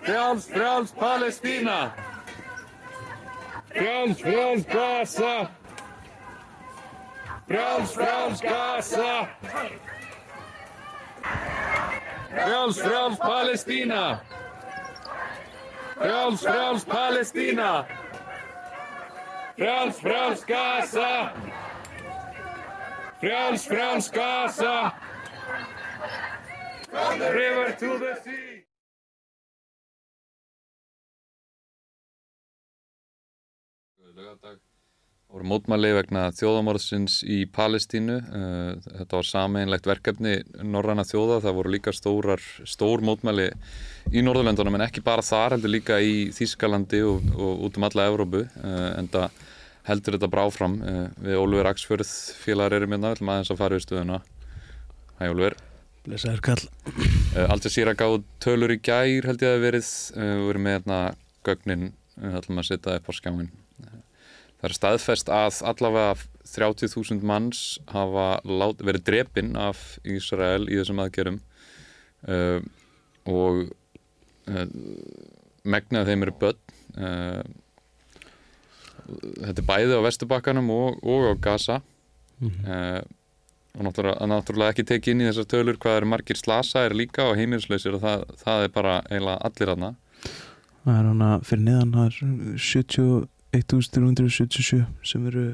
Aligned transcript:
Frjáls, 0.00 0.44
frjáls 0.44 0.90
Palestína! 0.90 1.94
Frjáls, 3.68 4.20
frjáls 4.20 4.64
Gaza! 4.64 5.50
Frjáls, 7.46 7.90
frjáls 7.90 8.40
Gaza! 8.40 9.36
Frjáls, 12.30 12.80
frjáls 12.80 13.16
Palestína! 13.16 14.22
Frjáls, 15.94 16.40
frjáls 16.40 16.84
Palestína! 16.84 17.86
Frjáls, 19.56 19.96
frjáls 20.00 20.44
Gaza! 20.44 21.32
Frjáls, 23.20 23.66
frjáls 23.66 24.10
Gaza! 24.10 24.92
From 26.90 27.18
the 27.18 27.30
river 27.32 27.76
to 27.78 27.98
the 27.98 28.14
sea! 28.24 28.66
Laugardag 34.14 34.58
voru 35.34 35.46
mótmæli 35.50 35.90
vegna 35.96 36.28
þjóðamorðsins 36.34 37.20
í 37.26 37.40
Palestínu. 37.50 38.18
Eh, 38.22 38.90
Þetta 39.00 39.18
var 39.18 39.26
sameinlegt 39.26 39.86
verkefni 39.90 40.34
norræna 40.62 41.02
þjóða. 41.06 41.40
Það 41.46 41.56
voru 41.58 41.72
líka 41.74 41.94
stórar, 41.94 42.42
stór 42.66 43.02
mótmæli 43.02 43.48
í 44.12 44.22
Norðurlöndunum 44.24 44.76
en 44.78 44.84
ekki 44.86 45.02
bara 45.04 45.24
þar, 45.24 45.56
heldur 45.56 45.72
líka 45.72 45.98
í 46.02 46.28
Þýskalandi 46.36 47.00
og, 47.08 47.28
og 47.34 47.64
út 47.68 47.78
um 47.80 47.86
alla 47.88 48.08
Evrópu. 48.10 48.44
Eh, 48.60 48.90
En 49.00 49.08
það 49.08 49.30
heldur 49.88 50.16
þetta 50.18 50.30
bara 50.32 50.46
áfram. 50.48 50.76
Eh, 50.82 51.06
Við 51.28 51.40
Ólfur 51.40 51.70
Aksfjörð 51.72 52.10
félagar 52.44 52.78
erum 52.78 52.94
hérna, 52.94 53.10
við 53.12 53.18
ætlum 53.18 53.32
aðeins 53.34 53.52
að 53.54 53.60
fara 53.62 53.78
við 53.78 53.86
stöðuna. 53.86 54.20
Hæ 55.20 55.24
Ólfur. 55.32 55.56
Blesaður 56.04 56.40
kall 56.44 56.64
Uh, 57.34 57.48
Al 57.50 57.58
Jazeera 57.58 57.96
gáð 57.98 58.20
tölur 58.38 58.70
í 58.70 58.76
gær 58.78 59.24
held 59.26 59.40
ég 59.42 59.48
að 59.48 59.54
það 59.56 59.62
verið 59.64 59.86
við 60.14 60.50
erum 60.52 60.62
með 60.62 60.74
hérna 60.76 60.98
gögnin 61.48 61.86
við 62.14 62.36
ætlum 62.38 62.60
að 62.60 62.66
setja 62.68 62.92
upp 63.00 63.08
á 63.10 63.12
skjáin 63.16 63.48
það 63.82 64.68
er 64.68 64.74
staðfest 64.76 65.32
að 65.34 65.56
allavega 65.72 66.12
30.000 66.52 67.26
manns 67.26 67.62
hafa 67.90 68.26
lát, 68.46 68.78
verið 68.86 69.02
drepinn 69.08 69.50
af 69.58 69.80
Ísrael 70.06 70.68
í 70.70 70.78
þessum 70.78 71.02
aðgerum 71.02 71.40
og 73.34 73.64
megnið 75.64 76.00
af 76.00 76.06
þeim 76.10 76.22
eru 76.26 76.34
börn. 76.40 76.60
Uh, 76.94 77.42
þetta 79.40 79.60
er 79.60 79.68
bæði 79.68 79.92
á 79.98 80.06
Vesturbakkanum 80.06 80.68
og, 80.74 80.88
og 81.02 81.20
á 81.30 81.32
Gaza. 81.48 81.76
Uh, 82.44 83.00
og 83.74 83.82
náttúrulega, 83.88 84.26
náttúrulega 84.30 84.72
ekki 84.74 84.84
tekið 84.86 85.12
inn 85.14 85.22
í 85.24 85.28
þessar 85.28 85.48
tölur 85.50 85.76
hvað 85.82 85.98
eru 85.98 86.10
margir 86.12 86.38
slasaðir 86.38 86.94
líka 86.98 87.22
og 87.26 87.38
heimilslausir 87.38 87.94
og 87.96 88.02
það, 88.04 88.18
það 88.42 88.58
er 88.66 88.70
bara 88.74 88.94
eiginlega 89.08 89.44
allir 89.48 89.68
hana 89.72 89.90
Það 90.84 90.96
er 90.98 91.06
hana 91.08 91.30
fyrir 91.48 91.64
neðan 91.64 91.94
það 91.94 92.06
er 92.06 92.14
71.377 92.68 94.80
sem 95.10 95.22
eru 95.30 95.44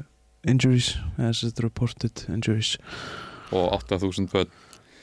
injuries 0.51 0.87
þetta 1.17 1.63
reported 1.63 2.15
injuries. 2.33 2.71
Og 3.55 3.65
8000 3.79 4.27
börn. 4.31 4.51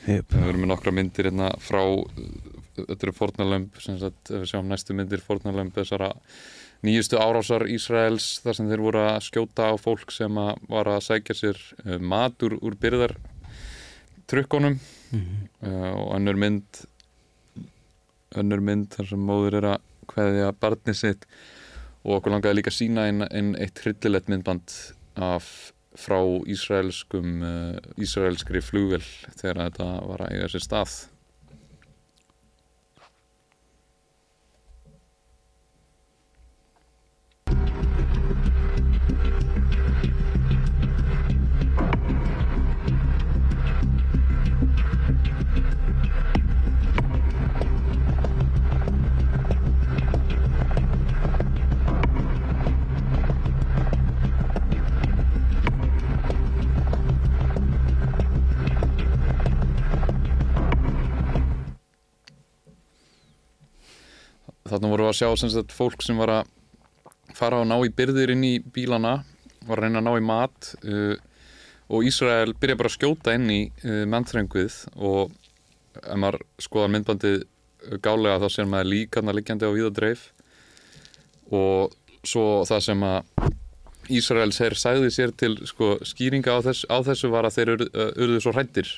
Yep. 0.08 0.32
við 0.32 0.48
erum 0.48 0.62
með 0.62 0.70
nokkra 0.70 0.92
myndir 0.94 1.26
hérna 1.28 1.48
frá 1.60 1.82
þetta 2.86 3.08
eru 3.08 3.16
fórnarlömb 3.16 3.80
sem 3.82 3.98
sagt, 4.00 4.32
við 4.32 4.46
sjáum 4.52 4.68
næstu 4.70 4.96
myndir 4.96 5.22
fórnarlömb 5.24 5.74
þessara 5.76 6.12
nýjustu 6.86 7.18
árásar 7.18 7.66
Ísraels 7.70 8.38
þar 8.44 8.58
sem 8.58 8.68
þeir 8.70 8.84
voru 8.84 9.02
að 9.02 9.24
skjóta 9.26 9.70
á 9.70 9.74
fólk 9.80 10.12
sem 10.14 10.38
að 10.38 10.52
var 10.70 10.90
að 10.92 11.02
sækja 11.08 11.36
sér 11.36 11.58
uh, 11.84 11.98
matur 11.98 12.58
úr 12.60 12.78
byrðar 12.78 13.16
trukkonum 14.30 14.78
mm 15.10 15.44
uh, 15.64 15.92
og 15.96 16.14
önnur 16.18 16.38
mynd 16.38 16.82
önnur 18.36 18.60
mynd 18.60 18.92
þar 18.92 19.08
sem 19.10 19.24
móður 19.24 19.58
er 19.60 19.66
að 19.72 19.86
kveðja 20.08 20.52
barnið 20.60 20.96
sitt. 20.96 21.26
Og 22.04 22.18
okkur 22.18 22.32
langaði 22.32 22.58
líka 22.58 22.72
að 22.72 22.78
sína 22.78 23.08
inn, 23.10 23.24
inn 23.34 23.54
eitt 23.60 23.80
hryllilegt 23.82 24.30
myndband 24.30 24.74
af 25.18 25.48
frá 25.98 26.18
ísraelskum 26.46 27.42
uh, 27.42 27.78
ísraelskri 27.98 28.62
flugvel 28.62 29.02
þegar 29.40 29.64
þetta 29.64 29.88
var 30.06 30.24
að 30.24 30.34
eiga 30.36 30.50
sér 30.52 30.64
stað 30.64 30.98
að 65.10 65.18
sjá 65.20 65.28
sem 65.40 65.52
sagt, 65.52 65.74
fólk 65.74 66.04
sem 66.04 66.18
var 66.20 66.32
að 66.32 66.54
fara 67.36 67.60
og 67.62 67.68
ná 67.68 67.76
í 67.84 67.92
byrðir 67.94 68.32
inn 68.34 68.44
í 68.46 68.54
bílana 68.60 69.20
var 69.68 69.80
að 69.80 69.84
reyna 69.84 70.00
að 70.00 70.06
ná 70.06 70.12
í 70.16 70.24
mat 70.24 70.72
uh, 70.84 71.14
og 71.88 72.08
Ísrael 72.08 72.54
byrja 72.60 72.78
bara 72.78 72.90
að 72.90 72.96
skjóta 72.96 73.34
inn 73.36 73.48
í 73.52 73.60
uh, 73.84 74.04
mannþrengvið 74.10 74.80
og 74.96 75.32
ef 75.98 76.18
maður 76.20 76.44
skoðar 76.62 76.92
myndbandið 76.94 77.38
gálega 78.04 78.42
þá 78.42 78.48
sér 78.52 78.68
maður 78.70 78.92
líkarna 78.92 79.34
liggjandi 79.34 79.68
á 79.68 79.74
víðadreif 79.74 80.28
og 81.54 81.94
svo 82.26 82.64
það 82.68 82.84
sem 82.88 83.06
að 83.08 83.48
Ísraels 84.08 84.58
herr 84.62 84.76
sagði 84.78 85.10
sér 85.12 85.34
til 85.36 85.52
sko, 85.68 85.98
skýringa 86.06 86.54
á, 86.56 86.64
þess, 86.64 86.86
á 86.88 86.96
þessu 87.04 87.28
var 87.28 87.44
að 87.44 87.58
þeir 87.58 87.72
urðu, 87.74 87.88
uh, 87.92 88.12
urðu 88.24 88.40
svo 88.40 88.54
hrættir 88.56 88.92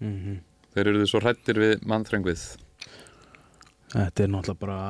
-hmm. 0.00 0.38
þeir 0.74 0.92
urðu 0.94 1.10
svo 1.10 1.20
hrættir 1.20 1.60
við 1.60 1.84
mannþrengvið 1.84 2.46
Þetta 3.92 4.24
er 4.24 4.32
náttúrulega 4.34 4.62
bara 4.62 4.80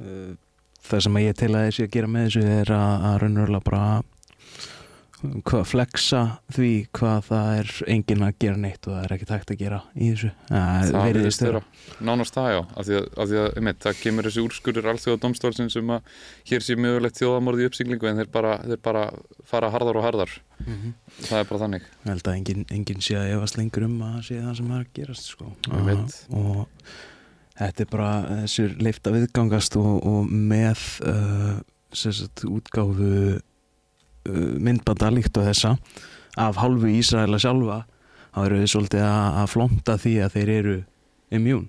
uh, 0.00 0.34
það 0.86 1.06
sem 1.06 1.22
ég 1.22 1.38
til 1.38 1.52
að 1.54 1.64
þessi 1.68 1.86
að 1.86 1.94
gera 1.96 2.12
með 2.12 2.28
þessu 2.28 2.44
er 2.56 2.76
að, 2.76 3.08
að 3.10 3.18
raunverulega 3.22 3.66
bara 3.66 3.86
hvað 5.46 5.62
flexa 5.70 6.20
því 6.52 6.70
hvað 6.94 7.22
það 7.30 7.46
er 7.58 7.70
enginn 7.94 8.24
að 8.26 8.34
gera 8.42 8.60
neitt 8.60 8.86
og 8.86 8.92
það 8.92 9.06
er 9.06 9.14
ekki 9.16 9.28
takt 9.30 9.52
að 9.52 9.58
gera 9.62 9.78
í 9.94 10.10
þessu 10.10 10.30
það 10.50 10.98
virðist 11.06 11.06
virðist 11.16 11.44
vera 11.46 11.62
nánast 12.04 12.36
það 12.36 12.48
já 12.52 12.58
af 12.60 12.86
því 12.88 12.98
að, 12.98 13.06
af 13.06 13.30
því 13.30 13.40
að 13.40 13.48
einmitt, 13.60 13.80
það 13.86 14.02
kemur 14.02 14.28
þessi 14.28 14.44
úrskurður 14.44 14.90
alþjóða 14.92 15.22
domstólsinn 15.24 15.72
sem 15.72 15.94
að 15.96 16.12
hér 16.50 16.66
sé 16.66 16.78
mögulegt 16.84 17.20
þjóðamorði 17.22 17.64
í 17.64 17.70
uppsiglingu 17.70 18.10
en 18.10 18.20
þeir 18.20 18.30
bara, 18.36 18.54
þeir 18.66 18.84
bara 18.90 19.04
fara 19.48 19.72
harðar 19.72 20.00
og 20.02 20.06
harðar 20.06 20.36
mm 20.60 20.70
-hmm. 20.74 20.94
það 21.22 21.40
er 21.40 21.50
bara 21.50 21.62
þannig 21.64 21.88
Ég 21.88 22.12
held 22.12 22.28
að 22.28 22.38
enginn, 22.38 22.68
enginn 22.76 23.04
sé 23.08 23.16
að 23.16 23.34
efast 23.38 23.60
lengur 23.60 23.88
um 23.88 23.98
að 24.12 24.22
sé 24.28 24.40
það 24.42 24.56
sem 24.60 24.72
er 24.72 24.84
að 24.84 24.94
gerast 25.00 25.32
sko. 25.32 25.52
Einmitt. 25.72 26.20
og 26.28 26.66
þetta 27.58 27.84
er 27.84 27.90
bara 27.90 28.10
þessur 28.42 28.76
leift 28.82 29.08
að 29.08 29.20
viðgangast 29.20 29.76
og, 29.80 29.92
og 30.06 30.30
með 30.30 30.82
uh, 31.06 31.56
sagt, 31.92 32.44
útgáfu 32.44 33.10
uh, 33.36 34.56
myndbanda 34.60 35.10
líkt 35.14 35.36
og 35.40 35.48
þessa 35.48 35.76
af 36.36 36.58
hálfu 36.60 36.90
Ísraela 36.92 37.40
sjálfa 37.40 37.84
þá 38.34 38.42
eru 38.44 38.60
við 38.60 38.72
svolítið 38.74 39.06
að, 39.06 39.38
að 39.40 39.52
flonta 39.54 39.96
því 40.00 40.14
að 40.24 40.34
þeir 40.36 40.52
eru 40.58 40.76
immjún 41.32 41.68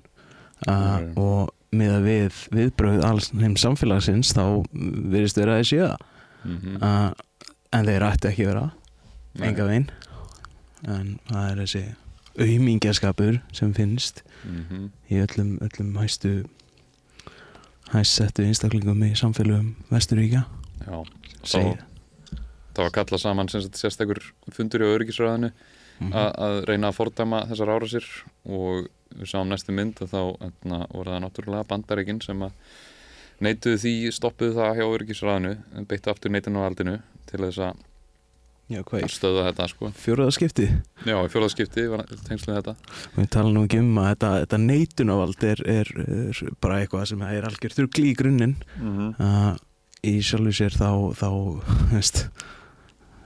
uh, 0.67 0.97
Mm. 0.97 1.11
og 1.21 1.53
með 1.77 1.93
að 1.97 2.05
við 2.07 2.37
viðbröð 2.55 3.03
alls 3.05 3.27
heim 3.37 3.55
samfélagsins 3.59 4.31
þá 4.33 4.63
virðist 4.73 5.37
vera 5.37 5.57
að 5.57 5.61
þessi 5.61 5.79
það 5.83 5.97
mm 6.47 6.57
-hmm. 6.57 6.77
uh, 6.81 7.11
en 7.77 7.85
þeir 7.85 8.05
ætti 8.07 8.29
ekki 8.31 8.47
vera 8.47 8.65
enga 9.43 9.67
veginn 9.67 9.89
en 10.87 11.19
það 11.27 11.51
er 11.51 11.61
þessi 11.61 11.83
auðmingjaskapur 12.37 13.41
sem 13.51 13.73
finnst 13.73 14.23
mm 14.43 14.65
-hmm. 14.69 14.89
í 15.09 15.21
öllum, 15.25 15.57
öllum 15.61 15.97
hæstu 15.97 16.33
hæstsettu 17.91 18.43
einstaklingum 18.43 19.03
í 19.03 19.15
samfélögum 19.15 19.75
Vesturíkja 19.91 20.43
já, 20.87 21.05
segir 21.43 21.83
það 22.75 22.83
var 22.83 22.91
kallað 22.91 23.21
saman 23.21 23.49
sem 23.49 23.61
sérstakur 23.61 24.21
fundur 24.51 24.81
í 24.81 24.93
öryggisræðinu 24.95 25.51
Mhm. 25.97 26.13
að, 26.13 26.29
að 26.45 26.55
reyna 26.69 26.91
að 26.91 26.97
fordæma 26.99 27.41
þessar 27.49 27.71
árásir 27.73 28.07
og 28.45 28.87
við 29.17 29.31
sáum 29.31 29.49
næstu 29.49 29.73
mynd 29.73 30.01
að 30.03 30.11
þá 30.13 30.21
etna, 30.49 30.79
voru 30.91 31.13
það 31.13 31.23
náttúrulega 31.23 31.69
bandaríkin 31.71 32.21
sem 32.21 32.43
að 32.45 32.51
neituðu 33.41 33.79
því, 33.81 33.93
stoppuðu 34.13 34.57
það 34.57 34.77
hjá 34.77 34.85
öryggisræðinu, 34.85 35.53
beittu 35.89 36.11
aftur 36.11 36.33
neitunarvaldinu 36.33 36.97
til 37.29 37.41
þess 37.41 37.63
að 37.65 37.81
Já, 38.67 38.81
að 38.81 38.87
hvað, 38.89 39.05
stöða 39.15 39.43
þetta 39.47 39.65
sko. 39.71 39.89
fjóraða 39.95 40.33
skipti 40.35 40.65
Já, 41.07 41.15
í 41.15 41.29
fjóðaskipti 41.31 41.85
var 41.87 42.01
tengsluð 42.27 42.57
þetta 42.57 42.73
við 43.15 43.27
tala 43.31 43.51
nú 43.55 43.61
ekki 43.63 43.77
um 43.79 43.99
að 44.01 44.07
þetta, 44.09 44.31
þetta 44.41 44.57
neitunavald 44.63 45.45
er, 45.47 45.61
er, 45.71 45.91
er 46.03 46.41
bara 46.63 46.79
eitthvað 46.81 47.05
sem 47.13 47.23
er 47.29 47.47
algjör 47.47 47.75
þurrkli 47.77 48.09
í 48.09 48.17
grunninn 48.19 48.55
mm 48.75 48.89
-hmm. 48.97 49.13
uh, 49.23 49.53
í 50.03 50.17
sjálfu 50.19 50.51
sér 50.57 50.75
þá, 50.75 50.89
þá 51.15 51.29
veist, 51.93 52.19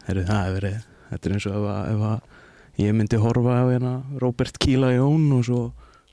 heru, 0.05 0.27
það 0.29 0.53
verið 0.59 0.77
þetta 1.09 1.29
er 1.29 1.35
eins 1.39 1.49
og 1.49 1.57
ef, 1.57 1.65
að, 1.73 1.89
ef 1.95 2.05
að 2.11 2.85
ég 2.85 2.95
myndi 2.99 3.21
horfa 3.25 3.57
á 3.57 3.65
hérna 3.65 3.95
Robert 4.21 4.61
Kíla 4.61 4.93
Jón 4.93 5.25
og 5.39 5.43
svo, 5.49 5.63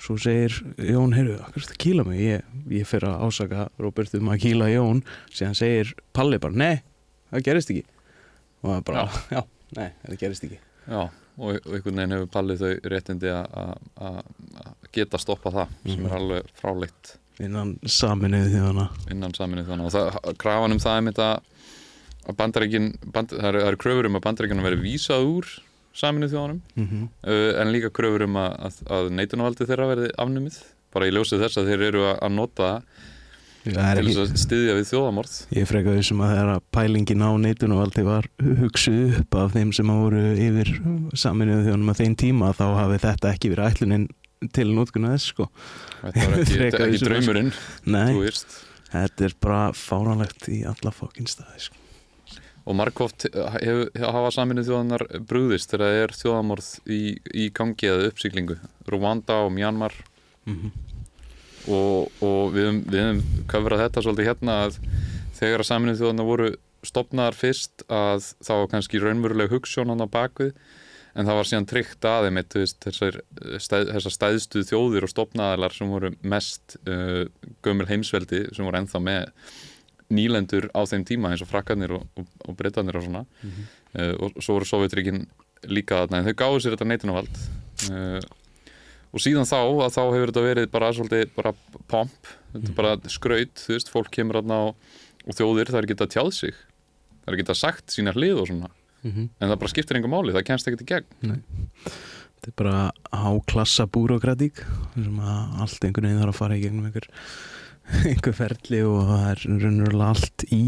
svo 0.00 0.16
segir 0.16 0.56
Jón, 0.80 1.12
heyrðu, 1.12 1.36
hvað 1.36 1.60
er 1.60 1.68
þetta 1.68 1.78
Kíla 1.84 2.08
mig? 2.08 2.24
Ég, 2.24 2.48
ég 2.80 2.88
fer 2.88 3.04
að 3.04 3.28
ásaka 3.28 3.68
Robert 3.76 4.16
um 4.16 4.32
að 4.32 4.40
Kíla 4.48 4.72
Jón 4.72 5.04
síðan 5.28 5.60
segir 5.60 5.92
Palli 6.16 6.40
bara, 6.40 6.56
nei, 6.56 6.80
það 7.28 7.44
gerist 7.44 7.76
ekki 7.76 7.84
og 8.62 8.70
það 8.70 8.76
er 8.76 8.84
bara, 8.90 9.06
já, 9.30 9.42
nei, 9.76 9.88
það 10.06 10.18
gerist 10.22 10.44
ekki. 10.48 10.58
Já, 10.88 11.00
og, 11.04 11.48
og 11.54 11.72
einhvern 11.76 12.00
veginn 12.00 12.14
hefur 12.16 12.30
pallið 12.34 12.62
þau 12.64 12.72
réttindi 12.94 13.32
að- 13.34 14.22
geta 14.92 15.18
stoppa 15.20 15.50
það 15.50 15.68
sem 15.84 16.02
Mhm. 16.02 16.06
er 16.08 16.16
alveg 16.18 16.42
fráleitt. 16.60 17.16
Innan 17.40 17.76
saminuðu 17.86 18.48
þjóðana 18.50 18.88
innan 19.12 19.34
saminu 19.36 19.62
þannig 19.64 19.86
og 19.86 19.92
það, 19.94 20.38
krafan 20.42 20.72
um 20.74 20.78
það 20.82 20.96
er 20.96 21.02
mitt 21.06 21.18
að 21.22 22.36
bandaríkin, 22.36 22.88
band, 23.12 23.28
það 23.30 23.44
eru, 23.52 23.60
eru 23.68 23.76
kröfur 23.76 24.06
um 24.08 24.16
að 24.18 24.24
bandaríkinu 24.26 24.64
verið 24.64 24.82
vísað 24.82 25.28
úr 25.28 25.46
saminu 25.94 26.28
þjóðanum 26.28 26.58
mm 26.76 26.86
-hmm. 26.88 27.04
uh, 27.24 27.60
en 27.62 27.72
líka 27.72 27.90
kröfur 27.90 28.22
um 28.26 28.34
að, 28.36 28.58
að, 28.66 28.82
að 28.90 29.10
neitunarvaldi 29.12 29.66
þeirra 29.68 29.86
verði 29.94 30.10
afnumið. 30.18 30.58
Bara 30.92 31.06
í 31.06 31.12
ljósið 31.14 31.42
þess 31.44 31.58
að 31.60 31.66
þeir 31.70 31.82
eru 31.88 32.02
að, 32.10 32.28
nota 32.32 32.62
það 32.64 32.76
er 32.76 32.82
til 33.64 33.74
þess 33.76 34.18
að 34.22 34.36
styðja 34.42 34.74
við 34.78 34.86
þjóðamorð 34.92 35.34
Ég 35.58 35.66
freka 35.68 35.94
því 35.96 36.04
sem 36.08 36.20
að 36.24 36.34
þeirra 36.36 36.56
pælingin 36.76 37.24
á 37.26 37.30
neitunarvaldi 37.42 38.04
var 38.06 38.28
hugsuð 38.62 39.18
upp 39.22 39.34
af 39.42 39.52
þeim 39.56 39.72
sem 39.76 39.90
voru 39.92 40.22
yfir 40.36 40.70
saminuðu 41.18 41.66
þjónum 41.68 41.92
að 41.92 42.00
þeim 42.02 42.16
tíma 42.22 42.52
þá 42.56 42.64
hafi 42.78 43.00
þetta 43.04 43.32
ekki 43.34 43.50
verið 43.54 43.72
ætlunin 43.72 44.06
til 44.54 44.68
nótkuna 44.70 45.10
þess 45.16 45.32
sko. 45.32 45.48
þetta 46.04 46.28
var 46.30 46.38
ekki, 46.44 46.54
Frekar 46.60 46.86
ekki 46.86 47.00
að- 47.02 47.08
draumurinn 47.08 47.52
Nei, 47.90 48.30
þetta 48.92 49.28
er 49.28 49.34
bara 49.42 49.62
fáránlegt 49.74 50.48
í 50.54 50.62
alla 50.70 50.92
fokkin 50.94 51.26
staði 51.26 51.66
sko. 51.66 51.74
og 52.68 52.76
margóft 52.78 53.26
hafa 53.32 54.30
saminu 54.34 54.62
þjóðanar 54.66 55.06
brúðist 55.28 55.70
þegar 55.72 55.88
það 55.88 56.02
er 56.04 56.14
þjóðamorð 56.22 56.68
í, 56.86 57.00
í 57.34 57.48
gangi 57.56 57.88
eða 57.90 58.10
uppsýklingu 58.12 58.58
Rwanda 58.92 59.42
og 59.46 59.52
Myanmar 59.56 59.94
mm 60.46 60.54
-hmm. 60.54 60.70
Og, 61.68 62.24
og 62.24 62.42
við 62.56 62.82
við 62.88 63.04
höfum 63.04 63.22
köfrað 63.50 63.84
þetta 63.84 64.04
svolítið 64.04 64.30
hérna 64.30 64.58
að 64.66 64.80
þegar 65.38 65.62
að 65.62 65.70
saminu 65.70 65.96
þjóðanar 65.98 66.28
voru 66.28 66.50
stopnaðar 66.86 67.36
fyrst 67.36 67.84
að 67.90 68.28
þá 68.44 68.52
var 68.54 68.68
kannski 68.74 69.00
raunveruleg 69.02 69.52
hugssjón 69.52 69.90
hann 69.92 70.04
á 70.04 70.08
bakvið 70.10 70.52
en 71.18 71.26
það 71.26 71.38
var 71.38 71.48
síðan 71.50 71.66
tryggt 71.68 72.06
að 72.06 72.28
þeim 72.28 72.40
þessar, 72.84 73.18
þessar 73.58 74.14
stæðstu 74.14 74.62
þjóðir 74.68 75.06
og 75.06 75.12
stopnaðalar 75.12 75.74
sem 75.74 75.90
voru 75.90 76.12
mest 76.22 76.78
uh, 76.86 77.24
gömul 77.66 77.88
heimsveldi 77.88 78.44
sem 78.54 78.66
voru 78.66 78.78
ennþá 78.82 79.02
með 79.02 79.26
nýlendur 80.14 80.68
á 80.72 80.80
þeim 80.88 81.04
tíma 81.08 81.32
eins 81.32 81.42
og 81.44 81.50
frakkarnir 81.50 81.96
og, 81.98 82.06
og, 82.16 82.28
og 82.46 82.56
breytanir 82.56 82.96
og 82.96 83.04
svona. 83.04 83.24
Uh, 83.96 84.14
og 84.14 84.38
svo 84.38 84.58
voru 84.58 84.68
Sovjetrygin 84.68 85.26
líka 85.68 86.04
þarna 86.04 86.20
en 86.20 86.28
þau 86.28 86.38
gáðu 86.38 86.62
sér 86.62 86.76
þetta 86.76 86.88
neitunavald 86.92 87.40
uh, 87.90 88.20
og 89.12 89.22
síðan 89.24 89.48
þá 89.48 89.58
að 89.58 89.94
þá 89.94 90.00
hefur 90.04 90.32
þetta 90.32 90.46
verið 90.46 90.70
bara 90.72 90.90
svolítið 90.96 91.30
bara 91.36 91.52
pomp, 91.88 92.32
er 92.54 92.74
bara 92.76 92.96
skraut 93.08 93.62
þú 93.62 93.76
veist, 93.76 93.92
fólk 93.92 94.10
kemur 94.14 94.40
þarna 94.40 94.58
og, 94.68 94.98
og 95.26 95.38
þjóðir 95.38 95.72
það 95.72 95.80
er 95.82 95.90
geta 95.92 96.10
tjáð 96.16 96.32
sig. 96.36 96.58
Það 97.24 97.32
er 97.32 97.40
geta 97.42 97.56
sagt 97.56 97.94
sína 97.94 98.14
hlið 98.16 98.42
og 98.42 98.50
svona. 98.52 98.70
Mhm. 99.06 99.28
en 99.38 99.48
það 99.48 99.58
bara 99.60 99.70
skiptir 99.70 99.96
einhver 99.96 100.10
máli, 100.10 100.32
það 100.34 100.46
kemst 100.48 100.68
ekkert 100.68 100.82
í 100.82 100.88
gegn. 100.90 101.42
Þetta 102.38 102.50
er 102.50 102.56
bara 102.58 102.78
háklassa 103.14 103.86
búrokratík 103.86 104.62
sem 104.94 105.20
að 105.22 105.60
allt 105.62 105.84
einhvern 105.86 106.08
veginn 106.08 106.22
þarf 106.22 106.34
að 106.34 106.38
fara 106.40 106.58
í 106.58 106.62
gegnum 106.64 106.88
einhver, 106.88 107.06
einhver 108.10 108.36
ferli 108.38 108.82
og 108.86 108.98
það 109.08 109.24
er 109.30 109.44
raunverulega 109.62 110.10
allt 110.14 110.44
í 110.54 110.64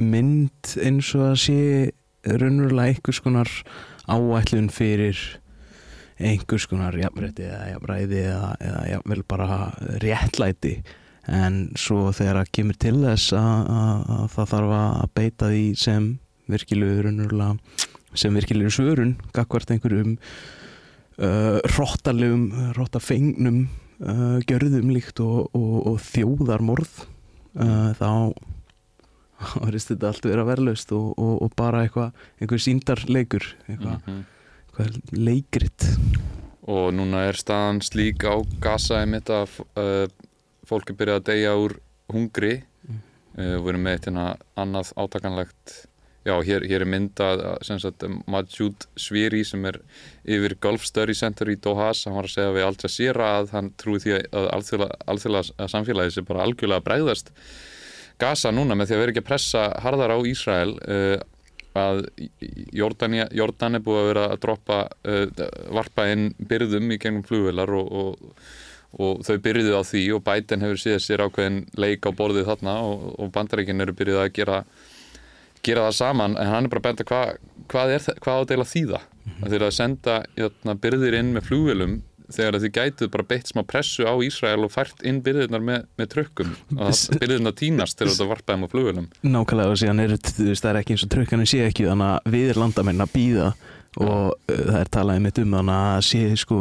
mynd 0.00 0.72
eins 0.82 1.12
og 1.16 1.26
að 1.30 1.36
sé 1.44 1.58
raunverulega 2.26 2.94
einhvers 2.94 3.22
konar 3.24 3.52
áætlun 4.08 4.72
fyrir 4.72 5.20
einhvers 6.18 6.64
konar 6.70 6.96
jafnrétti 6.96 7.44
eða 7.44 7.66
jafnræði 7.74 8.20
eða, 8.24 8.52
eða 8.64 8.84
jafnvel 8.94 9.24
bara 9.28 9.58
réttlæti 10.02 10.76
en 11.26 11.56
svo 11.76 12.12
þegar 12.14 12.38
það 12.40 12.52
kemur 12.56 12.78
til 12.80 12.94
þess 13.02 13.32
að, 13.36 13.70
að, 13.76 14.04
að 14.16 14.26
það 14.36 14.50
þarf 14.54 14.74
að 14.78 15.10
beita 15.18 15.50
því 15.52 15.64
sem 15.82 16.06
virkilegu 16.46 17.02
raunverulega 17.02 17.48
sem 18.16 18.36
virkilegu 18.38 18.70
svörun 18.72 19.16
gagvart 19.36 19.72
einhverjum 19.74 20.14
uh, 20.16 21.58
hróttalegum, 21.74 22.46
hróttafengnum 22.76 23.58
uh, 24.06 24.38
gjörðum 24.46 24.92
líkt 24.94 25.20
og, 25.24 25.50
og, 25.56 25.74
og 25.90 25.98
þjóðarmorð 26.06 27.02
uh, 27.58 27.90
þá 27.98 28.08
verðist 29.66 29.90
þetta 29.92 30.12
allt 30.14 30.30
vera 30.30 30.46
verðlaust 30.48 30.94
og, 30.96 31.10
og, 31.20 31.34
og 31.44 31.52
bara 31.58 31.82
eitthvað 31.84 32.14
einhver 32.40 32.62
síndarleikur 32.68 33.50
eitthvað, 33.66 34.00
Mhm. 34.06 34.24
Eitthvað 34.76 35.16
leikrit. 35.16 35.88
Og 36.66 36.90
núna 36.94 37.26
er 37.28 37.38
staðan 37.38 37.80
slík 37.84 38.24
á 38.26 38.42
Gaza 38.60 39.00
einmitt 39.02 39.30
að 39.30 39.60
uh, 39.78 40.06
fólk 40.66 40.90
er 40.90 40.98
byrjað 40.98 41.20
að 41.20 41.26
deyja 41.30 41.52
úr 41.62 41.76
hungri. 42.12 42.54
Mm. 42.86 43.02
uh, 43.38 43.52
við 43.60 43.68
erum 43.72 43.84
með 43.86 43.96
eitt 43.96 44.08
hérna 44.08 44.26
annað 44.58 44.90
átakanlegt. 44.96 45.76
Já, 46.26 46.34
hér, 46.42 46.64
hér 46.66 46.82
er 46.82 46.90
myndað 46.90 47.44
sem 47.62 47.78
sagt 47.78 48.02
Majid 48.26 48.88
Sviri 48.98 49.44
sem 49.46 49.62
er 49.70 49.78
yfir 50.26 50.56
Gulf 50.58 50.82
Study 50.82 51.14
Center 51.14 51.52
í 51.52 51.54
Dohas 51.62 52.00
hann 52.02 52.16
var 52.16 52.26
að 52.26 52.32
segja 52.32 52.56
við 52.56 52.66
Al 52.66 52.74
Jazeera 52.82 53.28
að 53.36 53.52
hann 53.54 53.68
trúi 53.78 54.00
því 54.02 54.16
að 54.34 54.48
alþjóðlega, 54.56 55.68
samfélagi 55.70 56.16
sem 56.16 56.26
bara 56.26 56.42
algjörlega 56.42 56.82
að 56.82 56.88
bregðast 56.88 57.30
Gaza 58.18 58.50
núna 58.50 58.74
með 58.74 58.90
því 58.90 58.96
að 58.96 59.02
vera 59.04 59.14
ekki 59.14 59.22
að 59.22 59.28
pressa 59.28 59.62
harðar 59.84 60.16
á 60.16 60.18
Ísrael. 60.26 60.74
Uh, 60.82 61.16
að 61.80 62.02
Jordania, 62.76 63.26
Jordan 63.34 63.78
er 63.78 63.84
búið 63.84 64.00
að 64.00 64.08
vera 64.10 64.28
að 64.30 64.40
droppa 64.44 64.78
uh, 65.08 65.44
varpa 65.78 66.08
inn 66.12 66.30
byrðum 66.38 66.92
í 66.94 66.98
gegnum 67.02 67.26
flugvelar 67.26 67.72
og, 67.78 67.92
og, 67.92 68.42
og 68.98 69.24
þau 69.26 69.36
byrjuðu 69.46 69.76
á 69.78 69.82
því 69.86 70.04
og 70.16 70.24
Biden 70.26 70.66
hefur 70.66 70.82
síðan 70.82 71.04
sér 71.06 71.24
ákveðin 71.26 71.62
leik 71.76 72.08
á 72.08 72.10
borðið 72.16 72.50
þarna 72.50 72.78
og, 72.86 73.08
og 73.20 73.32
bandaríkinn 73.34 73.84
eru 73.84 73.96
byrjuð 73.96 74.22
að 74.24 74.32
gera 74.40 74.62
gera 75.66 75.88
það 75.88 75.98
saman 75.98 76.36
en 76.38 76.50
hann 76.52 76.66
er 76.66 76.72
bara 76.72 76.82
að 76.82 76.88
benda 76.90 77.06
hvað 77.08 77.36
hvað, 77.70 77.94
er, 77.96 78.10
hvað 78.22 78.38
á 78.38 78.40
að 78.40 78.50
deila 78.50 78.66
þýða 78.70 79.00
mm 79.00 79.32
-hmm. 79.32 79.48
þeir 79.50 79.64
að 79.66 79.76
senda 79.76 80.16
jötna, 80.38 80.74
byrðir 80.82 81.18
inn 81.20 81.32
með 81.34 81.48
flugvelum 81.48 81.96
þegar 82.32 82.58
þið 82.62 82.72
gætuð 82.76 83.12
bara 83.14 83.26
beitt 83.30 83.50
smá 83.50 83.62
pressu 83.66 84.06
á 84.08 84.14
Ísrael 84.24 84.64
og 84.66 84.72
fært 84.74 85.04
inn 85.06 85.20
byrðirnar 85.24 85.62
með, 85.62 85.86
með 86.00 86.10
trökkum 86.14 86.52
að 86.74 87.20
byrðirnar 87.20 87.56
tínast 87.58 88.00
þegar 88.00 88.12
þetta 88.14 88.28
varpaðum 88.32 88.66
á 88.66 88.72
flugvelum 88.72 89.06
nákvæmlega 89.22 89.76
og 89.76 89.80
síðan 89.82 90.02
er, 90.02 90.16
þú 90.18 90.48
veist, 90.50 90.64
það 90.64 90.72
er 90.72 90.80
ekki 90.80 90.96
eins 90.96 91.06
og 91.06 91.14
trökkanum 91.14 91.50
sé 91.50 91.62
ekki 91.66 91.86
þannig 91.86 92.12
að 92.16 92.36
við 92.36 92.50
er 92.50 92.60
landamenn 92.62 93.06
að 93.06 93.14
býða 93.14 93.48
og 93.96 94.26
uh, 94.34 94.60
það 94.66 94.82
er 94.82 94.92
talaðið 94.98 95.24
mitt 95.28 95.40
um 95.42 95.56
þannig 95.60 95.80
að 95.86 96.04
sé 96.10 96.22
sko 96.42 96.60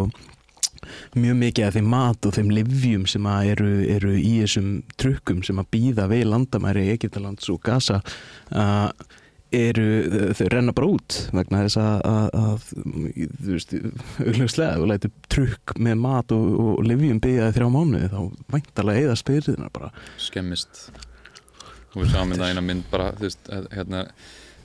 mjög 1.17 1.37
mikið 1.39 1.65
af 1.65 1.75
þeim 1.75 1.87
mat 1.89 2.27
og 2.27 2.33
þeim 2.35 2.49
livjum 2.53 3.05
sem 3.09 3.27
að 3.29 3.51
eru, 3.55 3.69
eru 3.95 4.15
í 4.19 4.33
þessum 4.43 4.71
trukkum 5.01 5.41
sem 5.45 5.59
að 5.61 5.71
býða 5.73 6.09
við 6.11 6.27
landamæri 6.29 6.89
Egyptalands 6.93 7.49
og 7.49 7.61
Gaza 7.65 8.01
uh, 8.53 8.91
eru, 9.55 9.87
þau 10.37 10.47
renna 10.53 10.73
bara 10.75 10.91
út 10.91 11.17
vegna 11.35 11.63
þess 11.65 11.79
að, 11.81 11.97
að, 12.09 12.27
að 12.41 12.69
þú 12.69 13.55
veist, 13.55 13.75
augljóslega 14.25 14.77
þú 14.79 14.87
lætur 14.91 15.13
trukk 15.35 15.75
með 15.87 15.99
mat 16.05 16.35
og, 16.35 16.45
og 16.65 16.85
livjum 16.85 17.19
byggjaði 17.23 17.57
þrjá 17.57 17.67
mánuði 17.73 18.11
þá 18.13 18.21
væntalega 18.55 19.09
eða 19.09 19.17
spyrðina 19.21 19.73
bara. 19.75 19.91
Skemmist. 20.21 20.87
Og 21.95 22.01
við 22.03 22.13
sáum 22.13 22.33
þetta 22.35 22.51
eina 22.51 22.63
mynd 22.65 22.87
bara 22.91 23.11
þú 23.15 23.27
veist, 23.27 23.51
hérna 23.73 24.05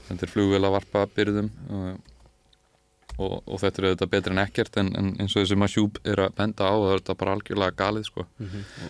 þetta 0.08 0.26
er 0.26 0.32
flugvel 0.34 0.62
að 0.66 0.76
varpa 0.76 1.04
byrðum 1.14 1.50
og, 1.70 1.90
og, 3.16 3.34
og 3.44 3.60
þetta 3.62 3.82
er 3.82 3.88
auðvitað 3.90 4.14
betur 4.14 4.34
en 4.34 4.42
ekkert 4.44 4.80
en, 4.82 4.94
en 4.98 5.12
eins 5.16 5.36
og 5.36 5.44
þessi 5.44 5.58
Masjúb 5.60 6.00
er 6.02 6.24
að 6.26 6.34
benda 6.40 6.66
á 6.66 6.74
það 6.74 6.88
er 6.94 7.02
þetta 7.02 7.18
bara 7.22 7.36
algjörlega 7.38 7.78
galið 7.78 8.08
sko. 8.08 8.26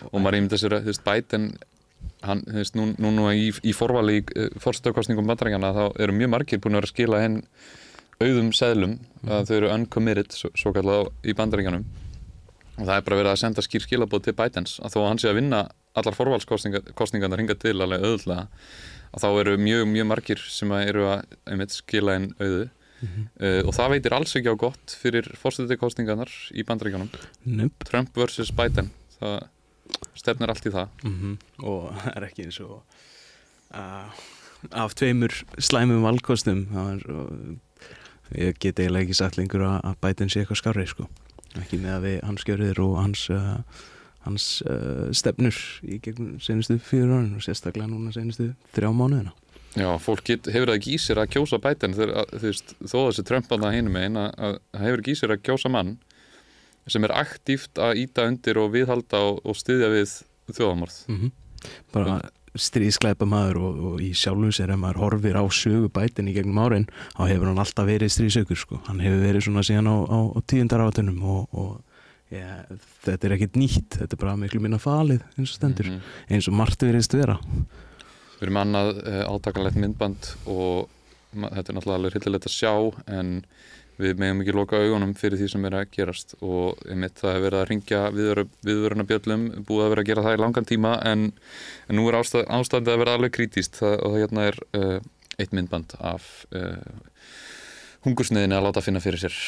Og 0.09 0.17
maður 0.17 0.39
ímynda 0.39 0.61
sér 0.61 0.77
að 0.77 0.87
þú 0.87 0.93
veist, 0.93 1.05
Biden 1.05 1.51
hann, 2.25 2.43
þú 2.47 2.57
veist, 2.59 2.77
nú, 2.77 2.87
nú, 3.01 3.11
nú 3.15 3.27
í, 3.33 3.49
í 3.65 3.73
forvali 3.75 4.19
í 4.21 4.47
fórstöðkostningum 4.61 5.29
bandarækjana 5.29 5.73
þá 5.77 5.83
eru 6.03 6.15
mjög 6.17 6.33
margir 6.35 6.61
búin 6.61 6.77
að 6.77 6.81
vera 6.81 6.89
að 6.89 6.93
skila 6.95 7.21
henn 7.23 7.39
auðum 8.21 8.51
seðlum 8.53 8.95
að 9.25 9.49
þau 9.49 9.55
eru 9.57 9.71
uncommitted 9.73 10.35
svo, 10.37 10.51
svo 10.57 10.73
kallað 10.75 11.09
í 11.25 11.35
bandarækjanum 11.37 11.85
og 12.77 12.87
það 12.87 12.95
er 12.95 13.05
bara 13.07 13.19
verið 13.19 13.31
að 13.33 13.41
senda 13.41 13.63
skýr 13.65 13.85
skilabóð 13.85 14.27
til 14.27 14.35
Bidens 14.37 14.77
að 14.81 14.95
þó 14.95 14.99
að 15.01 15.07
hann 15.09 15.21
sé 15.21 15.31
að 15.31 15.39
vinna 15.39 15.61
allar 15.97 16.17
forvalskostningarnar 16.17 17.41
hinga 17.41 17.57
til 17.59 17.75
alveg 17.75 18.05
auðvitað 18.05 18.43
að 19.11 19.23
þá 19.25 19.29
eru 19.41 19.55
mjög, 19.59 19.87
mjög 19.91 20.07
margir 20.07 20.43
sem 20.47 20.71
að 20.71 20.85
eru 20.93 21.07
að 21.11 21.25
einmitt, 21.51 21.75
skila 21.75 22.15
inn 22.19 22.29
auðu 22.39 22.63
uh, 22.63 23.61
og 23.65 23.73
það 23.75 23.95
veitir 23.95 24.15
alls 24.15 24.35
ekki 24.39 24.53
á 24.53 24.61
gott 24.61 24.95
fyrir 25.01 25.27
fórstöðkostningarnar 25.41 26.31
í 26.55 26.65
bandarækjanum 26.67 27.11
Nup. 27.57 27.87
Trump 27.89 28.15
vs. 28.15 28.53
Biden 28.55 28.93
það 29.17 29.49
stefnir 30.17 30.53
allt 30.53 30.65
í 30.65 30.73
það. 30.73 30.89
Mm 31.03 31.17
-hmm. 31.17 31.37
og 31.63 31.89
það 31.95 32.13
er 32.15 32.27
ekki 32.27 32.45
eins 32.47 32.59
og 32.59 32.83
uh, 33.75 34.21
af 34.71 34.93
tveimur 34.95 35.33
slæmum 35.57 36.03
valkostum 36.03 36.67
uh, 36.75 37.55
ég 38.35 38.59
get 38.59 38.79
eiginlega 38.79 39.03
ekki 39.03 39.17
sagt 39.17 39.37
lengur 39.37 39.65
að, 39.65 39.95
Biden 40.01 40.29
sé 40.29 40.39
eitthvað 40.39 40.61
skarri 40.61 40.87
sko. 40.87 41.07
Ekki 41.59 41.81
með 41.81 41.95
að 41.95 42.05
við 42.05 42.21
hans 42.23 42.45
gjörðir 42.47 42.79
og 42.79 42.95
hans 43.01 43.29
uh, 43.29 43.57
hans 44.25 44.61
uh, 44.69 45.09
stefnur 45.15 45.57
í 45.83 45.99
gegnum 46.03 46.39
senustu 46.43 46.77
fyrir 46.79 47.09
árin 47.09 47.35
og 47.35 47.43
sérstaklega 47.45 47.89
núna 47.89 48.13
senustu 48.13 48.51
þrjá 48.75 48.91
mánuðina. 48.93 49.33
Já, 49.71 49.87
fólk 50.03 50.25
get, 50.27 50.49
hefur 50.51 50.67
það 50.67 50.77
ekki 50.81 50.95
í 50.97 50.99
sér 50.99 51.21
að 51.21 51.29
kjósa 51.31 51.57
veist, 52.43 52.73
þó 52.83 52.97
þessi 53.07 53.23
Trump 53.23 53.51
að 53.55 53.75
hinum 53.77 53.95
einn 53.95 54.19
að 54.19 54.31
að 54.35 54.57
það 54.73 54.85
hefur 54.85 55.03
ekki 55.03 55.11
í 55.13 55.19
sér 55.19 55.33
að 55.35 55.43
kjósa 55.47 55.71
mann 55.71 55.93
sem 56.87 57.03
er 57.03 57.13
aktíft 57.13 57.77
að 57.77 57.99
íta 58.05 58.25
undir 58.27 58.57
og 58.57 58.71
viðhalda 58.73 59.19
og, 59.29 59.41
og 59.45 59.55
styðja 59.59 59.89
við 59.93 60.15
þjóðamorð. 60.51 60.99
mm 61.07 61.31
bara 61.93 62.15
stríðskleipa 62.57 63.23
maður 63.29 63.57
og, 63.61 63.75
og 63.91 63.99
í 64.01 64.09
sjálfu 64.17 64.49
sér 64.57 64.71
ef 64.73 64.79
maður 64.81 64.97
horfir 65.03 65.37
á 65.37 65.45
sögu 65.53 65.91
bætin 65.93 66.27
í 66.27 66.33
gegnum 66.33 66.57
árin 66.59 66.87
þá 67.13 67.21
hefur 67.29 67.47
hann 67.51 67.61
alltaf 67.61 67.85
verið 67.87 68.09
stríðsökur 68.11 68.57
sko. 68.57 68.79
hann 68.87 68.99
hefur 68.99 69.21
verið 69.21 69.45
svona 69.45 69.61
síðan 69.63 69.87
á, 69.87 69.95
á, 70.09 70.19
á 70.35 70.39
tíundar 70.49 70.81
átunum 70.83 71.21
og, 71.21 71.45
og 71.53 72.33
ja, 72.33 72.63
þetta 73.05 73.29
er 73.29 73.35
ekkit 73.37 73.59
nýtt, 73.61 73.99
þetta 74.01 74.17
er 74.17 74.21
bara 74.25 74.33
miklu 74.41 74.59
minna 74.63 74.79
falið 74.81 75.21
eins 75.37 75.53
og 75.53 75.59
stendur, 75.59 75.85
Mhm. 75.93 76.01
eins 76.33 76.47
og 76.49 76.57
margt 76.57 76.81
veriðst 76.83 77.13
vera 77.15 77.37
Við 78.41 78.47
erum 78.49 78.57
annað 78.65 78.89
uh, 79.05 79.23
átakalegt 79.37 79.77
myndband 79.77 80.31
og 80.49 80.89
þetta 81.37 81.67
er 81.69 81.75
náttúrulega 81.77 81.99
alveg 82.01 82.15
hryllilegt 82.17 82.49
að 82.49 82.57
sjá 82.57 82.73
en 83.07 83.45
við 84.00 84.18
megum 84.20 84.42
ekki 84.42 84.54
loka 84.56 84.80
augunum 84.82 85.14
fyrir 85.16 85.40
því 85.40 85.48
sem 85.52 85.66
er 85.68 85.76
að 85.78 85.86
gerast 85.94 86.34
og 86.44 86.82
einmitt 86.84 87.16
það 87.22 87.36
er 87.36 87.44
verið 87.46 87.60
að 87.60 87.68
ringja 87.70 88.00
viðvöruna 88.12 89.06
bjöllum, 89.08 89.46
búið 89.68 89.84
að 89.86 89.92
vera 89.94 90.04
að 90.04 90.10
gera 90.10 90.24
það 90.26 90.36
í 90.36 90.42
langan 90.42 90.68
tíma 90.68 90.92
en, 91.12 91.30
en 91.88 91.96
nú 91.96 92.04
er 92.10 92.18
ástæð, 92.20 92.44
ástæðið 92.58 92.92
að 92.92 93.02
vera 93.04 93.16
alveg 93.16 93.34
krítíst 93.38 93.80
það, 93.80 93.96
og 94.04 94.18
hérna 94.20 94.46
er 94.50 94.60
uh, 94.76 94.98
eitt 95.40 95.56
myndband 95.56 95.96
af 96.00 96.28
uh, 96.52 96.76
hungursneiðinni 98.04 98.58
að 98.58 98.68
láta 98.68 98.84
finna 98.84 99.04
fyrir 99.04 99.26
sér 99.26 99.40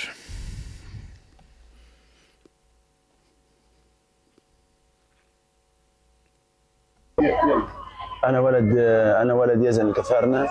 انا 8.29 8.41
ولد 8.41 8.77
انا 9.23 9.35
ولد 9.35 9.65
يزن 9.65 9.93
كفرنا 9.93 10.49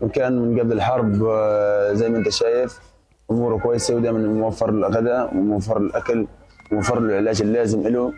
وكان 0.00 0.38
من 0.38 0.60
قبل 0.60 0.72
الحرب 0.72 1.24
آه، 1.24 1.92
زي 1.92 2.08
ما 2.08 2.18
انت 2.18 2.28
شايف 2.28 2.78
أموره 3.31 3.57
كويسة 3.57 3.95
ودائما 3.95 4.19
موفر 4.19 4.69
الغداء 4.69 5.35
وموفر 5.35 5.77
الأكل 5.77 6.27
وموفر 6.71 6.97
العلاج 6.97 7.41
اللازم 7.41 7.87
له 7.87 8.13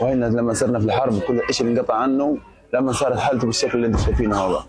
وهنا 0.00 0.26
لما 0.26 0.52
صرنا 0.52 0.78
في 0.78 0.84
الحرب 0.84 1.18
كل 1.18 1.40
شيء 1.50 1.66
انقطع 1.66 1.94
عنه 1.94 2.38
لما 2.74 2.92
صارت 2.92 3.18
حالته 3.18 3.46
بالشكل 3.46 3.74
اللي 3.74 3.86
أنتم 3.86 3.98
شايفينه 3.98 4.36
هذا. 4.36 4.64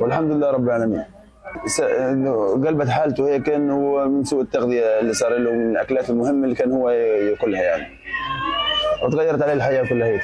والحمد 0.00 0.30
لله 0.30 0.50
رب 0.50 0.64
العالمين. 0.64 1.04
قلبت 2.66 2.88
حالته 2.88 3.28
هيك 3.28 3.48
انه 3.48 4.04
من 4.06 4.24
سوء 4.24 4.42
التغذية 4.42 5.00
اللي 5.00 5.12
صار 5.12 5.36
له 5.38 5.52
من 5.52 5.70
الأكلات 5.70 6.10
المهمة 6.10 6.44
اللي 6.44 6.54
كان 6.54 6.72
هو 6.72 6.90
يأكلها 6.90 7.62
يعني. 7.62 7.86
وتغيرت 9.04 9.42
عليه 9.42 9.52
الحياة 9.52 9.88
كلها 9.88 10.08
هيك. 10.08 10.22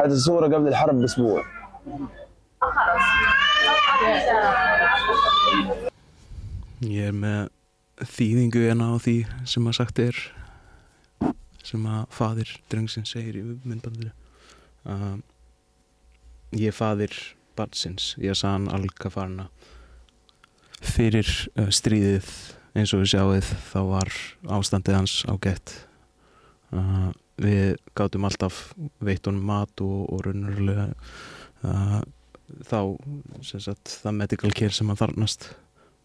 هذه 0.00 0.06
الصورة 0.06 0.46
قبل 0.46 0.68
الحرب 0.68 1.00
بأسبوع. 1.00 1.42
Ég 6.90 7.10
er 7.10 7.16
með 7.16 7.52
þýðingu 8.14 8.64
hérna 8.64 8.90
á 8.90 8.96
því 8.98 9.18
sem 9.48 9.68
að 9.70 9.76
sagt 9.78 10.00
er 10.02 10.18
sem 11.64 11.86
að 11.88 12.02
fadir 12.12 12.50
drengsinn 12.72 13.06
segir 13.08 13.38
í 13.40 13.44
myndbandinu. 13.64 14.10
Uh, 14.84 15.16
ég 16.52 16.68
er 16.68 16.76
fadir 16.76 17.14
barnsins, 17.56 18.12
ég 18.20 18.36
sað 18.36 18.58
hann 18.58 18.68
alga 18.74 19.12
farna 19.12 19.48
fyrir 20.84 21.28
uh, 21.56 21.70
stríðið 21.72 22.28
eins 22.74 22.92
og 22.92 23.04
við 23.04 23.12
sjáuð 23.14 23.52
þá 23.70 23.80
var 23.88 24.12
ástandið 24.58 24.98
hans 24.98 25.16
ágætt. 25.30 25.76
Uh, 26.74 27.14
við 27.40 27.78
gátum 27.96 28.26
alltaf 28.28 28.74
veitt 29.02 29.24
honum 29.30 29.46
mat 29.48 29.80
og, 29.82 30.04
og 30.12 30.26
raunverulega 30.26 30.92
þá 32.68 32.78
sagt, 33.42 33.96
það 34.02 34.16
medical 34.18 34.52
care 34.54 34.74
sem 34.74 34.90
hann 34.90 35.00
þarnast 35.00 35.48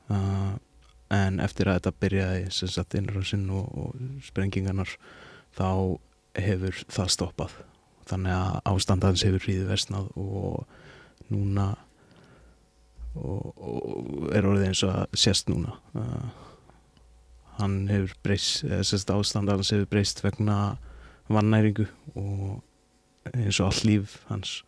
uh, 0.09 0.55
en 1.13 1.39
eftir 1.41 1.69
að 1.69 1.79
þetta 1.79 1.99
byrjaði 2.03 2.99
innrásinn 2.99 3.49
og, 3.49 3.69
og 3.73 4.23
sprengingarnar 4.25 4.91
þá 5.57 5.97
hefur 6.37 6.83
það 6.89 7.13
stoppað. 7.15 7.55
Þannig 8.09 8.35
að 8.35 8.59
ástandans 8.71 9.23
hefur 9.25 9.45
hríði 9.45 9.65
versnað 9.69 10.09
og 10.17 10.65
núna 11.29 11.71
og, 13.17 13.49
og 13.57 14.29
er 14.35 14.45
orðið 14.45 14.69
eins 14.69 14.85
og 14.85 14.93
að 14.95 15.19
sést 15.25 15.49
núna. 15.49 15.75
Uh, 15.97 16.29
hann 17.59 17.81
hefur 17.89 18.15
breyst 18.25 18.63
sem 18.63 18.85
sagt 18.85 19.13
ástandans 19.13 19.73
hefur 19.73 19.89
breyst 19.91 20.23
vegna 20.23 20.77
vannæringu 21.29 21.85
og 22.17 22.61
eins 23.33 23.59
og 23.59 23.69
allt 23.69 23.85
líf 23.85 24.17
hans. 24.29 24.59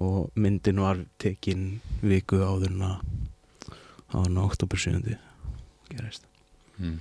Og 0.00 0.32
myndin 0.34 0.80
var 0.82 1.04
tekin 1.22 1.80
viku 2.02 2.40
áður 2.42 2.72
en 2.72 2.88
að 2.88 2.96
áður 4.14 4.30
en 4.30 4.40
að 4.40 4.48
oktober 4.48 4.80
7. 4.80 5.16
gerist. 5.90 6.28
Mm. 6.78 7.00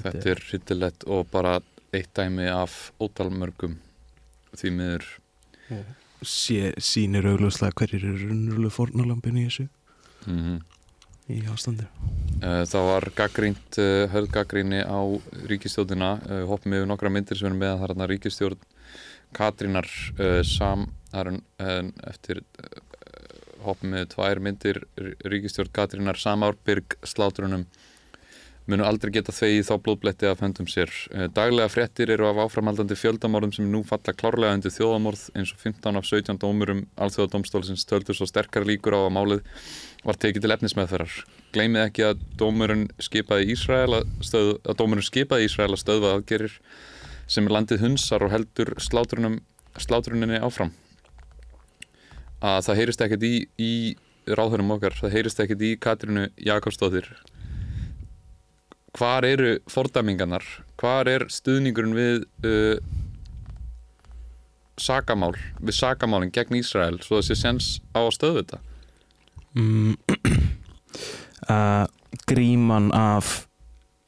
Þetta 0.00 0.32
er 0.32 0.42
hryllilegt 0.48 1.06
og 1.10 1.26
bara 1.32 1.58
eitt 1.92 2.12
dæmi 2.16 2.46
af 2.52 2.92
ótalmörgum 3.02 3.78
því 4.56 4.74
miður. 4.76 5.08
Sé, 6.20 6.72
sýnir 6.82 7.26
augljóslega 7.30 7.74
hverjir 7.78 8.04
eru 8.10 8.28
raunverulega 8.28 8.76
fórnalampin 8.76 9.40
í 9.40 9.46
þessu. 9.48 9.68
Mm 10.26 10.60
í 11.30 11.40
ástandi. 11.50 11.86
Eh, 12.40 12.64
Það 12.66 12.86
var 12.88 13.08
gaggrínt, 13.16 13.78
uh, 13.78 14.08
höfð 14.10 14.30
gaggríni 14.34 14.80
á 14.82 15.00
ríkistjórnina, 15.50 16.12
uh, 16.26 16.44
hoppum 16.48 16.74
við 16.74 16.86
nokkra 16.88 17.12
myndir 17.12 17.38
sem 17.38 17.50
erum 17.50 17.60
með 17.60 17.74
það 17.74 17.82
er 17.84 17.92
þarna. 17.92 18.10
Ríkistjórn 18.10 18.60
Katrínar 19.30 19.86
sam, 20.42 20.88
er 21.14 21.28
eftir 22.10 22.40
hoppum 23.64 23.94
við 23.96 24.10
tvær 24.14 24.42
myndir 24.44 24.82
ríkistjórn 25.24 25.72
Katrínar 25.76 26.20
samárbyrg 26.20 26.98
slátrunum 27.06 27.66
munu 28.70 28.84
aldrei 28.86 29.12
geta 29.14 29.32
þegið 29.34 29.66
þá 29.66 29.72
blóðbletti 29.84 30.28
af 30.30 30.42
höndum 30.44 30.68
sér. 30.70 30.90
Uh, 31.10 31.26
daglega 31.34 31.70
fréttir 31.72 32.12
eru 32.14 32.28
af 32.28 32.40
áframhaldandi 32.44 32.96
fjöldamorðum 32.98 33.54
sem 33.56 33.68
nú 33.70 33.82
falla 33.88 34.14
klárlega 34.14 34.58
undir 34.58 34.74
þjóðamorð 34.74 35.24
eins 35.38 35.54
og 35.54 35.62
15 35.64 36.00
af 36.00 36.08
17 36.08 36.40
dómurum 36.42 36.84
alþjóðadómstólsins 37.00 37.86
töldur 37.90 38.18
svo 38.18 38.28
sterkar 38.30 38.66
líkur 38.68 38.96
á 38.96 39.00
að 39.02 39.14
málið 39.16 39.42
var 40.06 40.20
tekið 40.20 40.46
til 40.46 40.54
efnismeðferðar. 40.56 41.16
Gleimið 41.54 41.86
ekki 41.86 42.06
að 42.06 42.22
dómurinn 42.40 42.86
skipaði 43.02 43.50
Ísrael 43.56 44.00
að, 44.00 44.12
stöð, 44.24 44.52
að 44.62 44.78
dómurinn 44.82 45.08
skipaði 45.08 45.48
Ísrael 45.48 45.72
að 45.72 45.82
stöðva 45.82 46.14
aðgerir 46.16 46.60
sem 47.30 47.50
landið 47.50 47.84
hunsar 47.84 48.26
og 48.26 48.32
heldur 48.34 48.74
slátruninni 48.80 50.40
áfram. 50.40 50.72
Að 52.40 52.62
það 52.68 52.80
heyrist 52.80 53.04
ekkert 53.04 53.26
í, 53.26 53.34
í 53.60 53.72
ráðhörum 54.30 54.72
okkar, 54.76 54.96
það 54.96 55.16
heyrist 55.16 55.42
ekkert 55.42 55.66
í 55.66 55.74
Katrínu 55.80 56.28
Jakobsdóttir. 56.40 57.10
Hvar 58.96 59.26
eru 59.28 59.58
fordæmingarnar? 59.70 60.46
Hvar 60.80 61.08
er 61.10 61.26
stuðningurinn 61.30 61.94
við 61.94 62.24
uh, 62.48 62.80
sakamál, 64.80 65.34
við 65.60 65.76
sakamálinn 65.76 66.32
gegn 66.34 66.58
Ísrael 66.62 66.98
svo 67.04 67.20
það 67.20 67.28
sé 67.28 67.38
sens 67.38 67.70
á 67.92 68.00
að 68.00 68.14
stöðu 68.16 68.42
þetta? 68.42 68.60
mm, 69.54 69.94
uh, 71.52 71.86
gríman 72.30 72.90
af 72.96 73.46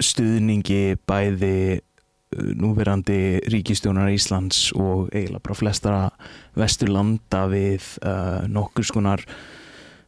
stuðningi 0.02 0.96
bæði 1.06 1.82
núverandi 2.58 3.40
ríkistjónar 3.52 4.12
Íslands 4.14 4.70
og 4.76 5.10
eiginlega 5.12 5.42
bara 5.44 5.58
flestara 5.58 6.02
vesturlanda 6.58 7.44
við 7.52 7.88
uh, 8.04 8.44
nokkur 8.50 8.86
skonar 8.88 9.24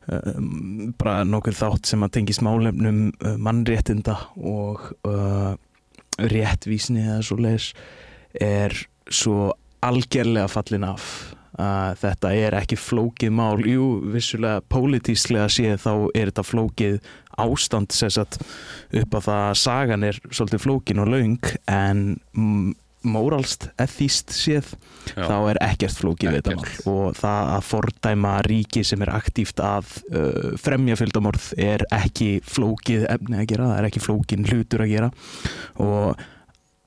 um, 0.08 0.94
bara 1.00 1.22
nokkur 1.28 1.56
þátt 1.56 1.90
sem 1.90 2.04
að 2.06 2.16
tengist 2.18 2.44
málefnum 2.44 3.06
uh, 3.12 3.36
mannréttinda 3.40 4.16
og 4.40 4.90
uh, 5.08 5.54
réttvísni 6.18 7.04
eða 7.04 7.22
svo 7.26 7.40
leis 7.42 7.72
er 8.40 8.74
svo 9.10 9.52
algerlega 9.84 10.48
fallin 10.50 10.86
af 10.88 11.06
að 11.60 11.98
þetta 12.02 12.32
er 12.34 12.56
ekki 12.58 12.78
flókið 12.80 13.34
mál 13.34 13.60
jú, 13.66 13.88
vissulega 14.14 14.62
pólitíslega 14.72 15.48
séð 15.52 15.76
þá 15.84 15.92
er 16.14 16.30
þetta 16.32 16.46
flókið 16.46 16.96
ástand 17.44 17.94
sagt 17.94 18.40
upp 18.94 19.14
á 19.14 19.20
það 19.20 19.42
að 19.48 19.60
sagan 19.62 20.06
er 20.06 20.18
svolítið 20.30 20.64
flókin 20.66 21.02
og 21.02 21.12
laung 21.14 21.52
en 21.70 22.02
móralst 23.04 23.68
ethíst 23.80 24.32
séð 24.32 24.70
Já. 25.12 25.26
þá 25.28 25.34
er 25.52 25.60
ekkert 25.66 25.98
flókið 26.00 26.30
við 26.30 26.38
þetta 26.38 26.54
Ekkert. 26.54 26.86
mál 26.86 26.92
og 26.94 27.18
það 27.18 27.50
að 27.54 27.66
fordæma 27.68 28.34
ríki 28.48 28.84
sem 28.88 29.04
er 29.04 29.12
aktíft 29.12 29.60
að 29.60 29.90
uh, 30.08 30.54
fremja 30.60 30.96
fjöldamorð 30.98 31.50
er 31.60 31.84
ekki 31.94 32.30
flókið 32.48 33.04
efni 33.12 33.42
að 33.42 33.50
gera, 33.52 33.68
það 33.72 33.82
er 33.82 33.88
ekki 33.90 34.04
flókin 34.06 34.48
hlutur 34.48 34.86
að 34.86 34.94
gera 34.94 35.10
og 35.84 36.24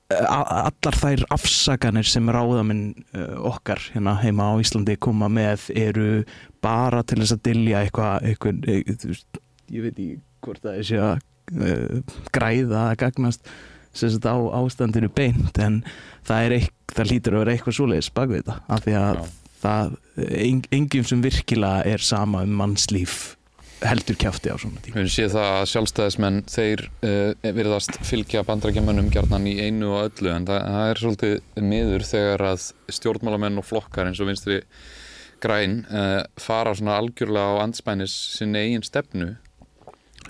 allar 0.08 0.96
þær 0.96 1.24
afsakanir 1.34 2.06
sem 2.08 2.28
ráðamenn 2.32 2.94
uh, 3.12 3.34
okkar 3.50 3.82
hérna 3.92 4.14
heima 4.22 4.46
á 4.48 4.60
Íslandi 4.62 4.96
koma 4.96 5.28
með 5.28 5.68
eru 5.76 6.22
bara 6.64 7.02
til 7.04 7.20
þess 7.20 7.36
að 7.36 7.42
dilja 7.50 7.82
eitthvað, 7.84 8.30
eitthvað, 8.30 8.62
eitthvað 8.72 9.02
þú 9.02 9.10
veist, 9.12 9.40
ég 9.68 9.84
veit 9.84 9.92
ekki 9.92 10.20
hvort 10.46 10.64
það 10.64 10.78
er 10.78 10.88
sé 10.88 11.02
að 11.02 11.18
græða 12.32 12.86
að 12.90 12.96
gagnast 13.02 13.52
á 14.28 14.36
ástandinu 14.60 15.08
beint 15.12 15.58
en 15.60 15.80
það, 16.26 16.42
er 16.42 16.56
eitth, 16.58 16.74
það 16.94 17.10
lítur 17.12 17.36
að 17.36 17.42
vera 17.42 17.54
eitthvað 17.54 17.78
svoleiðis 17.78 18.10
bak 18.14 18.32
við 18.32 18.42
þetta 18.42 18.58
af 18.68 18.84
því 18.84 18.96
að 19.00 19.22
það, 19.62 19.96
en, 20.38 20.62
enginn 20.78 21.08
sem 21.08 21.24
virkilega 21.24 21.84
er 21.88 22.04
sama 22.04 22.44
um 22.46 22.54
mannslíf 22.60 23.16
heldur 23.84 24.16
kjáfti 24.18 24.50
á 24.50 24.56
svona 24.58 24.80
tíma. 24.82 25.02
Við 25.02 25.10
séð 25.14 25.34
það 25.36 25.48
að 25.54 25.66
sjálfstæðismenn 25.72 26.38
þeir 26.50 26.84
uh, 27.06 27.50
virðast 27.58 27.98
fylgja 28.06 28.44
bandrækjamönnum 28.46 29.10
gjarnan 29.14 29.46
í 29.50 29.56
einu 29.62 29.92
og 29.94 30.08
öllu 30.08 30.32
en 30.34 30.46
það, 30.48 30.64
það 30.74 30.92
er 30.92 31.02
svolítið 31.02 31.66
miður 31.72 32.06
þegar 32.08 32.46
að 32.52 32.64
stjórnmálamenn 32.98 33.60
og 33.60 33.68
flokkar 33.68 34.10
eins 34.10 34.22
og 34.22 34.30
vinstri 34.30 34.62
græn 35.42 35.84
uh, 35.92 36.24
fara 36.40 36.74
svona 36.74 36.96
algjörlega 36.98 37.54
á 37.54 37.62
andspænis 37.66 38.16
sinni 38.38 38.64
eigin 38.64 38.86
stefnu. 38.86 39.36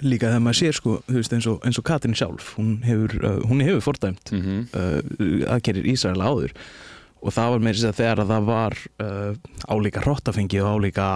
Líka 0.05 0.29
þegar 0.29 0.45
maður 0.45 0.61
sér 0.61 0.77
sko, 0.77 0.99
þú 1.09 1.17
veist, 1.17 1.33
eins 1.35 1.49
og, 1.51 1.57
eins 1.67 1.81
og 1.81 1.89
Katrin 1.89 2.19
sjálf 2.19 2.53
hún 2.59 2.77
hefur, 2.85 3.17
uh, 3.23 3.41
hún 3.49 3.65
hefur 3.65 3.87
fordæmt 3.89 4.35
mm 4.35 4.45
-hmm. 4.45 4.61
uh, 4.77 5.55
aðgerir 5.55 5.89
Ísrael 5.89 6.21
áður. 6.21 6.53
Og 7.19 7.33
það 7.35 7.51
var 7.51 7.59
meira 7.59 7.79
þess 7.79 7.89
að 7.89 7.99
þegar 7.99 8.21
að 8.23 8.29
það 8.31 8.45
var 8.47 8.75
álíka 9.67 10.01
hrottafengi 10.05 10.61
og 10.63 10.69
álíka 10.71 11.07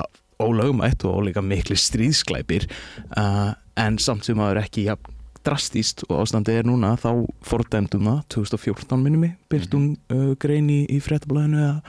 ólögumætt 0.44 1.06
og 1.08 1.22
álíka 1.22 1.44
mikli 1.44 1.78
stríðsklæpir 1.78 2.68
uh, 3.16 3.52
en 3.80 3.98
samt 4.02 4.26
sem 4.28 4.38
maður 4.38 4.62
ekki 4.64 4.86
ja, 4.90 4.98
drastíst 5.46 6.04
og 6.08 6.22
ástandið 6.22 6.62
er 6.62 6.68
núna 6.68 6.94
þá 7.00 7.24
fordæmdum 7.46 8.10
það 8.10 8.20
2014 8.36 9.02
minni 9.02 9.22
mig 9.26 9.38
byrt 9.52 9.74
hún 9.74 9.94
uh, 10.12 10.34
grein 10.42 10.70
í, 10.70 10.82
í 10.90 11.00
fréttablaðinu 11.02 11.62
eða 11.62 11.80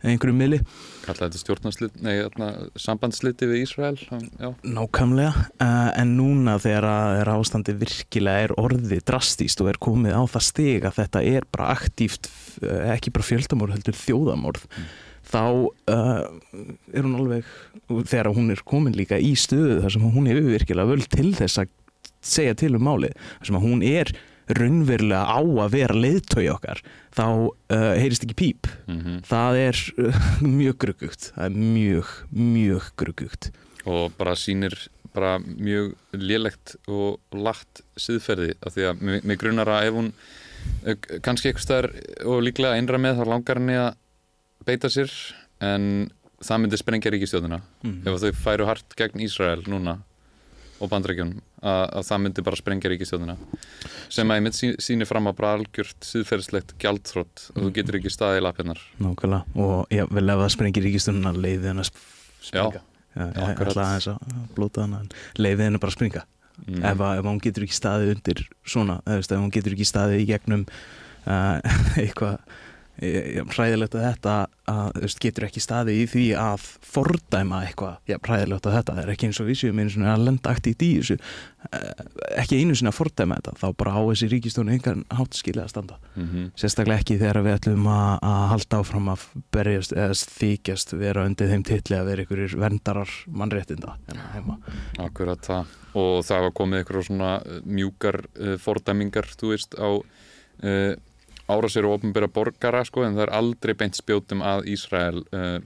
einhverju 0.00 0.32
miðli. 0.32 0.58
Kalla 1.04 1.26
þetta 1.26 1.40
stjórnarslit, 1.42 1.98
nei, 2.00 2.14
þarna, 2.22 2.48
sambandsliti 2.80 3.48
við 3.50 3.64
Ísrael 3.66 3.98
já, 4.00 4.48
Nákvæmlega, 4.64 5.44
uh, 5.60 5.90
en 6.00 6.14
núna 6.16 6.56
þegar 6.62 6.88
að 6.88 7.20
er 7.20 7.32
ástandi 7.34 7.74
virkilega 7.80 8.46
er 8.46 8.56
orðið 8.60 9.04
drastíst 9.10 9.60
og 9.60 9.72
er 9.72 9.80
komið 9.82 10.16
á 10.16 10.22
það 10.32 10.46
stig 10.48 10.88
að 10.88 11.02
þetta 11.02 11.24
er 11.34 11.48
bara 11.52 11.70
aktíft, 11.76 12.30
uh, 12.64 12.88
ekki 12.94 13.12
bara 13.16 13.28
fjöldamorð 13.28 13.76
heldur 13.76 14.00
þjóðamorð, 14.00 14.66
þá 15.30 15.42
uh, 15.92 16.24
er 16.92 17.06
hún 17.06 17.18
alveg, 17.20 17.52
þegar 17.88 18.32
hún 18.36 18.50
er 18.54 18.64
komin 18.66 18.96
líka 18.98 19.20
í 19.20 19.34
stöðu 19.38 19.80
þar 19.84 19.94
sem 19.96 20.08
hún 20.16 20.28
hefur 20.30 20.50
virkilega 20.56 20.90
völd 20.90 21.08
til 21.12 21.30
þess 21.38 21.62
að 21.62 21.72
segja 22.20 22.56
til 22.58 22.74
um 22.76 22.84
málið, 22.84 23.14
þar 23.38 23.50
sem 23.50 23.62
hún 23.62 23.86
er 23.86 24.12
raunverulega 24.50 25.22
á 25.30 25.40
að 25.62 25.74
vera 25.76 25.94
leiðtögi 25.94 26.50
okkar, 26.50 26.80
þá 27.14 27.26
uh, 27.30 27.92
heyrist 27.94 28.26
ekki 28.26 28.38
píp. 28.38 28.70
mm 28.90 29.20
Það 29.30 29.58
er 29.60 29.82
uh, 30.02 30.22
mjög 30.60 30.80
gruggugt, 30.84 31.30
það 31.36 31.44
er 31.46 31.58
mjög, 31.76 32.14
mjög 32.34 32.94
gruggugt. 32.98 33.52
og 33.88 34.12
bara 34.18 34.34
sýnir 34.36 34.74
bara 35.14 35.38
mjög 35.40 35.94
lélegt 36.14 36.76
og 36.90 37.18
lagt 37.34 37.82
siðferði 37.98 38.54
af 38.62 38.74
því 38.76 38.86
að 38.90 39.00
mig, 39.08 39.38
grunar 39.40 39.70
að 39.72 39.88
ef 39.88 39.96
hún 39.96 40.10
eh, 40.84 41.08
kannski 41.24 41.50
eitthvað 41.50 41.64
staðar 41.64 41.88
og 42.30 42.44
líklega 42.46 42.78
einra 42.78 43.00
með 43.02 43.20
þá 43.20 43.24
langar 43.32 43.60
henni 43.60 43.78
að 43.80 43.90
beita 44.66 44.90
sér 44.92 45.12
en 45.64 46.10
það 46.40 46.62
myndi 46.62 46.78
sprengja 46.80 47.12
ríkistjóðina 47.12 47.60
Mm. 47.84 47.98
ef 48.08 48.20
þau 48.22 48.32
færu 48.44 48.66
hart 48.68 48.96
gegn 48.96 49.20
Ísrael 49.24 49.62
núna 49.68 49.98
og 50.80 50.88
bandrækjunum 50.88 51.40
að, 51.60 51.82
að 51.98 52.04
það 52.08 52.20
myndi 52.24 52.44
bara 52.46 52.56
sprengja 52.56 52.90
ríkistjóðina 52.92 53.34
sem 54.08 54.30
að 54.32 54.38
ég 54.38 54.44
mynd 54.46 54.58
sýnir 54.80 55.08
fram 55.08 55.28
á 55.28 55.32
bara 55.36 55.50
algjört 55.58 56.06
siðferðislegt 56.08 56.72
gjaldþrótt 56.80 57.50
og 57.54 57.66
þú 57.66 57.72
getur 57.76 57.98
ekki 58.00 58.12
staðið 58.14 58.40
í 58.40 58.44
lappinnar 58.46 58.80
Nákvæmlega, 59.00 59.44
og 59.60 59.92
já, 59.92 60.06
vel 60.08 60.24
ef 60.32 60.40
það 60.44 60.54
sprengir 60.56 60.86
ríkistunna 60.88 61.34
leiði 61.36 61.68
henn 61.68 61.84
að 61.84 61.90
springa. 62.40 62.80
Já, 63.10 63.26
ég 63.26 63.60
ætla 63.66 63.84
aðeins 63.84 64.08
að 64.14 64.32
blóta 64.56 64.86
hana 64.86 65.02
en 65.04 65.10
leiði 65.36 65.66
henn 65.66 65.80
bara 65.82 65.92
að 65.92 65.98
springa. 65.98 66.24
Mm. 66.60 66.80
ef, 66.84 67.00
að, 67.04 67.18
ef 67.20 67.28
hún 67.28 67.40
getur 67.44 67.64
ekki 67.66 67.76
staðið 67.76 68.14
undir 68.14 68.40
svona, 68.68 68.98
ef 69.08 69.30
hún 69.32 69.52
getur 69.52 69.76
ekki 69.76 69.86
staðið 69.88 70.24
í 70.24 70.26
gegnum 70.32 70.64
uh, 71.26 71.60
eitthvað 72.00 72.38
eh, 73.00 73.40
hræðilegt 73.50 73.96
að 73.96 74.06
þetta 74.06 74.34
að, 74.70 75.00
veist, 75.02 75.20
getur 75.22 75.46
ekki 75.48 75.62
staðið 75.64 75.98
í 75.98 76.06
því 76.10 76.24
að 76.38 76.66
fordæma 76.92 77.62
eitthvað, 77.66 77.96
já, 78.10 78.16
hræðilegt 78.26 78.68
að 78.68 78.76
þetta. 78.78 78.96
Það 78.96 79.02
er 79.02 79.12
ekki 79.14 79.30
eins 79.30 79.40
og 79.42 79.48
við 79.50 79.58
séum 79.60 79.80
einu 79.80 79.94
svona 79.94 80.12
að 80.14 80.26
lenda 80.28 80.54
aktítt 80.54 80.84
í 80.86 80.90
þessu 80.98 81.16
uh, 81.18 82.04
ekki 82.42 82.60
einu 82.60 82.76
sinni 82.78 82.92
að 82.92 82.98
fordæma 82.98 83.40
þetta. 83.40 83.56
Þá 83.60 83.66
bara 83.82 83.94
á 83.96 84.00
þessi 84.10 84.30
ríkistónu 84.34 84.74
einhvern 84.76 85.04
hátt 85.18 85.38
skilja 85.38 85.66
að 85.66 85.74
standa. 85.74 85.98
Mm 86.14 86.48
sérstaklega 86.60 87.00
ekki 87.02 87.18
þegar 87.20 87.42
við 87.44 87.56
ætlum 87.56 87.86
að, 87.90 88.14
að 88.26 88.44
halda 88.52 88.80
áfram 88.82 89.10
að 89.12 89.26
berjast 89.54 89.92
eða 89.96 90.16
þykjast 90.38 90.94
vera 91.00 91.24
undir 91.28 91.50
þeim 91.50 91.64
titli 91.66 91.98
að 91.98 92.10
vera 92.10 92.24
einhverjir 92.24 92.56
verndarar 92.60 93.12
mannréttinda 93.26 93.96
hérna. 94.10 94.58
Akkurat 95.00 95.44
það. 95.46 95.76
Og 96.00 96.24
það 96.26 96.44
var 96.46 96.56
komið 96.60 96.82
eitthvað 96.82 97.06
svona 97.08 97.30
uh, 97.40 97.60
mjúkar 97.66 98.20
uh, 98.26 98.56
fordæmingar 98.62 99.30
þú 99.34 99.54
veist 99.54 99.74
á 99.78 99.90
uh, 99.90 100.92
árásir 101.54 101.86
og 101.88 101.98
ofnbæra 101.98 102.28
borgara 102.32 102.84
sko 102.88 103.04
en 103.06 103.16
það 103.18 103.26
er 103.28 103.34
aldrei 103.40 103.74
beint 103.78 103.98
spjótum 103.98 104.42
að 104.46 104.66
Ísrael 104.74 105.22
uh, 105.34 105.58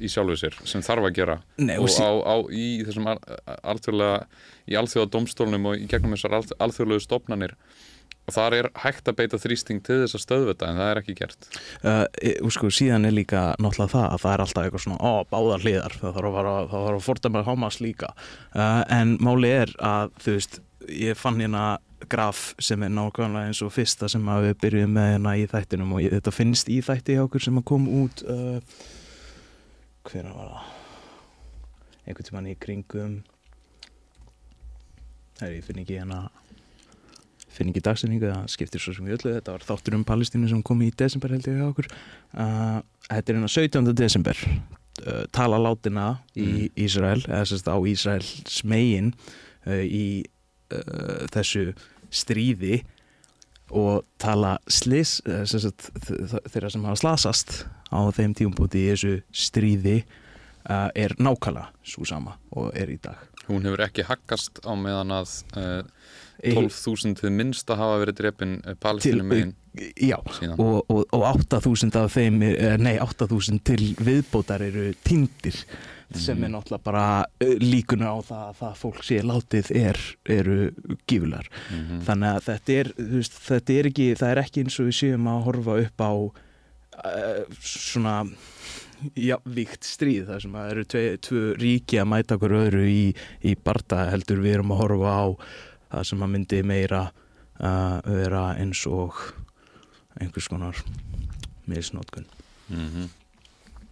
í 0.00 0.08
sjálfu 0.10 0.36
sér 0.40 0.54
sem 0.66 0.82
þarf 0.84 1.08
að 1.10 1.16
gera. 1.18 1.38
Nei, 1.60 1.76
og 1.78 1.88
og 1.90 1.98
á, 2.00 2.10
á, 2.24 2.36
í 2.50 2.68
þessum 2.86 3.08
al- 3.12 3.20
alþjóðlega 3.62 4.20
í 4.70 4.78
alþjóða 4.80 5.10
domstólnum 5.12 5.66
og 5.70 5.82
í 5.82 5.88
gegnum 5.90 6.14
þessar 6.16 6.38
alþ- 6.40 6.56
alþjóðlegu 6.64 7.04
stofnanir 7.04 7.52
og 8.24 8.32
þar 8.32 8.54
er 8.56 8.66
hægt 8.80 9.08
að 9.10 9.18
beita 9.18 9.36
þrýsting 9.36 9.82
til 9.84 9.98
þess 10.00 10.16
að 10.16 10.22
stöðva 10.24 10.52
þetta 10.54 10.68
en 10.70 10.78
það 10.80 10.90
er 10.94 11.00
ekki 11.02 11.14
gert. 11.18 11.48
Uh, 11.84 12.04
e- 12.24 12.38
og 12.40 12.54
sko 12.56 12.70
síðan 12.72 13.04
er 13.04 13.12
líka 13.12 13.42
náttúrulega 13.60 13.92
það 13.92 14.06
að 14.14 14.22
það 14.22 14.32
er 14.36 14.44
alltaf 14.46 14.64
eitthvað 14.64 14.84
svona, 14.86 15.00
ó, 15.04 15.12
báðar 15.28 15.66
hliðar 15.66 15.96
það 16.00 16.16
þarf 16.16 16.38
að 16.40 16.76
að 16.94 17.00
fordæma 17.04 17.42
Hamas 17.44 17.80
líka. 17.84 18.14
Uh, 18.56 18.80
en 18.96 19.18
máli 19.20 19.52
er 19.52 19.74
að 19.84 20.14
þú 20.24 20.38
veist, 20.38 20.56
ég 20.88 21.20
fann 21.20 21.42
hérna 21.44 21.66
graf 22.10 22.44
sem 22.62 22.82
er 22.84 22.92
nákvæmlega 22.92 23.50
eins 23.50 23.62
og 23.64 23.72
fyrsta 23.74 24.08
sem 24.10 24.28
að 24.30 24.48
við 24.48 24.54
byrjum 24.64 24.94
með 24.96 25.10
hérna 25.12 25.34
í 25.40 25.46
þættinum 25.50 25.96
og 25.96 26.06
þetta 26.14 26.34
finnst 26.34 26.70
í 26.72 26.80
þætti 26.84 27.18
hjá 27.18 27.24
okkur 27.24 27.46
sem 27.46 27.60
að 27.60 27.66
kom 27.70 27.88
út 28.02 28.24
uh, 28.28 28.78
hver 30.08 30.30
var 30.30 30.54
það? 30.54 30.72
Einhvern 32.04 32.28
tímann 32.28 32.50
í 32.50 32.56
kringum 32.60 33.18
það 35.38 35.46
er 35.48 35.54
ég 35.56 35.68
finn 35.68 35.82
ekki 35.84 36.00
hérna 36.00 36.24
finn 37.54 37.70
ekki 37.70 37.84
dagsinningu, 37.86 38.30
það 38.30 38.46
skiptir 38.50 38.82
svo 38.82 38.94
sem 38.96 39.06
við 39.06 39.18
öllu. 39.18 39.34
Þetta 39.36 39.52
var 39.54 39.66
þáttur 39.68 39.94
um 39.98 40.06
Palestínu 40.06 40.48
sem 40.50 40.62
kom 40.66 40.80
í 40.82 40.90
desember 40.98 41.34
held 41.34 41.46
ég 41.46 41.60
hjá 41.60 41.68
okkur. 41.68 41.90
Uh, 42.34 42.80
þetta 43.06 43.30
er 43.30 43.38
hérna 43.38 43.50
17. 43.52 43.92
desember 43.94 44.40
uh, 45.04 45.24
tala 45.34 45.60
látina 45.62 46.08
í 46.34 46.68
Ísrael 46.84 47.22
eða 47.28 47.44
sérst 47.50 47.70
á 47.70 47.76
Ísrael 47.78 48.24
smegin 48.50 49.12
uh, 49.14 49.82
í 49.82 50.06
uh, 50.74 51.24
þessu 51.34 51.70
stríði 52.14 52.82
og 53.74 54.04
tala 54.20 54.58
slis 54.70 55.18
sérst, 55.24 55.88
þeirra 56.52 56.70
sem 56.70 56.84
hafa 56.86 57.00
slasast 57.00 57.54
á 57.90 58.00
þeim 58.14 58.34
tíumbúti 58.36 58.84
í 58.84 58.90
þessu 58.92 59.14
stríði 59.34 60.02
uh, 60.68 60.90
er 60.94 61.14
nákvæmlega 61.18 61.70
svo 61.86 62.06
sama 62.08 62.36
og 62.54 62.74
er 62.76 62.92
í 62.92 62.98
dag. 63.02 63.18
Hún 63.48 63.66
hefur 63.66 63.82
ekki 63.84 64.06
haggast 64.08 64.62
á 64.64 64.72
meðan 64.78 65.12
að 65.12 65.32
uh, 65.58 65.82
12.000 66.44 67.18
til 67.20 67.32
minnsta 67.32 67.76
hafa 67.78 68.00
verið 68.02 68.20
drepin 68.22 68.56
uh, 68.64 68.76
palestínum 68.80 69.30
megin 69.30 69.54
Já, 69.98 70.20
síðan. 70.36 70.58
og, 70.62 70.84
og, 70.88 71.02
og 71.10 71.24
8.000 71.50 71.98
af 71.98 72.12
þeim, 72.14 72.38
er, 72.46 72.54
eh, 72.62 72.76
nei 72.78 72.94
8.000 73.02 73.58
til 73.66 73.88
viðbótar 73.98 74.62
eru 74.62 74.92
týndir 75.02 75.56
sem 76.12 76.42
er 76.44 76.50
náttúrulega 76.52 76.84
bara 76.84 77.04
eh, 77.40 77.54
líkunar 77.60 78.12
á 78.12 78.18
það 78.22 78.42
að 78.50 78.58
það 78.60 78.74
fólk 78.82 79.02
sé 79.04 79.20
látið 79.24 79.70
er, 79.80 79.98
eru 80.28 80.58
gífular 81.08 81.48
Mhm. 81.70 82.02
þannig 82.06 82.34
að 82.36 82.42
þetta 82.48 82.72
er, 82.80 82.92
veist, 82.98 83.38
þetta 83.48 83.72
er 83.78 83.88
ekki 83.90 84.08
það 84.20 84.30
er 84.34 84.42
ekki 84.44 84.64
eins 84.64 84.80
og 84.80 84.86
við 84.90 84.98
séum 85.00 85.26
að 85.32 85.44
horfa 85.48 85.78
upp 85.86 86.00
á 86.04 86.12
uh, 86.14 87.44
svona 87.60 88.14
já, 89.16 89.36
víkt 89.44 89.84
stríð 89.84 90.26
þar 90.30 90.40
sem 90.44 90.54
að 90.54 90.70
eru 90.74 90.84
tvö, 90.84 91.02
tvö 91.18 91.42
ríki 91.60 91.98
að 92.00 92.08
mæta 92.12 92.36
okkur 92.38 92.54
öðru 92.60 92.84
í, 92.88 93.14
í 93.44 93.54
barda 93.56 94.04
heldur 94.12 94.40
við 94.44 94.54
erum 94.60 94.72
að 94.76 94.82
horfa 94.84 95.10
á 95.18 95.24
það 95.94 96.04
sem 96.10 96.22
að 96.24 96.32
myndi 96.36 96.62
meira 96.66 97.02
uh, 97.60 97.98
vera 98.06 98.44
eins 98.60 98.84
og 98.86 99.18
einhvers 100.20 100.48
konar 100.48 100.78
misnótkun 101.66 102.26
Mhm. 102.70 103.10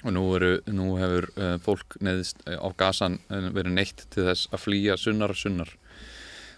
Og 0.03 0.11
nú, 0.17 0.25
eru, 0.35 0.57
nú 0.75 0.97
hefur 0.99 1.29
uh, 1.37 1.55
fólk 1.63 1.97
neðist 2.03 2.41
uh, 2.49 2.59
á 2.59 2.69
gasan 2.75 3.21
uh, 3.31 3.53
verið 3.55 3.77
neitt 3.77 4.03
til 4.11 4.27
þess 4.27 4.51
að 4.51 4.65
flýja 4.65 4.97
sunnar 4.99 5.35
og 5.35 5.39
sunnar. 5.39 5.71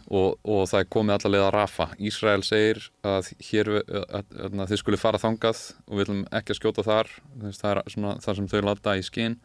Og, 0.04 0.37
og 0.44 0.66
það 0.68 0.83
er 0.83 0.88
komið 0.92 1.14
allavega 1.14 1.48
að 1.48 1.54
rafa. 1.54 1.87
Ísrael 2.00 2.44
segir 2.44 2.80
að 3.04 3.28
hér 3.44 3.70
uh, 3.74 3.83
að, 4.20 4.33
að, 4.33 4.57
að 4.64 4.72
þið 4.72 4.80
skulle 4.80 5.00
fara 5.00 5.20
þangað 5.20 5.61
og 5.85 5.92
við 5.92 6.07
ætlum 6.07 6.22
ekki 6.40 6.54
að 6.54 6.61
skjóta 6.61 6.85
þar. 6.87 7.11
Þess, 7.42 7.61
það 7.61 7.74
er 7.74 7.96
svona 7.96 8.14
það 8.24 8.38
sem 8.38 8.48
þau 8.52 8.62
láta 8.68 8.96
í 8.96 9.04
skinn 9.04 9.37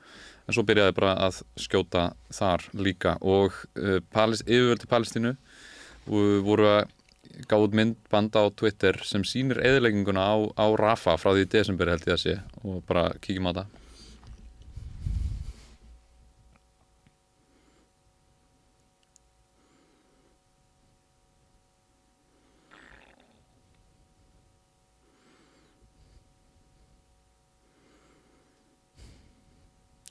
en 0.49 0.55
svo 0.55 0.65
byrjaði 0.65 0.95
bara 0.97 1.17
að 1.27 1.41
skjóta 1.59 2.05
þar 2.39 2.69
líka. 2.79 3.17
Og 3.19 3.59
uh, 3.75 3.99
Palis, 4.15 4.45
yfirvöldi 4.47 4.87
Palestínu 4.91 5.35
og 6.09 6.39
voru 6.47 6.71
að 6.71 6.95
gáð 7.51 7.75
myndbanda 7.75 8.41
á 8.43 8.51
Twitter 8.55 8.97
sem 9.07 9.27
sýnir 9.27 9.59
eðilegginguna 9.63 10.23
á, 10.23 10.35
á 10.55 10.65
Rafa 10.79 11.19
frá 11.19 11.31
því 11.35 11.45
desember 11.51 11.91
held 11.91 12.07
ég 12.07 12.15
að 12.15 12.23
sé. 12.23 12.39
Og 12.63 12.79
bara 12.87 13.09
kíkjum 13.19 13.51
á 13.51 13.59
það 13.59 13.78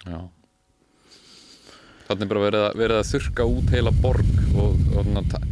Já. 0.08 0.20
Þannig 2.08 2.24
er 2.24 2.30
bara 2.32 2.44
verið 2.46 2.62
að, 2.66 2.78
verið 2.80 2.98
að 3.02 3.08
þurka 3.10 3.48
út 3.52 3.72
heila 3.74 3.92
borg 4.02 4.38
og, 4.56 4.86
og 4.96 5.10
ta- 5.28 5.42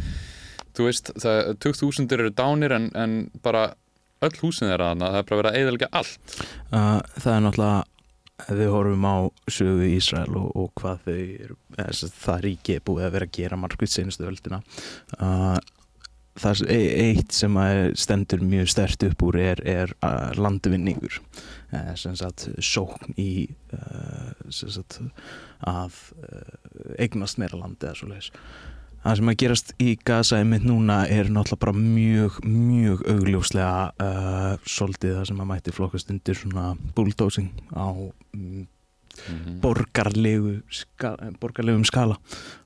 þú 0.77 0.87
veist, 0.87 1.11
það, 1.21 1.51
20.000 1.65 2.17
eru 2.17 2.31
dánir 2.33 2.73
en, 2.73 2.87
en 2.97 3.13
bara 3.45 3.67
öll 4.25 4.33
húsin 4.41 4.71
þeirra 4.71 4.91
þarna, 4.93 5.11
það 5.13 5.19
er 5.19 5.29
bara 5.29 5.39
verið 5.41 5.51
að 5.51 5.61
eðalga 5.61 5.89
allt. 5.99 6.35
Uh, 6.71 6.97
það 7.21 7.31
er 7.35 7.45
náttúrulega 7.45 8.57
við 8.57 8.69
horfum 8.73 9.05
á 9.09 9.15
sögu 9.49 9.87
Ísrael 9.89 10.35
og, 10.37 10.49
og 10.57 10.69
hvað 10.77 10.99
þau 11.07 11.15
eru, 11.17 11.57
það 12.21 12.43
ríki 12.45 12.77
er 12.77 12.83
búið 12.85 13.07
að 13.07 13.15
vera 13.17 13.27
að 13.29 13.37
gera 13.39 13.57
margvist 13.57 13.97
senustu 13.97 14.27
öldina 14.29 14.59
uh, 15.17 15.57
það 16.37 16.61
er 16.69 16.91
eitt 17.01 17.33
sem 17.33 17.57
stendur 17.97 18.43
mjög 18.45 18.69
stert 18.69 19.05
upp 19.07 19.25
úr 19.25 19.39
er, 19.41 19.61
er 19.65 19.93
uh, 20.05 20.29
landvinningur. 20.37 21.21
Sem 21.99 22.13
sagt 22.15 22.45
sókn 22.63 23.11
í 23.19 23.47
uh, 23.75 24.06
sagt 24.55 24.99
að 25.67 26.01
uh, 26.23 26.57
eignast 26.99 27.39
meira 27.41 27.59
landi 27.59 27.87
eða 27.87 27.99
svo 27.99 28.11
leiðis 28.11 28.31
Það 29.07 29.17
sem 29.19 29.29
að 29.31 29.35
gerast 29.39 29.69
í 29.79 29.91
Gaza 30.03 30.37
einmitt 30.41 30.63
núna 30.67 30.95
er 31.07 31.29
náttúrulega 31.31 31.61
bara 31.61 31.73
mjög, 31.79 32.39
mjög 32.43 33.03
augljóslega 33.07 33.83
uh, 34.03 34.65
svolítið 34.67 35.13
það 35.15 35.27
sem 35.29 35.43
að 35.43 35.47
mætti 35.51 35.73
flokkast 35.75 36.11
undir 36.11 36.39
svona 36.39 36.65
bulldozing 36.97 37.53
á 37.71 37.87
mm, 37.87 38.65
mm 38.65 39.61
borgarlegu 39.63 40.57
ska, 40.69 41.13
borgarlegum 41.39 41.85
skala. 41.87 42.17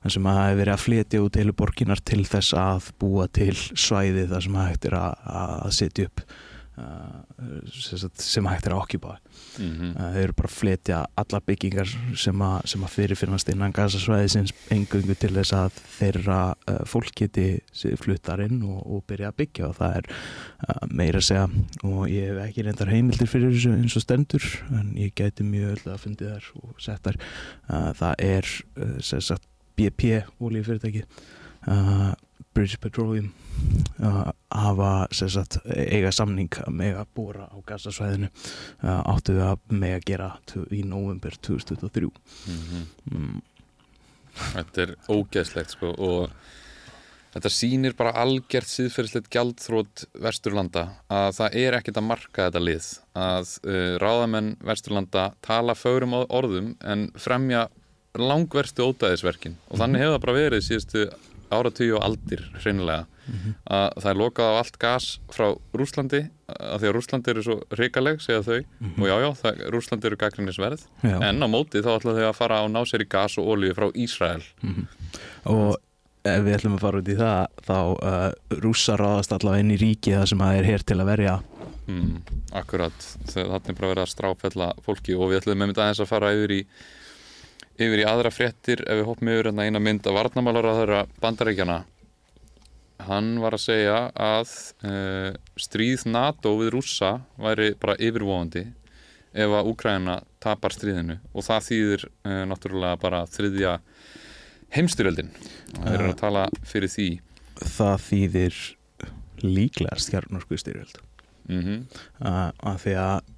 Þar 0.02 0.16
sem 0.16 0.26
að 0.26 0.38
það 0.38 0.48
hefur 0.48 0.60
verið 0.62 0.74
að 0.74 0.82
fletja 0.86 1.22
út 1.22 1.38
heilu 1.38 1.54
borginar 1.62 2.02
til 2.10 2.24
þess 2.26 2.56
að 2.58 2.90
búa 3.00 3.28
til 3.30 3.54
svæði 3.54 4.26
þar 4.32 4.46
sem 4.48 4.58
hægt 4.64 4.88
er 4.90 4.98
að, 4.98 5.22
að 5.38 5.76
setja 5.78 6.10
upp 6.10 6.26
sem, 6.72 7.98
sagt, 8.00 8.22
sem 8.22 8.46
hægt 8.48 8.66
er 8.66 8.72
að 8.72 8.82
okkjupa 8.82 9.16
-hmm. 9.58 9.90
uh, 9.92 10.06
þeir 10.14 10.22
eru 10.22 10.36
bara 10.38 10.48
að 10.48 10.56
fletja 10.56 11.00
alla 11.20 11.40
byggingar 11.46 11.90
sem 12.16 12.42
að, 12.42 12.56
sem 12.72 12.84
að 12.84 12.94
fyrirfinnast 12.96 13.52
innan 13.52 13.74
gasasvæðisins 13.76 14.54
engöngu 14.70 15.14
til 15.14 15.34
þess 15.34 15.52
að 15.52 15.80
þeirra 15.98 16.40
uh, 16.70 16.80
fólk 16.88 17.12
geti 17.14 17.60
sig- 17.72 17.98
fluttar 18.00 18.40
inn 18.40 18.62
og, 18.62 18.80
og 18.86 19.04
byrja 19.06 19.28
að 19.28 19.38
byggja. 19.42 19.68
Og 19.68 19.76
það 19.76 19.96
er 19.96 20.10
uh, 20.68 20.86
meira 20.88 21.18
að 21.18 21.28
segja 21.28 21.46
og 21.82 22.08
ég 22.08 22.32
hef 22.32 22.42
ekki 22.46 22.66
reyndar 22.66 22.92
heimildir 22.92 23.28
fyrir 23.28 23.52
þessu 23.52 23.76
eins 23.76 23.96
og 23.96 24.02
stendur 24.06 24.48
en 24.72 24.92
ég 24.96 25.14
gæti 25.14 25.44
mjög 25.44 25.76
öll 25.76 25.92
að 25.92 26.02
fundið 26.06 26.34
þær 26.34 26.50
og 26.62 26.82
sett 26.82 27.06
þær 27.06 27.20
uh, 27.20 27.92
það 28.00 28.14
er 28.18 28.52
uh, 28.80 28.98
sem 29.00 29.20
sagt 29.20 29.48
BP 29.76 30.22
olíufyrirtæki 30.40 31.04
uh, 31.68 32.12
British 32.54 32.78
Petroleum 32.82 33.30
uh, 34.02 34.30
hafa 34.52 34.90
sagt 35.12 35.58
eiga 35.72 36.10
samning 36.12 36.50
að 36.64 36.72
mega 36.76 37.04
bóra 37.16 37.46
á 37.48 37.56
gasasvæðinu 37.68 38.28
uh, 38.28 39.00
áttu 39.14 39.36
við 39.38 39.46
að 39.50 39.62
mega 39.84 40.00
gera 40.06 40.30
tu- 40.50 40.66
í 40.70 40.82
november 40.84 41.36
2023 41.40 42.10
Mm 42.48 42.82
mm, 43.12 43.40
Þetta 44.32 44.82
er 44.86 44.92
ógeðslegt 45.12 45.74
sko 45.74 45.90
og 46.00 46.30
þetta 47.34 47.50
sýnir 47.52 47.92
bara 47.96 48.14
algjört 48.20 48.68
síðferðislegt 48.68 49.28
gjaldþrót 49.32 50.06
Vesturlanda 50.24 50.86
að 51.12 51.28
það 51.38 51.56
er 51.62 51.76
ekkert 51.78 52.00
að 52.00 52.06
marka 52.08 52.46
þetta 52.48 52.62
lið 52.64 52.88
að 53.26 53.52
uh, 53.64 53.92
ráðamenn 54.00 54.50
Vesturlanda 54.64 55.26
tala 55.44 55.76
fögrum 55.76 56.16
á- 56.16 56.28
orðum 56.32 56.74
en 56.84 57.10
fremja 57.20 57.66
langverstu 58.20 58.84
ódæðisverkin 58.90 59.54
og 59.72 59.80
þannig 59.80 60.02
hefur 60.04 60.16
það 60.18 60.24
bara 60.26 60.38
verið 60.40 60.64
síðustu 60.66 61.04
áratugju 61.54 61.98
og 61.98 62.06
aldir 62.06 62.44
hreinilega 62.58 63.06
að 63.70 64.00
það 64.02 64.08
er 64.10 64.18
lokað 64.18 64.48
á 64.50 64.58
allt 64.58 64.78
gas 64.82 65.06
frá 65.32 65.46
Rúslandi 65.78 66.22
að 66.52 66.82
því 66.82 66.88
að 66.88 66.94
Rúslandi 66.96 67.32
eru 67.32 67.44
svo 67.46 67.56
hrikaleg 67.76 68.20
segja 68.24 68.42
þau. 68.42 68.58
Og 68.98 69.06
já 69.08 69.14
já, 69.22 69.28
það, 69.38 69.62
Rúslandi 69.72 70.10
eru 70.10 70.18
gaggrinnisverð 70.20 70.84
en 71.06 71.46
á 71.46 71.48
móti 71.50 71.84
þá 71.84 71.94
ætla 71.94 72.16
þau 72.18 72.26
að 72.28 72.36
fara 72.40 72.60
á 72.60 72.66
ná 72.72 72.82
sér 72.88 73.06
í 73.06 73.08
gas 73.14 73.38
og 73.40 73.52
olíu 73.54 73.76
frá 73.78 73.88
Ísrael. 73.94 74.42
Og 75.50 75.78
ef 76.28 76.44
við 76.46 76.56
ætlum 76.58 76.76
að 76.76 76.84
fara 76.84 77.02
út 77.02 77.10
í 77.10 77.18
það 77.18 77.62
þá 77.66 77.78
uh, 77.92 78.58
rússar 78.62 79.00
ráðast 79.02 79.34
allavega 79.34 79.64
inn 79.64 79.74
í 79.74 79.80
ríki 79.80 80.14
það 80.14 80.28
sem 80.32 80.44
að 80.44 80.58
er 80.60 80.70
hér 80.70 80.86
til 80.86 80.98
að 81.00 81.10
verja. 81.10 81.36
Mm, 81.90 82.18
Akkurat, 82.54 83.06
þannig 83.32 83.78
bara 83.78 83.88
verið 83.90 84.04
að 84.04 84.12
stráfella 84.12 84.68
fólki 84.84 85.16
og 85.18 85.32
við 85.32 85.40
ætlum 85.40 85.58
með 85.58 85.72
mynda 85.72 85.86
aðeins 85.86 86.02
að 86.04 86.12
fara 86.12 86.34
yfir 86.36 86.54
í 86.54 86.60
yfir 87.80 88.02
í 88.02 88.08
aðra 88.08 88.32
fréttir 88.34 88.82
ef 88.84 89.00
við 89.00 89.08
hoppum 89.08 89.32
yfir 89.32 89.50
hérna 89.50 89.66
eina 89.66 89.80
mynd 89.82 90.06
að 90.06 90.18
varnamálar 90.18 90.68
að 90.68 90.80
þeirra 90.82 91.00
bandaríkjana 91.22 91.78
hann 93.06 93.32
var 93.42 93.56
að 93.56 93.64
segja 93.64 93.96
að 94.14 94.52
uh, 94.86 95.32
stríð 95.58 96.06
NATO 96.10 96.54
við 96.60 96.72
rússa 96.76 97.16
væri 97.40 97.72
bara 97.80 97.98
yfirvóandi 97.98 98.66
ef 99.32 99.54
að 99.56 99.70
Úkraina 99.72 100.18
tapar 100.42 100.74
stríðinu 100.74 101.18
og 101.32 101.46
það 101.46 101.68
þýðir 101.68 102.06
uh, 102.08 102.42
náttúrulega 102.50 103.00
bara 103.02 103.24
þriðja 103.32 103.76
heimstyrjöldin 104.72 105.32
og 105.32 105.84
þeir 105.86 105.98
eru 105.98 106.12
að 106.12 106.20
tala 106.20 106.46
fyrir 106.68 106.92
því. 106.92 107.08
það 107.60 108.06
þýðir 108.08 108.60
líklegast 109.42 110.12
kjarnorku 110.12 110.58
styrjöld. 110.60 111.00
Mm 111.50 111.86
uh, 112.22 112.50
að 112.62 112.82
því 112.84 112.98
að 113.02 113.32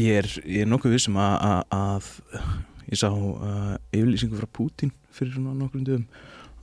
ég 0.00 0.22
er, 0.22 0.30
ég 0.42 0.64
er 0.64 0.70
nokkuð 0.70 0.96
vissum 0.96 1.18
að, 1.20 1.34
að, 1.46 1.60
að 1.78 2.08
ég 2.90 3.00
sá 3.00 3.10
uh, 3.10 3.74
yfirlýsingu 3.94 4.38
frá 4.38 4.48
Putin 4.52 4.92
fyrir 5.14 5.36
svona 5.36 5.54
nokkrum 5.58 5.84
dögum 5.86 6.06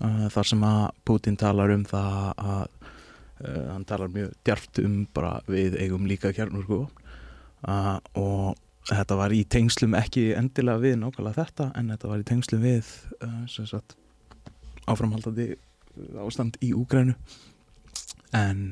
uh, 0.01 0.27
þar 0.33 0.49
sem 0.51 0.65
að 0.67 0.81
Putin 1.07 1.37
talar 1.39 1.73
um 1.73 1.85
það 1.87 2.17
að 2.35 2.65
uh, 2.65 3.67
hann 3.73 3.87
talar 3.89 4.11
mjög 4.13 4.35
djarft 4.45 4.81
um 4.83 4.99
bara 5.15 5.39
við 5.49 5.79
eigum 5.81 6.07
líka 6.09 6.33
kjarnorku 6.35 6.83
uh, 6.85 7.97
og 8.19 8.59
þetta 8.89 9.17
var 9.17 9.33
í 9.33 9.43
tengslum 9.45 9.95
ekki 9.97 10.31
endilega 10.37 10.81
við 10.81 10.99
nákvæmlega 11.01 11.45
þetta 11.45 11.71
en 11.77 11.91
þetta 11.93 12.11
var 12.11 12.23
í 12.23 12.29
tengslum 12.31 12.63
við 12.65 12.95
sagt 13.47 13.95
áframhaldandi 14.89 15.53
ástand 16.23 16.57
í 16.65 16.71
Úgrænu 16.73 17.13
en 18.35 18.71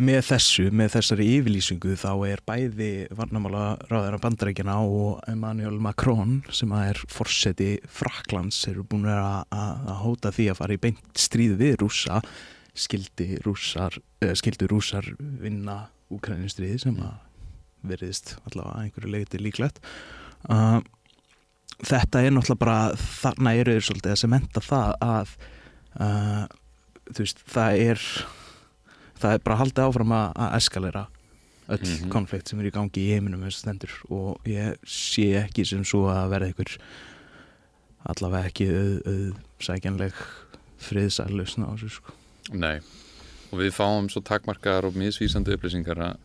með 0.00 0.20
þessu, 0.30 0.66
með 0.72 0.94
þessari 0.94 1.26
yfirlýsingu 1.36 1.96
þá 2.00 2.10
er 2.30 2.42
bæði 2.48 2.90
varnamála 3.16 3.64
ráðara 3.90 4.20
bandarækjana 4.22 4.76
og 4.86 5.18
Emmanuel 5.28 5.76
Macron 5.82 6.38
sem 6.54 6.72
að 6.72 6.92
er 6.94 7.00
forseti 7.12 7.70
Fraklands 7.84 8.62
eru 8.70 8.84
búin 8.88 9.08
að, 9.10 9.44
að, 9.52 9.82
að 9.92 9.98
hóta 10.04 10.32
því 10.36 10.46
að 10.52 10.60
fara 10.62 10.76
í 10.76 10.80
beint 10.86 11.20
stríð 11.20 11.58
við 11.60 11.76
rússa. 11.82 12.22
Skildi 12.80 13.40
rússar 13.44 13.98
eh, 14.22 14.32
skildu 14.38 14.70
rússar 14.70 15.10
vinna 15.18 15.82
Úkrainistriði 16.10 16.80
sem 16.82 16.96
að 17.04 17.18
veriðist 17.90 18.34
allavega 18.48 18.72
að 18.72 18.86
einhverju 18.86 19.12
leiti 19.14 19.40
líklegt. 19.40 19.78
Uh, 20.48 20.80
þetta 21.84 22.24
er 22.24 22.34
náttúrulega 22.34 22.64
bara 22.64 22.80
þarna 22.98 23.54
eru 23.60 23.76
þeir 23.76 23.86
svolítið 23.86 24.14
að 24.16 24.20
sementa 24.24 24.64
það 24.64 24.96
að 25.04 25.34
uh, 26.00 26.44
veist, 27.16 27.44
það 27.52 27.84
er 27.84 28.04
það 29.20 29.36
er 29.36 29.42
bara 29.46 29.58
haldið 29.60 29.84
áfram 29.86 30.14
að, 30.16 30.28
að 30.46 30.54
eskalera 30.60 31.06
öll 31.70 31.78
Mhm. 31.86 32.08
konflikt 32.10 32.48
sem 32.50 32.58
er 32.60 32.66
í 32.66 32.72
gangi 32.74 32.98
í 33.04 33.10
heiminum 33.14 33.44
eins 33.46 33.60
og 33.60 33.62
stendur 33.62 33.92
og 34.10 34.40
ég 34.50 34.74
sé 34.84 35.28
ekki 35.44 35.62
sem 35.68 35.84
svo 35.86 36.08
að 36.10 36.30
verða 36.32 36.48
einhver 36.50 36.72
allavega 38.10 38.48
ekki 38.50 38.66
auð, 38.72 38.96
auð 39.06 39.36
sækjanleg 39.62 40.16
friðsæðlausna 40.80 41.68
á 41.68 41.72
þessu 41.76 41.90
sko. 41.98 42.14
Nei, 42.56 42.80
og 43.52 43.60
við 43.60 43.74
fáum 43.76 44.08
svo 44.10 44.22
takmarkaðar 44.24 44.88
og 44.88 44.96
misvísandi 44.98 45.54
upplýsingar 45.54 46.00
að 46.00 46.16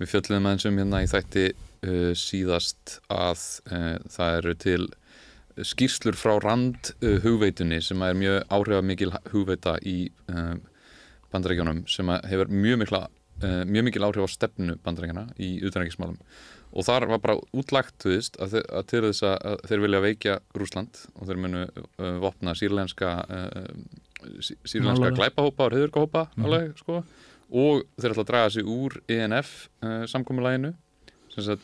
við 0.00 0.12
fjöldum 0.14 0.46
aðeins 0.48 0.68
um 0.70 0.78
hérna 0.80 1.02
í 1.04 1.10
þætti 1.10 1.44
uh, 1.50 2.12
síðast 2.16 3.00
að 3.12 3.42
uh, 3.68 3.98
það 4.08 4.36
eru 4.38 4.54
til 4.64 4.86
skýrslur 5.66 6.16
frá 6.16 6.38
rand 6.40 6.94
uh, 7.02 7.18
hugveitunni 7.24 7.82
sem 7.84 8.00
er 8.06 8.16
mjög 8.16 8.38
áhrifamikil 8.48 9.10
hugveita 9.34 9.76
í 9.84 9.98
uh, 10.32 10.54
bandarækjunum 11.32 11.84
sem 11.90 12.08
hefur 12.30 12.48
mjög 12.52 12.78
mikla 12.84 13.00
uh, 13.08 13.62
mjög 13.66 13.84
mikil 13.90 14.06
áhrif 14.08 14.26
á 14.26 14.28
stefnu 14.30 14.76
bandarækjana 14.84 15.26
í 15.38 15.50
utanrækismálum 15.68 16.18
og 16.70 16.84
þar 16.86 17.08
var 17.10 17.18
bara 17.18 17.34
útlagt 17.58 18.04
veist, 18.06 18.36
að, 18.38 18.52
þe- 18.54 18.66
að 18.78 18.84
til 18.92 19.00
þess 19.08 19.22
að, 19.26 19.36
að 19.50 19.64
þeir 19.70 19.80
vilja 19.84 20.00
veikja 20.04 20.34
Rúsland 20.54 21.00
og 21.16 21.26
þeir 21.26 21.40
munu 21.42 21.64
uh, 21.66 22.12
vopna 22.22 22.54
sírlenska 22.54 23.14
sí- 24.44 24.58
sírlenska 24.64 25.10
glæpahópa 25.16 25.66
og 25.66 25.72
reyðurkahópa 25.74 26.26
Mhm. 26.36 26.44
alveg, 26.46 26.76
sko. 26.78 27.00
Og 27.50 27.82
þeir 27.98 28.12
ætla 28.14 28.22
að 28.22 28.28
draga 28.30 28.50
sig 28.54 28.62
úr 28.70 29.00
ENF 29.10 29.68
samkomulæginu 30.06 30.70
sem, 31.34 31.56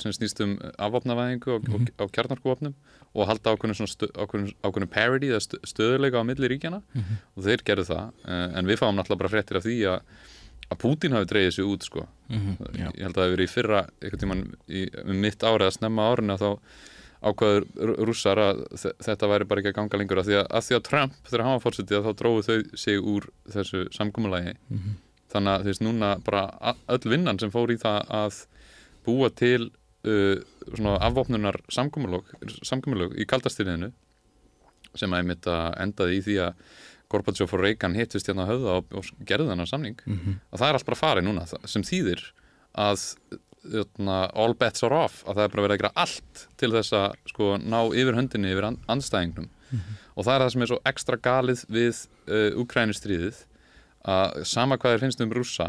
sem 0.00 0.12
snýst 0.16 0.40
um 0.44 0.54
afvopnavæðingu 0.78 1.52
og, 1.58 1.68
og, 1.74 1.88
á 2.00 2.04
kjarnarkuvopnum 2.08 2.74
og 3.14 3.26
halda 3.26 3.54
ákveðinu, 3.56 4.86
parity 4.90 5.30
eða 5.32 5.40
stöðuleika 5.66 6.20
á 6.22 6.24
milli 6.26 6.48
ríkjana 6.52 6.82
og 7.36 7.42
þeir 7.46 7.64
gerðu 7.66 7.86
það 7.90 8.12
uh, 8.24 8.58
en 8.58 8.68
við 8.70 8.78
fáum 8.80 8.94
náttúrulega 8.98 9.22
bara 9.24 9.32
fréttir 9.34 9.58
af 9.60 9.64
því 9.66 9.78
að 9.94 10.00
að 10.70 10.78
Pútín 10.78 11.10
hafi 11.16 11.26
dreigið 11.26 11.54
sig 11.56 11.66
út 11.66 11.82
sko. 11.82 12.04
Já. 12.78 12.86
ég 12.94 13.02
held 13.02 13.16
að 13.16 13.16
það 13.16 13.24
hefur 13.24 13.32
verið 13.34 13.48
í 13.48 13.50
fyrra 13.50 13.78
einhvern 13.98 14.20
tímann 14.22 14.42
í, 14.70 14.82
um 15.02 15.16
mitt 15.24 15.42
árið 15.42 15.66
að 15.66 15.72
snemma 15.74 16.04
árinu 16.12 16.36
þá 16.38 16.50
ákvaður 17.26 17.64
rú- 17.90 17.96
rússar 18.06 18.38
að 18.38 18.60
þe- 18.78 18.92
þetta 19.08 19.30
væri 19.32 19.48
bara 19.50 19.60
ekki 19.64 19.72
að 19.72 19.78
ganga 19.80 19.98
lengur 19.98 20.20
að 20.22 20.28
því 20.30 20.36
að, 20.38 20.46
að, 20.54 20.64
því 20.68 20.76
að 20.78 20.84
Trump 20.86 21.16
þegar 21.26 21.42
hann 21.44 21.56
var 21.56 21.64
fórsetið 21.64 22.06
þá 22.06 22.12
dróðu 22.20 22.44
þau 22.46 22.78
sig 22.84 23.00
úr 23.02 23.26
þessu 23.56 23.82
samkommulagi 23.98 24.54
Mhm. 24.70 24.94
þannig 25.34 25.52
að 25.56 25.60
þú 25.66 25.70
veist 25.72 25.84
núna 25.88 26.12
bara 26.30 26.44
öll 26.88 27.10
vinnan 27.16 27.38
sem 27.42 27.50
fór 27.50 27.74
í 27.74 27.76
það 27.82 27.98
að 28.22 28.38
búa 29.10 29.28
til 29.34 29.70
uh, 30.06 30.94
afvopnunar 31.00 31.60
samkomulög 31.72 33.16
í 33.20 33.26
kaldastyrðinu 33.28 33.92
sem 34.98 35.12
að 35.12 35.22
einmitt 35.22 35.46
að 35.46 35.74
endaði 35.84 36.16
í 36.16 36.22
því 36.26 36.38
að 36.46 36.64
Gorbachev 37.10 37.50
og 37.50 37.60
Reagan 37.64 37.96
hittist 37.98 38.28
hérna 38.30 38.44
að 38.46 38.52
höfða 38.52 38.74
og, 38.78 38.92
og 38.94 39.26
gerðu 39.26 39.50
þennan 39.50 39.66
samning. 39.66 39.96
Að 40.54 40.60
það 40.62 40.68
er 40.68 40.76
allt 40.78 40.86
bara 40.86 40.98
farið 41.00 41.24
núna 41.26 41.46
sem 41.66 41.82
þýðir 41.82 42.22
að 42.78 43.00
jötna, 43.70 44.18
all 44.32 44.54
bets 44.54 44.82
are 44.86 44.94
off 44.96 45.24
að 45.26 45.34
það 45.36 45.42
er 45.44 45.50
bara 45.52 45.64
verið 45.66 45.74
að 45.74 45.80
gera 45.82 45.92
allt 46.04 46.44
til 46.56 46.70
þess 46.72 46.92
að 46.96 47.16
sko, 47.32 47.48
ná 47.60 47.80
yfir 47.92 48.16
höndinni 48.16 48.52
yfir 48.54 48.68
and, 48.70 48.78
andstæðingnum. 48.88 49.48
Og 50.16 50.24
það 50.24 50.34
er 50.34 50.44
það 50.44 50.52
sem 50.54 50.62
er 50.62 50.70
svo 50.70 50.78
ekstra 50.90 51.16
galið 51.26 51.64
við 51.68 51.98
uh, 52.30 52.60
Ukrænustríðið 52.62 53.42
að 54.14 54.38
sama 54.48 54.78
hvað 54.80 54.94
þér 54.94 55.02
finnst 55.04 55.20
um 55.20 55.34
rússa 55.36 55.66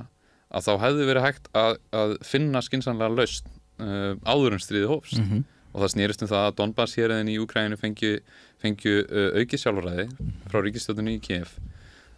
að 0.51 0.65
þá 0.67 0.71
hefði 0.85 1.07
verið 1.09 1.25
hægt 1.25 1.49
að, 1.55 1.73
að 1.91 2.15
finna 2.23 2.61
skinsanlega 2.63 3.17
laust 3.17 3.49
uh, 3.81 4.13
áður 4.23 4.57
en 4.57 4.63
stríðið 4.63 4.93
hófst. 4.93 5.19
Mhm. 5.21 5.43
og 5.71 5.79
það 5.79 5.91
snýrist 5.93 6.23
um 6.25 6.27
það 6.27 6.45
að 6.45 6.55
Donbass 6.59 6.97
hérðin 6.99 7.29
í 7.31 7.37
Ukræninu 7.39 7.77
fengju, 7.79 8.15
fengju 8.59 8.95
uh, 9.05 9.27
auki 9.39 9.59
sjálfræði 9.59 10.07
frá 10.51 10.57
ríkistjóðinu 10.65 11.13
í 11.15 11.21
Kiev. 11.23 11.53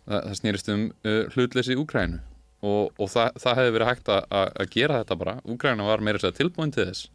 Það, 0.08 0.22
það 0.24 0.38
snýrist 0.40 0.72
um 0.74 0.86
uh, 1.06 1.20
hlutleysi 1.36 1.78
Ukrænu 1.78 2.18
og, 2.64 2.94
og 2.98 3.12
það, 3.12 3.38
það 3.44 3.60
hefði 3.60 3.76
verið 3.76 3.92
hægt 3.92 4.10
að, 4.16 4.64
gera 4.74 5.04
þetta 5.04 5.20
bara. 5.20 5.36
Ukræna 5.54 5.86
var 5.88 6.04
meira 6.04 6.22
sér 6.24 6.34
tilbúin 6.38 6.74
til 6.74 6.88
þess. 6.90 7.10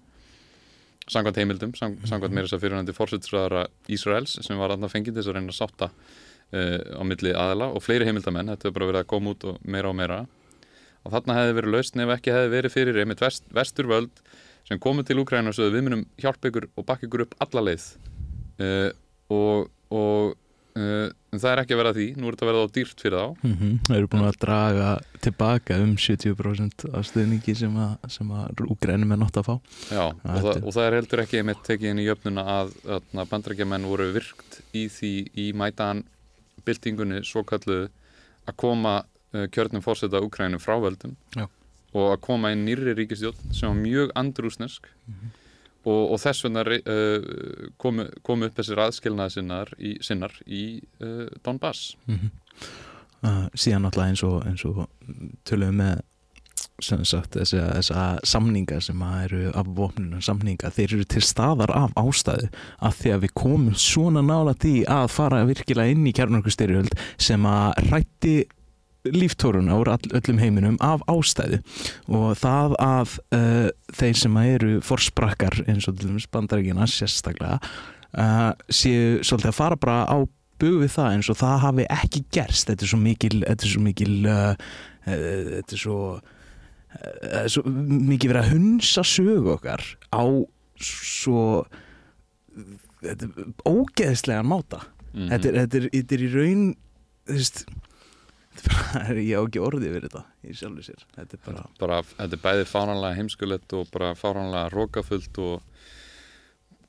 Samkvæmt 1.09 1.41
heimildum, 1.41 1.75
sam, 1.77 1.97
samkvæmt 2.07 2.37
meira 2.37 2.51
sér 2.51 2.61
fyrirhandi 2.63 2.95
fórsettsræðara 2.97 3.67
Ísraels 3.91 4.39
sem 4.45 4.61
var 4.61 4.75
að 4.75 4.91
fengið 4.93 5.19
þess 5.19 5.31
að 5.31 5.39
reyna 5.39 5.55
að 5.55 5.59
sátta 5.59 5.89
uh, 5.91 7.01
á 7.01 7.03
milli 7.09 7.33
aðela 7.33 7.71
og 7.73 7.83
fleiri 7.85 8.09
heimildamenn. 8.09 8.53
Þetta 8.53 8.69
hefur 8.69 8.79
bara 8.79 8.91
verið 8.93 9.05
að 9.05 9.11
koma 9.15 9.33
út 9.35 9.49
og 9.49 9.63
meira 9.65 9.91
og 9.91 9.97
meira 9.99 10.21
og 11.09 11.15
þarna 11.17 11.39
hefði 11.39 11.55
verið 11.57 11.75
lausn 11.75 12.05
ef 12.05 12.11
ekki 12.19 12.35
hefði 12.35 12.51
verið 12.53 12.75
fyrir 12.75 13.01
einmitt 13.01 13.23
vest, 13.25 13.47
vesturvöld 13.57 14.25
sem 14.69 14.81
komið 14.83 15.09
til 15.09 15.23
Úkræna 15.23 15.49
og 15.49 15.57
sögðu 15.57 15.79
við 15.79 15.87
munum 15.87 16.05
hjálpa 16.21 16.51
ykkur 16.51 16.69
og 16.77 16.85
bakka 16.85 17.09
ykkur 17.09 17.25
upp 17.25 17.39
alla 17.41 17.65
leið. 17.71 17.87
Uh, 18.61 18.91
og, 19.33 19.71
og 19.95 20.35
uh, 20.77 21.09
en 21.09 21.41
það 21.41 21.51
er 21.51 21.63
ekki 21.63 21.77
að 21.77 21.81
vera 21.81 21.95
því. 21.97 22.07
Nú 22.19 22.29
er 22.29 22.37
þetta 22.37 22.45
að 22.45 22.51
vera 22.51 22.61
þá 22.67 22.75
dýrt 22.77 23.05
fyrir 23.05 23.17
þá. 23.17 23.47
Mhm. 23.49 23.73
Það 23.89 23.99
eru 23.99 24.11
búin 24.13 24.29
að 24.29 24.39
draga 24.45 24.91
tilbaka 25.25 25.81
um 25.85 25.97
70% 26.05 26.87
af 26.93 27.09
stuðningi 27.09 27.57
sem 27.63 27.81
að, 27.87 28.09
sem 28.13 28.37
að 28.43 28.65
úgrænum 28.69 29.17
er 29.17 29.23
nátt 29.25 29.41
að 29.41 29.49
fá. 29.49 29.55
Já, 29.89 30.05
og, 30.05 30.23
þetta 30.27 30.47
það, 30.51 30.63
og 30.63 30.77
það 30.77 30.89
er 30.91 30.99
heldur 30.99 31.25
ekki 31.25 31.41
einmitt 31.41 31.65
tekið 31.69 31.93
inn 31.95 32.03
í 32.05 32.09
jöfnuna 32.09 32.47
að, 32.59 32.75
að 32.99 33.29
bandrækjamenn 33.33 33.89
voru 33.89 34.11
virkt 34.17 34.61
í 34.77 34.89
því 34.93 35.15
í 35.33 35.49
mætan 35.57 36.05
byltingunni 36.67 37.23
svo 37.25 37.45
kalluð 37.49 37.89
að 38.49 38.59
koma 38.61 39.01
kjörnum 39.33 39.85
fórseta 39.85 40.23
Úkrænum 40.25 40.63
frá 40.63 40.79
völdum 40.81 41.17
Já. 41.37 41.47
og 41.95 42.07
að 42.15 42.21
koma 42.25 42.53
inn 42.55 42.65
nýrri 42.69 42.95
ríkistjórn 42.97 43.53
sem 43.53 43.69
var 43.69 43.81
mjög 43.83 44.15
andrúsnesk 44.19 44.89
og, 45.89 46.03
og 46.13 46.21
þess 46.23 46.45
vegna 46.47 46.65
uh, 46.65 47.71
komu, 47.81 48.09
komu 48.27 48.49
upp 48.49 48.59
þessir 48.59 48.83
aðskilnaði 48.85 49.37
sinnar 49.39 49.73
í, 49.79 49.97
sinnar 50.05 50.35
í 50.47 50.65
uh, 51.05 51.27
Donbass. 51.45 51.95
Uh, 52.09 53.49
síðan 53.55 53.87
náttúrulega 53.87 54.15
eins 54.15 54.25
og, 54.27 54.39
eins 54.47 54.65
og 54.69 54.85
tölum 55.49 55.81
með 55.81 56.01
sagt 56.79 57.35
þessa, 57.35 57.65
þessa 57.75 58.03
samninga 58.27 58.79
sem 58.83 59.01
að 59.03 59.23
eru 59.25 59.41
af 59.59 59.71
vopnuna 59.75 60.21
samninga, 60.23 60.71
þeir 60.75 60.93
eru 60.95 61.07
til 61.11 61.23
staðar 61.27 61.73
af 61.75 61.97
ástæðu 61.99 62.51
að 62.79 63.01
því 63.01 63.15
að 63.15 63.25
við 63.25 63.33
komum 63.43 63.75
svona 63.75 64.23
nála 64.23 64.55
því 64.63 64.75
að 64.87 65.09
fara 65.11 65.43
virkilega 65.49 65.95
inn 65.95 66.07
í 66.07 66.15
kjarnorkustyrjöld 66.15 66.95
sem 67.19 67.49
að 67.51 67.83
rætti 67.91 68.37
líftóruna 69.07 69.77
úr 69.79 69.93
all, 69.93 70.11
öllum 70.19 70.41
heiminum 70.43 70.79
af 70.85 71.03
ástæðu. 71.11 71.61
Og 72.11 72.33
það 72.39 72.75
að 72.83 73.15
uh, 73.37 73.69
þeir 73.99 74.19
sem 74.23 74.41
að 74.41 74.51
eru 74.57 74.73
forsprakkar 74.85 75.63
eins 75.67 75.89
og 75.91 75.99
til 75.99 76.11
dæmis 76.11 76.29
bandarækina 76.33 76.89
sérstaklega 76.91 77.61
uh, 77.61 78.51
séu 78.69 79.23
svolítið 79.23 79.53
að 79.53 79.59
fara 79.61 79.81
bara 79.81 80.03
á 80.09 80.19
bug 80.59 80.81
við 80.83 80.93
það 80.97 81.13
eins 81.15 81.31
og 81.31 81.39
það 81.39 81.63
hafi 81.67 81.89
ekki 81.99 82.25
gerst. 82.35 82.71
Þetta 82.71 82.87
er 82.87 82.93
svo 82.93 83.01
mikil 83.03 83.37
þetta 83.45 83.69
er 83.69 83.75
svo 83.75 83.85
mikil 83.87 84.15
uh, 84.27 84.69
þetta 85.07 85.79
er 85.79 85.85
svo 85.85 86.01
svo 87.53 87.63
mikið 87.69 88.31
verið 88.33 88.41
að 88.41 88.55
hunsa 88.55 89.03
sögu 89.07 89.53
okkar 89.53 89.83
á 90.09 90.25
svo 90.83 91.43
ógeðslegan 93.69 94.49
máta. 94.49 94.81
Mm 95.13 95.29
þetta, 95.31 95.49
er, 95.49 95.59
þetta, 95.63 95.79
er, 95.79 95.91
þetta 95.95 96.17
er 96.17 96.23
í 96.25 96.31
raun 96.33 96.65
þú 97.29 97.37
veist 97.37 97.63
ég 99.31 99.35
á 99.39 99.43
ekki 99.45 99.61
orðið 99.63 99.93
við 99.97 100.07
þetta 100.09 100.23
í 100.49 100.55
sjálfu 100.59 100.85
sér 100.89 101.05
þetta 101.17 101.37
er 101.39 101.43
bara 101.47 101.65
bara, 101.81 101.99
þetta 102.17 102.39
er 102.39 102.43
bæði 102.47 102.67
fáránlega 102.71 103.19
heimskulegt 103.19 103.75
og 103.79 103.91
bara 103.95 104.13
fáránlega 104.19 104.71
rókafullt 104.75 105.41
og 105.45 105.63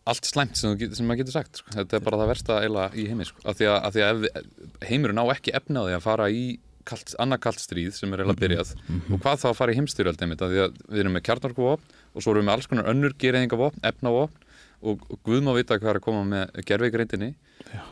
allt 0.09 0.25
slæmt 0.25 0.57
sem, 0.57 0.73
get- 0.79 0.95
sem 0.97 1.05
maður 1.05 1.21
getur 1.23 1.35
sagt 1.37 1.59
sko. 1.61 1.73
þetta 1.75 1.99
er 1.99 2.05
bara 2.05 2.17
það 2.23 2.31
versta 2.33 2.57
eiginlega 2.63 2.97
í 2.97 3.05
heimi 3.11 3.27
sko. 3.29 3.43
af 3.45 3.59
því 3.59 3.67
að, 3.69 3.77
af 3.85 3.93
því 3.93 4.03
að 4.05 4.09
ef, 4.09 4.25
við- 4.25 4.89
heimurinn 4.89 5.21
á 5.21 5.25
ekki 5.35 5.53
efnaði 5.59 5.95
að 5.99 6.05
fara 6.07 6.29
í 6.33 6.43
kalt, 6.89 7.11
annað 7.21 7.41
kalt 7.45 7.61
stríð 7.61 7.93
sem 7.93 8.13
er 8.15 8.23
eiginlega 8.23 8.41
byrjað 8.41 8.71
og 9.13 9.19
hvað 9.21 9.41
þá 9.43 9.47
að 9.51 9.57
fara 9.59 9.73
í 9.75 9.77
heimstyrjöld 9.77 10.21
því 10.23 10.61
að 10.65 10.79
við 10.89 11.01
erum 11.03 11.13
með 11.19 11.25
kjarnarkuvopn 11.29 11.97
og 12.15 12.23
svo 12.25 12.31
erum 12.33 12.41
við 12.41 12.47
með 12.49 12.55
alls 12.55 12.69
konar 12.71 12.89
önnur 12.89 13.13
gereyðingavopn, 13.21 13.83
efnavopn 13.91 14.39
og, 14.39 14.48
og 14.81 15.03
Guð 15.27 15.43
má 15.43 15.51
vita 15.57 15.77
hvað 15.79 15.91
er 15.91 15.99
að 15.99 16.05
koma 16.05 16.25
með 16.27 16.59
gerveikreindinni 16.67 17.33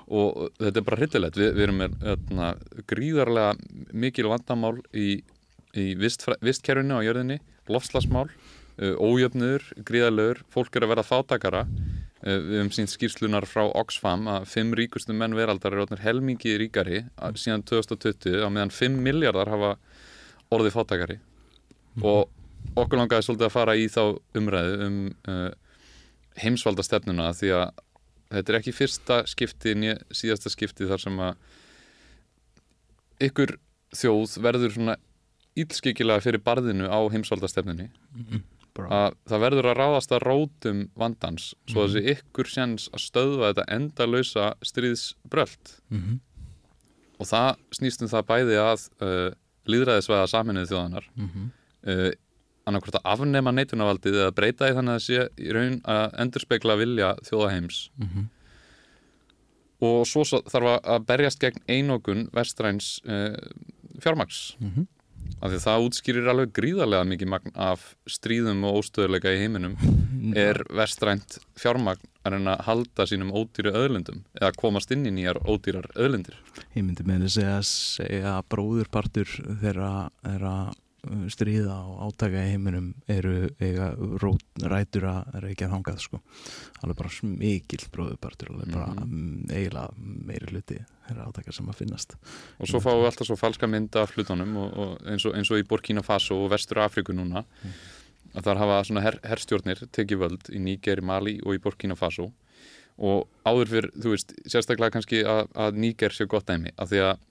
og 0.07 0.53
þetta 0.59 0.79
er 0.79 0.85
bara 0.87 0.99
hryllilegt. 1.01 1.39
Við, 1.39 1.49
við 1.57 1.65
erum 1.65 1.81
með 1.81 1.97
öðna, 2.13 2.51
gríðarlega 2.87 3.91
mikil 4.05 4.29
vandamál 4.31 4.77
í, 4.95 5.07
í 5.75 5.87
vistkerfinu 5.99 6.99
á 6.99 7.05
jörðinni. 7.05 7.41
Lofslagsmál, 7.67 8.27
uh, 8.29 8.95
ójöfnur 9.03 9.65
gríðarlegur, 9.87 10.43
fólk 10.53 10.77
er 10.77 10.87
að 10.87 10.93
verða 10.93 11.07
fátakara 11.09 11.65
uh, 11.67 12.37
við 12.47 12.55
hefum 12.61 12.73
sínt 12.77 12.93
skýrslunar 12.93 13.47
frá 13.49 13.65
Oxfam 13.67 14.27
að 14.31 14.47
fimm 14.53 14.71
ríkustu 14.77 15.15
menn 15.15 15.35
veraldar 15.37 15.75
er 15.75 16.05
helmingi 16.05 16.55
ríkari 16.61 17.03
að, 17.19 17.41
síðan 17.43 17.67
2020 17.67 18.47
á 18.47 18.47
meðan 18.47 18.73
5 18.73 18.99
miljardar 19.03 19.51
hafa 19.51 19.75
orðið 20.55 20.77
fátakari 20.77 21.19
og 21.99 22.29
okkur 22.77 23.01
langaði 23.01 23.25
svolítið 23.25 23.49
að 23.49 23.55
fara 23.55 23.75
í 23.75 23.87
þá 23.91 24.03
umræðu 24.37 24.77
um 24.87 24.99
uh, 25.27 25.49
heimsvalda 26.41 26.85
stefnuna 26.85 27.31
því 27.37 27.53
að 27.57 27.67
þetta 28.33 28.53
er 28.53 28.59
ekki 28.59 28.75
fyrsta 28.75 29.21
skipti 29.29 29.75
né 29.77 29.95
síðasta 30.11 30.51
skipti 30.53 30.89
þar 30.89 31.03
sem 31.03 31.23
að 31.23 31.33
ykkur 33.27 33.55
þjóð 33.97 34.37
verður 34.43 34.75
svona 34.75 34.97
ílskikilega 35.57 36.21
fyrir 36.21 36.43
barðinu 36.43 36.91
á 36.91 36.99
heimsvalda 37.09 37.49
stefnunni 37.49 37.89
bara, 38.77 38.87
að 39.07 39.17
það 39.31 39.43
verður 39.45 39.69
að 39.71 39.79
ráðast 39.79 40.13
að 40.13 40.25
rótum 40.27 40.83
vandans 40.99 41.49
svo 41.65 41.85
að 41.85 41.95
þessi 41.95 42.15
ykkur 42.17 42.51
sjans 42.51 42.89
að 42.93 43.05
stöðva 43.07 43.51
þetta 43.51 43.67
endalausa 43.77 44.51
stríðsbröld 44.61 45.75
mm 45.89 46.19
og 47.17 47.25
það 47.25 47.47
snýst 47.73 48.03
um 48.05 48.11
það 48.11 48.27
bæði 48.29 48.57
að 48.61 48.83
uh, 49.01 49.29
líðræðisvæða 49.67 50.27
saminuð 50.31 50.71
þjóðanar 50.71 51.07
-hmm. 51.17 51.47
uh, 51.89 52.11
annarkvort 52.67 52.99
að 52.99 53.07
afnema 53.13 53.53
neitunavaldið 53.55 54.17
eða 54.23 54.33
breyta 54.37 54.69
í 54.71 54.75
þannig 54.77 54.93
að 54.93 54.99
það 54.99 55.05
sé 55.07 55.45
í 55.47 55.53
raun 55.55 55.77
að 55.95 56.17
endurspegla 56.25 56.75
vilja 56.81 57.13
þjóðaheims 57.29 57.79
Mhm. 58.03 58.27
og 59.87 60.05
svo 60.09 60.23
sa- 60.25 60.41
þarf 60.49 60.81
að- 60.83 61.05
berjast 61.05 61.39
gegn 61.39 61.61
einokun 61.69 62.29
vestræns 62.33 62.99
uh, 63.05 63.37
fjármaks 64.01 64.55
Mhm. 64.59 64.87
af 65.41 65.51
því 65.51 65.55
að 65.57 65.65
það 65.67 65.85
útskýrir 65.87 66.27
alveg 66.31 66.51
gríðarlega 66.53 67.05
mikið 67.07 67.27
magn 67.27 67.51
af 67.55 67.95
stríðum 68.07 68.63
og 68.65 68.81
óstöðuleika 68.83 69.33
í 69.33 69.39
heiminum. 69.43 69.75
Er 70.35 70.63
vestrænt 70.69 71.37
fjármagn 71.55 72.01
að 72.25 72.31
reyna 72.33 72.55
að 72.57 72.63
halda 72.65 73.05
sínum 73.07 73.31
ódýru 73.31 73.71
öðlundum 73.71 74.23
eða 74.41 74.51
komast 74.57 74.91
inn 74.91 75.05
í 75.05 75.11
nýjar 75.13 75.37
ódýrar 75.45 75.85
öðlundir 75.95 76.35
ég 76.75 76.83
myndi 76.83 77.03
með 77.07 77.23
þess 77.27 77.37
að 77.37 77.63
segja 77.63 78.33
að 78.41 78.47
bróðurpartur 78.51 79.29
þeirra, 79.61 80.09
þeirra 80.25 80.55
stríða 81.31 81.75
og 81.87 81.99
átaka 82.07 82.41
í 82.41 82.53
heiminum 82.53 82.87
eru 83.11 83.49
eiga 83.61 83.91
rót, 84.21 84.43
rætur 84.59 85.05
að 85.11 85.35
reykja 85.43 85.69
þangað 85.71 85.99
sko. 86.03 86.19
alveg 86.81 86.97
bara 86.97 87.29
mikill 87.37 87.83
bróðurpartur 87.93 88.51
alveg 88.53 88.73
bara 88.73 88.89
mm. 89.05 89.45
eiginlega 89.51 89.91
meiri 89.97 90.49
hluti 90.51 90.79
þeirra 91.07 91.27
átaka 91.29 91.53
sem 91.55 91.69
að 91.69 91.83
finnast 91.83 92.17
og 92.17 92.71
svo 92.71 92.81
fáum 92.83 93.03
við 93.03 93.11
alltaf 93.11 93.29
svo 93.29 93.37
falska 93.39 93.69
mynda 93.69 94.03
af 94.03 94.15
hlutunum 94.15 94.57
og, 94.57 94.73
og 94.73 95.07
eins, 95.07 95.27
og, 95.27 95.37
eins 95.37 95.53
og 95.53 95.61
í 95.61 95.67
Burkina 95.69 96.03
Faso 96.03 96.39
og 96.43 96.51
Vestur 96.55 96.81
Afríku 96.83 97.15
núna 97.15 97.45
að 98.33 98.49
þar 98.49 98.63
hafa 98.63 98.81
svona 98.89 99.05
her, 99.05 99.21
herstjórnir 99.23 99.85
tekið 99.95 100.23
völd 100.25 100.51
í 100.51 100.59
Níger, 100.61 101.01
Mali 101.05 101.37
og 101.45 101.55
í 101.55 101.61
Burkina 101.63 101.95
Faso 101.95 102.31
og 102.97 103.27
áður 103.45 103.69
fyrir, 103.69 103.91
þú 103.93 104.11
veist, 104.15 104.33
sérstaklega 104.49 104.95
kannski 104.97 105.21
að, 105.21 105.45
að 105.53 105.79
Níger 105.83 106.15
sé 106.15 106.25
gott 106.29 106.49
dæmi 106.49 106.73
af 106.75 106.89
því 106.89 107.03
að 107.05 107.25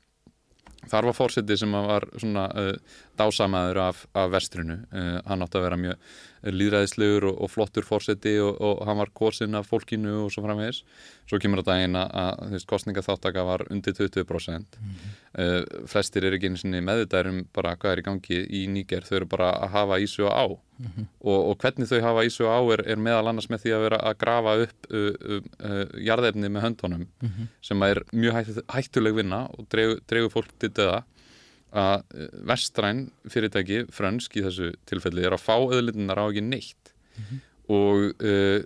þar 0.90 1.10
var 1.10 1.16
fórseti 1.16 1.56
sem 1.58 1.72
var 1.72 2.06
svona 2.16 2.46
uh, 2.52 2.72
dásamæður 3.18 3.82
af, 3.86 4.04
af 4.16 4.30
vestrinu. 4.34 4.78
Uh, 4.92 5.18
hann 5.26 5.44
átti 5.44 5.60
að 5.60 5.66
vera 5.66 5.78
mjög 5.80 6.10
líðræðislegur 6.56 7.26
og, 7.30 7.40
og 7.42 7.50
flottur 7.50 7.86
fórseti 7.86 8.36
og, 8.42 8.60
og 8.62 8.84
hann 8.86 9.00
var 9.00 9.12
kosin 9.16 9.58
af 9.58 9.70
fólkinu 9.70 10.14
og 10.24 10.30
svo 10.34 10.44
framvegis. 10.44 10.82
Svo 11.26 11.40
kemur 11.42 11.62
þetta 11.62 11.74
daginn 11.74 11.98
að, 12.00 12.44
veist, 12.52 12.68
kostningaþáttaka 12.70 13.46
var 13.46 13.66
undir 13.70 13.96
20% 13.96 14.78
uh, 14.78 15.60
flestir 15.90 16.28
eru 16.28 16.38
ekki 16.38 16.52
einu 16.52 16.62
sinni 16.62 16.84
meðvitaður 16.84 17.32
um 17.32 17.42
bara 17.56 17.74
hvað 17.76 17.96
er 17.96 18.04
í 18.04 18.06
gangi 18.10 18.40
í 18.60 18.64
Níger, 18.70 19.06
þau 19.06 19.20
eru 19.20 19.30
bara 19.36 19.52
að 19.64 19.76
hafa 19.76 20.00
ísu 20.04 20.30
á 20.30 20.46
og, 21.20 21.38
og 21.38 21.54
hvernig 21.62 21.88
þau 21.90 22.00
hafa 22.04 22.24
ísug 22.28 22.48
á 22.50 22.58
er, 22.74 22.82
er 22.92 23.00
meðal 23.00 23.30
annars 23.30 23.48
með 23.52 23.64
því 23.64 23.74
að 23.76 23.84
vera 23.86 24.00
að 24.10 24.18
grafa 24.22 24.54
upp 24.64 24.88
uh, 24.90 25.10
uh, 25.16 25.50
uh, 25.64 25.84
jarðefni 26.08 26.50
með 26.52 26.66
höndunum 26.66 27.06
sem 27.64 27.84
er 27.88 28.02
mjög 28.12 28.38
hættu, 28.38 28.64
hættuleg 28.74 29.16
vinna 29.16 29.42
og 29.56 29.68
dregur, 29.72 30.00
dregur 30.06 30.34
fólk 30.34 30.56
til 30.60 30.72
döða 30.76 31.04
að 31.76 32.04
vestræn 32.48 33.10
fyrirtæki, 33.28 33.82
frönsk 33.92 34.38
í 34.38 34.44
þessu 34.46 34.70
tilfelli, 34.88 35.26
er 35.26 35.34
að 35.36 35.42
fá 35.42 35.56
öðlindunar 35.58 36.22
á 36.22 36.24
ekki 36.30 36.44
neitt. 36.46 36.92
Og 37.68 38.14
uh, 38.22 38.62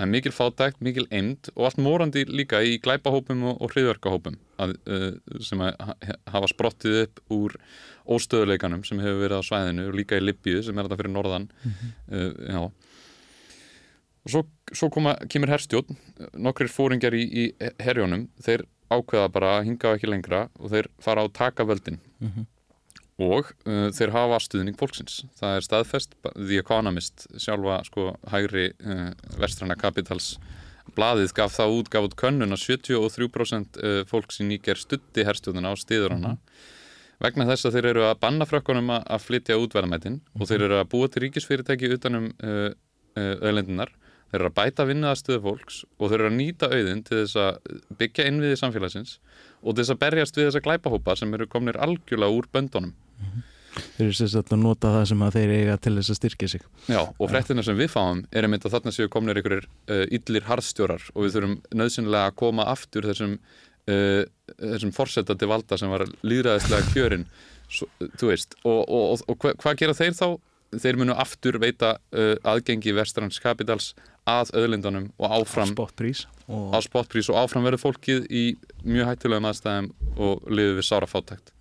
en 0.00 0.10
mikil 0.10 0.32
fátækt, 0.34 0.82
mikil 0.84 1.06
eind 1.14 1.50
og 1.54 1.68
allt 1.68 1.80
morandi 1.82 2.24
líka 2.26 2.60
í 2.66 2.78
glæpahópum 2.82 3.44
og, 3.52 3.62
hriðverkahópum 3.72 4.36
að, 4.62 4.74
uh, 4.90 5.12
sem 5.44 5.62
hafa 5.62 6.50
sprottið 6.50 7.00
upp 7.04 7.22
úr 7.34 7.56
óstöðuleikanum 8.04 8.84
sem 8.86 9.00
hefur 9.02 9.22
verið 9.22 9.40
á 9.40 9.48
svæðinu 9.48 9.88
og 9.88 9.98
líka 9.98 10.18
í 10.18 10.24
Libju 10.24 10.62
sem 10.66 10.78
er 10.78 10.88
þetta 10.88 11.00
fyrir 11.00 11.14
norðan. 11.14 11.46
Uh, 12.10 12.32
já. 12.48 12.60
Og 14.24 14.32
svo, 14.32 14.42
svo 14.72 14.88
koma, 14.92 15.14
kemur 15.28 15.52
herstjórn 15.52 15.98
nokkrir 16.40 16.72
fóringjar 16.72 17.16
í, 17.16 17.24
í 17.24 17.44
herjónum 17.84 18.26
þeir 18.44 18.64
ákveða 18.92 19.30
bara 19.32 19.54
að 19.58 19.70
hinga 19.70 19.94
ekki 19.96 20.10
lengra 20.10 20.46
og 20.60 20.72
þeir 20.72 20.90
fara 21.02 21.24
á 21.24 21.26
taka 21.32 21.66
völdin. 21.68 22.00
Og 23.24 23.46
uh, 23.68 23.88
þeir 23.94 24.12
hafa 24.14 24.40
stuðning 24.42 24.76
fólksins. 24.80 25.22
Það 25.38 25.56
er 25.56 25.66
staðfest 25.68 26.16
The 26.34 26.60
Economist, 26.60 27.28
sjálfa 27.38 27.82
sko 27.86 28.12
hægri 28.32 28.72
uh, 28.72 29.10
vestræna 29.38 29.76
kapitals 29.78 30.34
blaðið 30.94 31.32
gaf 31.36 31.54
það 31.54 31.76
út, 31.78 31.90
gaf 31.92 32.08
út 32.08 32.16
könnun 32.20 32.54
að 32.54 32.62
73% 32.64 33.78
uh, 33.80 34.00
fólks 34.08 34.40
í 34.42 34.48
Níker 34.48 34.80
stutti 34.80 35.24
herstjóðuna 35.26 35.72
á 35.72 35.74
stiður 35.80 36.16
hana 36.16 36.34
vegna 37.22 37.46
þess 37.50 37.68
að 37.68 37.76
þeir 37.78 37.90
eru 37.92 38.06
að 38.08 38.16
banna 38.22 38.48
frökkunum 38.48 38.94
að, 38.96 39.20
flytja 39.22 39.58
útverðamætin 39.60 40.20
og 40.38 40.48
þeir 40.50 40.66
eru 40.68 40.80
að 40.80 40.88
búa 40.94 41.10
til 41.10 41.24
ríkisfyrirtæki 41.26 41.92
utanum 41.94 42.32
uh, 42.42 42.70
uh, 42.72 43.34
öðlendunar 43.44 43.94
þeir 44.34 44.40
eru 44.40 44.50
að 44.50 44.56
bæta 44.58 44.86
vinnaðastöðu 44.88 45.42
fólks 45.44 45.80
og 45.98 46.10
þeir 46.10 46.20
eru 46.20 46.30
að 46.32 46.38
nýta 46.40 46.70
auðin 46.72 47.02
til 47.06 47.20
þess 47.20 47.38
að 47.38 47.74
byggja 48.00 48.28
innviði 48.30 48.60
samfélagsins 48.60 49.18
og 49.62 49.72
til 49.72 49.82
þess 49.84 49.94
að 49.94 50.00
berjast 50.02 50.38
við 50.38 50.48
þessa 50.48 50.64
glæpahópa 50.64 51.16
sem 51.18 51.34
eru 51.36 51.46
komnir 51.50 51.78
algjörlega 51.80 52.34
úr 52.34 52.48
böndunum. 52.52 52.94
Þeir 53.74 54.04
eru 54.06 54.16
sérst 54.18 54.52
að 54.52 54.60
nota 54.62 54.90
það 54.94 55.06
sem 55.10 55.22
að 55.26 55.36
þeir 55.38 55.52
eiga 55.54 55.76
til 55.82 55.92
þess 55.96 56.12
að 56.12 56.18
styrkja 56.20 56.48
sig. 56.52 56.64
Já, 56.90 57.00
og 57.02 57.30
fréttina 57.30 57.64
sem 57.66 57.78
við 57.78 57.90
fáum 57.94 58.22
er 58.30 58.46
einmitt 58.46 58.66
að 58.66 58.76
þarna 58.76 58.94
séu 58.94 59.10
komnir 59.10 59.40
einhverjir 59.40 59.66
uh, 59.66 60.04
illir 60.14 60.46
harðstjórar 60.48 61.06
og 61.14 61.26
við 61.26 61.36
þurfum 61.36 61.56
nöðsynlega 61.80 62.30
að 62.30 62.36
koma 62.42 62.68
aftur 62.70 63.08
þessum, 63.10 63.36
uh, 63.90 64.22
þessum 64.58 64.92
forsetandi 64.94 65.48
valda 65.48 65.78
sem 65.80 65.92
var 65.92 66.06
líðræðislega 66.26 66.90
kjörin 66.92 67.28
svo, 67.68 67.88
veist, 68.22 68.58
og, 68.62 68.82
og, 68.84 69.04
og, 69.14 69.22
og 69.28 69.38
hva, 69.40 69.54
hvað 69.60 69.80
gera 69.82 69.96
þeir 69.96 70.18
þá? 70.18 70.26
Þeir 70.74 70.98
munu 70.98 71.14
aftur 71.22 71.60
veita 71.62 71.94
uh, 72.16 72.34
aðgengi 72.50 72.94
vestrans 72.96 73.38
kapitals 73.42 73.92
að 74.28 74.50
öðlindunum 74.58 75.10
og 75.20 75.34
áfram 75.38 75.70
Spotprís 75.70 76.24
á 76.48 76.76
og 76.76 76.82
spotprís 76.84 77.28
og 77.32 77.38
áfram 77.40 77.64
verður 77.64 77.84
fólkið 77.86 78.26
í 78.28 78.44
mjög 78.84 79.12
hættulegum 79.12 79.48
aðstæðum 79.48 79.90
og 80.20 80.48
liður 80.50 80.80
við 80.80 80.88
sára 80.88 81.08
fátækt 81.08 81.54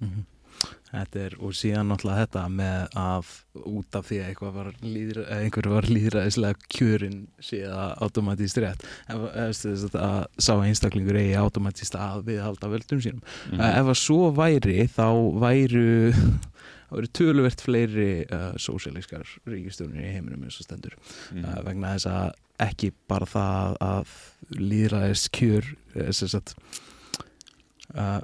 Þetta 0.93 1.21
er, 1.23 1.35
og 1.41 1.55
síðan 1.57 1.89
náttúrulega 1.89 2.25
þetta 2.27 2.41
með 2.53 2.97
að 3.01 3.29
út 3.73 3.97
af 3.97 4.05
því 4.09 4.19
að 4.21 4.41
var 4.57 4.69
líðra, 4.85 5.23
einhver 5.39 5.69
var 5.71 5.87
líðræðislega 5.89 6.69
kjörin 6.69 7.19
síðan 7.41 7.95
automatíst 8.05 8.59
rétt. 8.61 8.85
Ef, 9.09 9.25
að 9.25 9.97
að 9.97 10.19
sá 10.37 10.53
einstaklingur 10.53 11.17
eigi 11.17 11.33
automatíst 11.41 11.97
að 11.97 12.27
viðhalda 12.29 12.69
völdum 12.75 13.01
sínum. 13.01 13.23
Mm 13.49 13.61
ef 13.73 13.89
að 13.89 13.99
svo 14.03 14.31
væri 14.37 14.87
þá 14.87 15.07
væru 15.41 15.87
væru 16.93 17.09
töluvert 17.09 17.61
fleiri 17.63 18.25
uh, 18.29 18.53
sósíalískar 18.61 19.25
ríkistjónir 19.49 20.03
í 20.03 20.13
heiminum 20.13 20.43
eins 20.45 20.59
og 20.61 20.67
stendur. 20.67 20.95
Mhm. 21.31 21.45
uh, 21.45 21.61
vegna 21.65 21.95
þess 21.95 22.09
að 22.11 22.33
ekki 22.63 22.91
bara 23.09 23.25
það 23.25 23.77
að 23.81 24.13
líðræðis 24.59 25.25
kjör 25.33 25.71
þess 25.95 26.37
að 26.37 26.53
uh, 27.95 28.21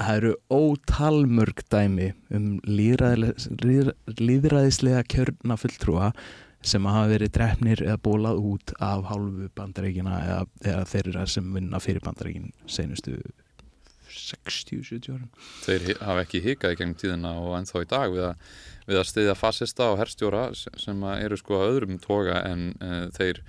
það 0.00 0.16
eru 0.18 0.32
ótalmörg 0.52 1.62
dæmi 1.70 2.10
um 2.34 2.58
líðræðislega 2.66 5.04
kjörna 5.10 5.56
fulltrúa 5.60 6.10
sem 6.64 6.86
hafa 6.88 7.10
verið 7.12 7.32
drefnir 7.36 7.82
eða 7.84 8.00
bólað 8.02 8.40
út 8.40 8.72
af 8.82 9.04
hálfu 9.10 9.50
bandaríkina 9.56 10.14
eða, 10.24 10.44
eða 10.64 10.84
þeirra 10.88 11.26
sem 11.28 11.50
vinna 11.54 11.80
fyrir 11.82 12.02
bandaríkin 12.04 12.52
senustu 12.66 13.18
60-70 14.14 15.10
árum. 15.10 15.30
Þeir 15.64 15.88
hafa 15.98 16.22
ekki 16.22 16.40
hikað 16.44 16.74
í 16.74 16.78
gegnum 16.78 16.98
tíðina 17.00 17.32
og 17.42 17.56
ennþá 17.58 17.82
í 17.82 17.88
dag 17.90 18.14
við 18.14 18.26
að, 18.28 18.52
við 18.88 19.00
að 19.00 19.08
stiðja 19.10 19.36
fasista 19.38 19.88
og 19.92 19.98
herstjóra 20.00 20.44
sem 20.54 21.06
eru 21.16 21.38
sko 21.40 21.58
að 21.58 21.72
öðrum 21.72 21.98
toga 22.02 22.38
en 22.46 22.68
uh, 22.78 23.08
þeir, 23.16 23.42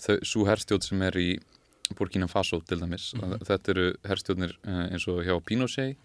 svo 0.00 0.46
herstjóð 0.48 0.88
sem 0.88 1.04
er 1.06 1.20
í 1.20 1.28
Burkina 1.96 2.28
Faso 2.30 2.60
til 2.66 2.80
dæmis. 2.82 3.12
Mm 3.14 3.36
þetta 3.46 3.72
eru 3.72 3.86
herstjóðnir 4.06 4.52
uh, 4.66 4.84
eins 4.90 5.06
og 5.10 5.22
hjá 5.26 5.34
Pinochet 5.44 5.98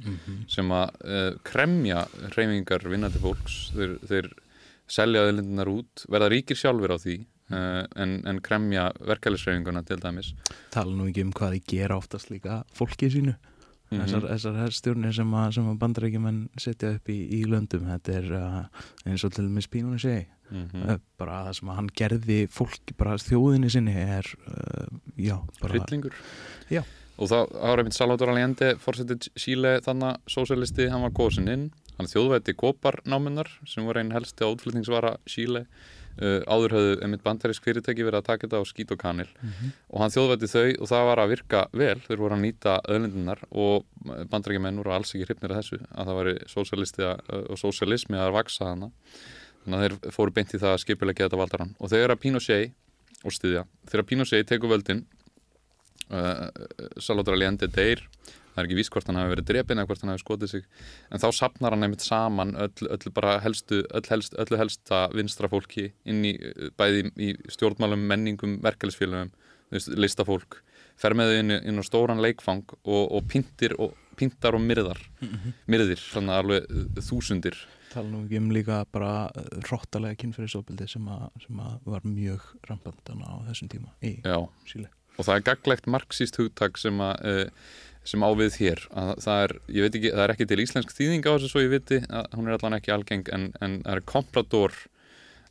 sem 0.51 0.71
að 0.75 0.95
uh, 1.05 1.33
kremja 1.47 2.05
reyfingar 2.35 2.85
vinnandi 2.89 3.21
fólks. 3.21 3.59
Þeir, 3.75 3.97
þeir 4.09 4.31
selja 4.91 5.27
öðlindunar 5.29 5.71
út 5.71 6.05
verða 6.11 6.31
ríkir 6.33 6.59
sjálfur 6.59 6.93
á 6.93 6.97
því 7.01 7.17
uh, 7.53 7.85
en, 7.95 8.19
en 8.27 8.41
kremja 8.43 8.89
verkefælisreyfinguna 8.99 9.85
til 9.87 10.01
dæmis. 10.03 10.33
Tala 10.73 10.93
nú 10.95 11.07
ekki 11.09 11.25
um 11.27 11.33
hvað 11.37 11.57
þið 11.57 11.71
gera 11.75 11.97
oftast 12.01 12.33
líka 12.33 12.61
fólkið 12.77 13.17
sínu 13.17 13.37
Mhm. 13.91 14.03
þessar, 14.05 14.27
þessar 14.29 14.59
herstjórnir 14.61 15.15
sem 15.15 15.33
að, 15.35 15.47
sem 15.57 15.65
að 15.67 15.79
bandarækjumenn 15.81 16.41
setja 16.57 16.93
upp 16.95 17.09
í, 17.11 17.17
í 17.39 17.41
löndum 17.49 17.89
þetta 17.89 18.13
er 18.21 18.29
uh, 18.37 18.85
eins 19.05 19.25
og 19.27 19.33
til 19.35 19.47
dæmis 19.49 19.67
Pínunni 19.67 19.99
segi 19.99 20.23
mm 20.51 20.63
mm. 20.73 21.03
bara 21.19 21.43
það 21.47 21.57
sem 21.59 21.69
að 21.69 21.77
hann 21.79 21.91
gerði 21.95 22.39
fólk 22.51 22.95
bara 22.97 23.17
þjóðinni 23.19 23.69
sinni 23.71 23.93
er 23.95 24.27
uh, 24.47 24.87
já, 25.15 25.37
bara 25.61 25.77
Hryllingur. 25.77 26.15
Og 27.21 27.29
það 27.29 27.51
var 27.53 27.77
einmitt 27.77 27.93
Salvador 27.93 28.31
Allende 28.31 28.75
fórsetið 28.81 29.27
Chile 29.37 29.79
þannig 29.85 30.17
sósialisti, 30.31 30.87
hann 30.89 31.03
var 31.05 31.13
góðsinn 31.13 31.51
inn 31.51 31.67
hann 32.01 32.09
þjóðvætti 32.09 32.55
koparnáminnar 32.57 33.49
sem 33.69 33.85
voru 33.85 34.01
einn 34.01 34.13
helsti 34.15 34.47
átflutningsvara 34.47 35.17
Chile 35.29 35.67
uh, 36.19 36.41
áður 36.47 36.75
höfðu 36.77 36.95
einmitt 37.05 37.23
bandarísk 37.25 37.65
fyrirtæki 37.67 38.05
verið 38.07 38.21
að 38.21 38.27
taka 38.29 38.47
þetta 38.47 38.61
á 38.61 38.65
skít 38.69 38.93
og 38.95 39.01
kanil. 39.01 39.27
Og 39.89 40.01
hann 40.03 40.13
þjóðvætti 40.13 40.51
þau 40.51 40.67
og 40.71 40.91
það 40.91 41.05
var 41.09 41.23
að 41.23 41.33
virka 41.35 41.63
vel. 41.71 41.97
Þeir 42.07 42.23
voru 42.23 42.37
að 42.37 42.43
nýta 42.45 42.77
öðlindunar 42.87 43.43
og 43.51 43.85
bandaríkjumenn 44.31 44.81
voru 44.81 44.95
alls 44.95 45.13
ekki 45.15 45.29
hrifnir 45.29 45.55
af 45.55 45.61
þessu 45.61 45.81
að 45.91 46.11
það 46.11 46.19
væri 46.21 46.35
sósialisti 46.51 47.07
og 47.07 47.61
sósialismi 47.61 48.19
að 48.19 48.35
vaksa 48.39 48.71
hana 48.73 48.91
þannig 49.61 49.77
að 49.77 49.83
þeir 49.85 50.13
fóru 50.15 50.33
beint 50.35 50.53
í 50.55 50.61
það 50.61 50.75
að 50.75 50.83
skipilegja 50.85 51.27
þetta 51.27 51.41
valdarann. 51.41 51.73
Og 51.79 51.91
þegar 51.91 52.15
að 52.15 52.21
Pinochet 52.23 53.25
og 53.27 53.35
styðja, 53.35 53.65
þegar 53.89 54.07
Pinochet 54.09 54.47
tekur 54.49 54.71
völdin 54.71 55.03
uh, 56.09 56.47
Salvador 56.97 57.37
Allende 57.37 57.69
deyr 57.69 58.01
það 58.51 58.61
er 58.61 58.67
ekki 58.67 58.77
víst 58.79 58.93
hvort 58.93 59.09
hann 59.09 59.19
hafi 59.19 59.33
verið 59.35 59.47
drepin 59.49 59.81
eða 59.81 59.89
hvort 59.89 60.03
hann 60.03 60.13
hafi 60.13 60.23
skotið 60.23 60.53
sig. 60.53 60.65
En 61.11 61.23
þá 61.23 61.27
sapnar 61.37 61.75
hann 61.75 61.87
einmitt 61.87 62.05
saman 62.05 62.53
öll, 62.59 62.89
öll 62.91 63.13
bara 63.15 63.37
helstu, 63.43 63.81
öll 63.89 64.09
helst, 64.11 64.35
öllu 64.41 64.59
helsta 64.59 65.03
vinstra 65.15 65.49
fólki 65.51 65.89
inn 66.09 66.25
í 66.27 66.35
uh, 66.35 66.69
bæði 66.79 67.07
í 67.15 67.31
stjórnmálum, 67.55 68.05
menningum, 68.11 68.59
verkefælisfélögum 68.65 69.33
listafólk, 69.71 70.57
fer 70.99 71.15
með 71.15 71.31
þau 71.31 71.37
inn, 71.39 71.57
inn 71.71 71.79
á 71.79 71.83
stóran 71.87 72.23
leikfang 72.23 72.65
og, 72.83 73.03
og 73.07 73.27
pintir 73.31 73.77
og 73.79 73.95
pintar 74.19 74.57
og 74.57 74.65
myrðar. 74.65 74.99
Myrðir, 75.71 76.01
þannig 76.11 76.33
að 76.35 76.41
alveg 76.43 76.65
uh, 76.67 77.03
þúsundir. 77.07 77.59
Tala 77.91 78.07
nú 78.07 78.23
ekki 78.25 78.39
um 78.39 78.51
líka 78.55 78.83
bara 78.91 79.27
róttalega 79.67 80.19
kynferðisofbildi 80.21 80.87
sem, 80.91 81.11
sem 81.43 81.59
að 81.63 81.91
var 81.91 82.07
mjög 82.07 82.47
rampandana 82.69 83.35
á 83.35 83.35
þessum 83.51 83.71
tíma 83.71 83.95
í 83.99 84.17
Já, 84.23 84.39
Síle 84.67 84.91
og 85.17 85.27
það 85.27 85.35
er 85.35 85.47
gaglegt 85.49 85.89
marxíst 85.91 86.39
hugtak 86.39 86.79
sem, 86.81 87.01
að, 87.03 87.25
uh, 87.25 87.81
sem 88.07 88.23
á 88.23 88.29
við 88.37 88.59
hér. 88.61 88.85
Að 88.97 89.11
það 89.25 89.37
er, 89.45 89.55
ekki, 89.87 90.11
það 90.11 90.23
er 90.25 90.35
ekki 90.35 90.49
til 90.51 90.61
íslensk 90.65 90.95
þýðing 90.97 91.27
á 91.27 91.31
þessu 91.33 91.51
svo 91.51 91.65
ég 91.65 91.73
viti, 91.75 91.99
hún 92.37 92.47
er 92.47 92.57
allan 92.57 92.77
ekki 92.79 92.95
algeng 92.95 93.25
en, 93.35 93.43
en 93.61 93.81
það 93.85 93.97
er 93.97 94.05
comprador 94.13 94.77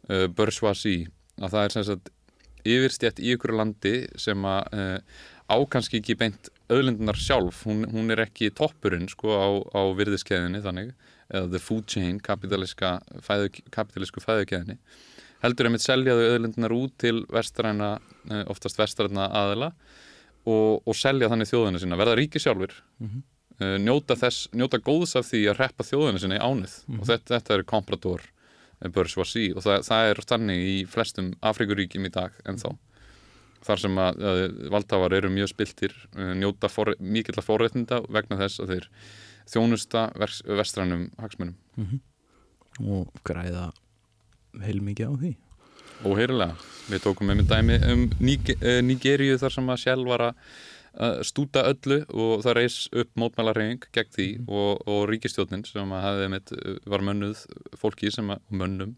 uh, 0.09 0.27
bourgeoisie. 0.29 1.11
Að 1.41 1.55
það 1.55 1.67
er 1.67 1.77
sem 1.77 1.87
sagt 1.91 2.11
yfirstjætt 2.69 3.23
í 3.23 3.35
ykkur 3.35 3.57
landi 3.57 3.95
sem 4.21 4.49
að 4.49 4.75
uh, 4.77 4.99
á 5.51 5.57
kannski 5.71 6.01
ekki 6.01 6.19
beint 6.21 6.51
öðlindunar 6.71 7.19
sjálf, 7.19 7.65
hún, 7.67 7.85
hún 7.91 8.13
er 8.15 8.23
ekki 8.27 8.53
toppurinn 8.55 9.09
sko 9.11 9.35
á, 9.35 9.49
á 9.75 9.83
virðiskeðinni 9.99 10.61
þannig, 10.63 10.93
eða 11.31 11.51
the 11.51 11.61
food 11.63 11.89
chain 11.91 12.21
kapitalísku 12.23 14.23
fæðukeðinni 14.23 14.79
heldur 15.43 15.69
einmitt 15.71 15.85
seljaðu 15.85 16.27
öðlindunar 16.35 16.75
út 16.77 16.95
til 17.01 17.25
vestræna, 17.33 17.99
eh, 18.31 18.45
oftast 18.53 18.77
vestræna 18.81 19.29
aðila 19.33 19.73
og, 20.47 20.83
og 20.87 20.95
selja 20.97 21.29
þannig 21.33 21.49
þjóðina 21.51 21.81
sína, 21.83 21.99
verða 22.01 22.17
ríki 22.21 22.41
sjálfur 22.43 22.75
Mhm. 23.01 23.23
uh, 23.61 23.77
njóta 23.79 24.17
þess, 24.17 24.49
njóta 24.57 24.79
góðs 24.81 25.17
af 25.17 25.27
því 25.29 25.41
að 25.51 25.59
reppa 25.61 25.85
þjóðina 25.85 26.21
sinna 26.21 26.39
í 26.39 26.45
ánið. 26.45 26.75
Og 26.99 27.07
þetta, 27.09 27.39
þetta 27.39 27.55
er 27.55 27.63
komprador 27.69 28.23
bourgeoisie 28.81 29.55
og 29.57 29.63
það, 29.63 29.83
það 29.85 30.11
er 30.11 30.21
þannig 30.31 30.63
í 30.65 30.77
flestum 30.89 31.35
Afrikuríkjum 31.45 32.07
í 32.09 32.13
dag 32.15 32.33
ennþá. 32.49 32.71
Þar 33.61 33.79
sem 33.83 33.99
að 34.01 34.23
uh, 34.25 34.71
valdhafar 34.73 35.13
eru 35.19 35.29
mjög 35.29 35.51
spiltir 35.53 35.93
njóta 36.17 36.71
for, 36.73 36.95
mikill 37.01 37.37
að 37.37 37.45
forréttinda 37.45 38.01
vegna 38.09 38.39
þess 38.41 38.61
að 38.65 38.73
þeir 38.73 38.87
þjónusta 39.53 40.07
vers, 40.17 40.41
vestrænum 40.47 41.11
hagsmunum. 41.21 41.57
Og 42.81 43.13
græða 43.25 43.73
heilmikið 44.65 45.11
á 45.11 45.15
því. 45.21 45.33
Óheyrilega. 46.01 46.55
Við 46.91 47.05
tókum 47.05 47.29
mynd 47.31 47.47
dæmi 47.51 47.77
um 47.93 48.05
Níge- 48.21 48.59
eh, 48.63 49.39
þar 49.39 49.53
sem 49.53 49.67
að 49.67 49.83
Shell 49.85 50.05
var 50.09 50.21
að 50.31 50.35
stúta 51.23 51.63
öllu 51.71 52.01
og 52.11 52.43
það 52.43 52.57
reis 52.59 52.77
upp 52.93 53.11
mótmælarhefing 53.15 53.85
gegn 53.95 54.11
því 54.17 54.29
og, 54.49 54.81
og 54.91 55.03
ríkistjórnin 55.11 55.63
sem 55.69 55.93
að 55.95 56.03
hefði 56.07 56.29
mitt, 56.33 56.53
var 56.91 57.05
mönnuð 57.07 57.45
fólki 57.79 58.11
sem 58.11 58.33
að 58.35 58.41
mönnum 58.51 58.97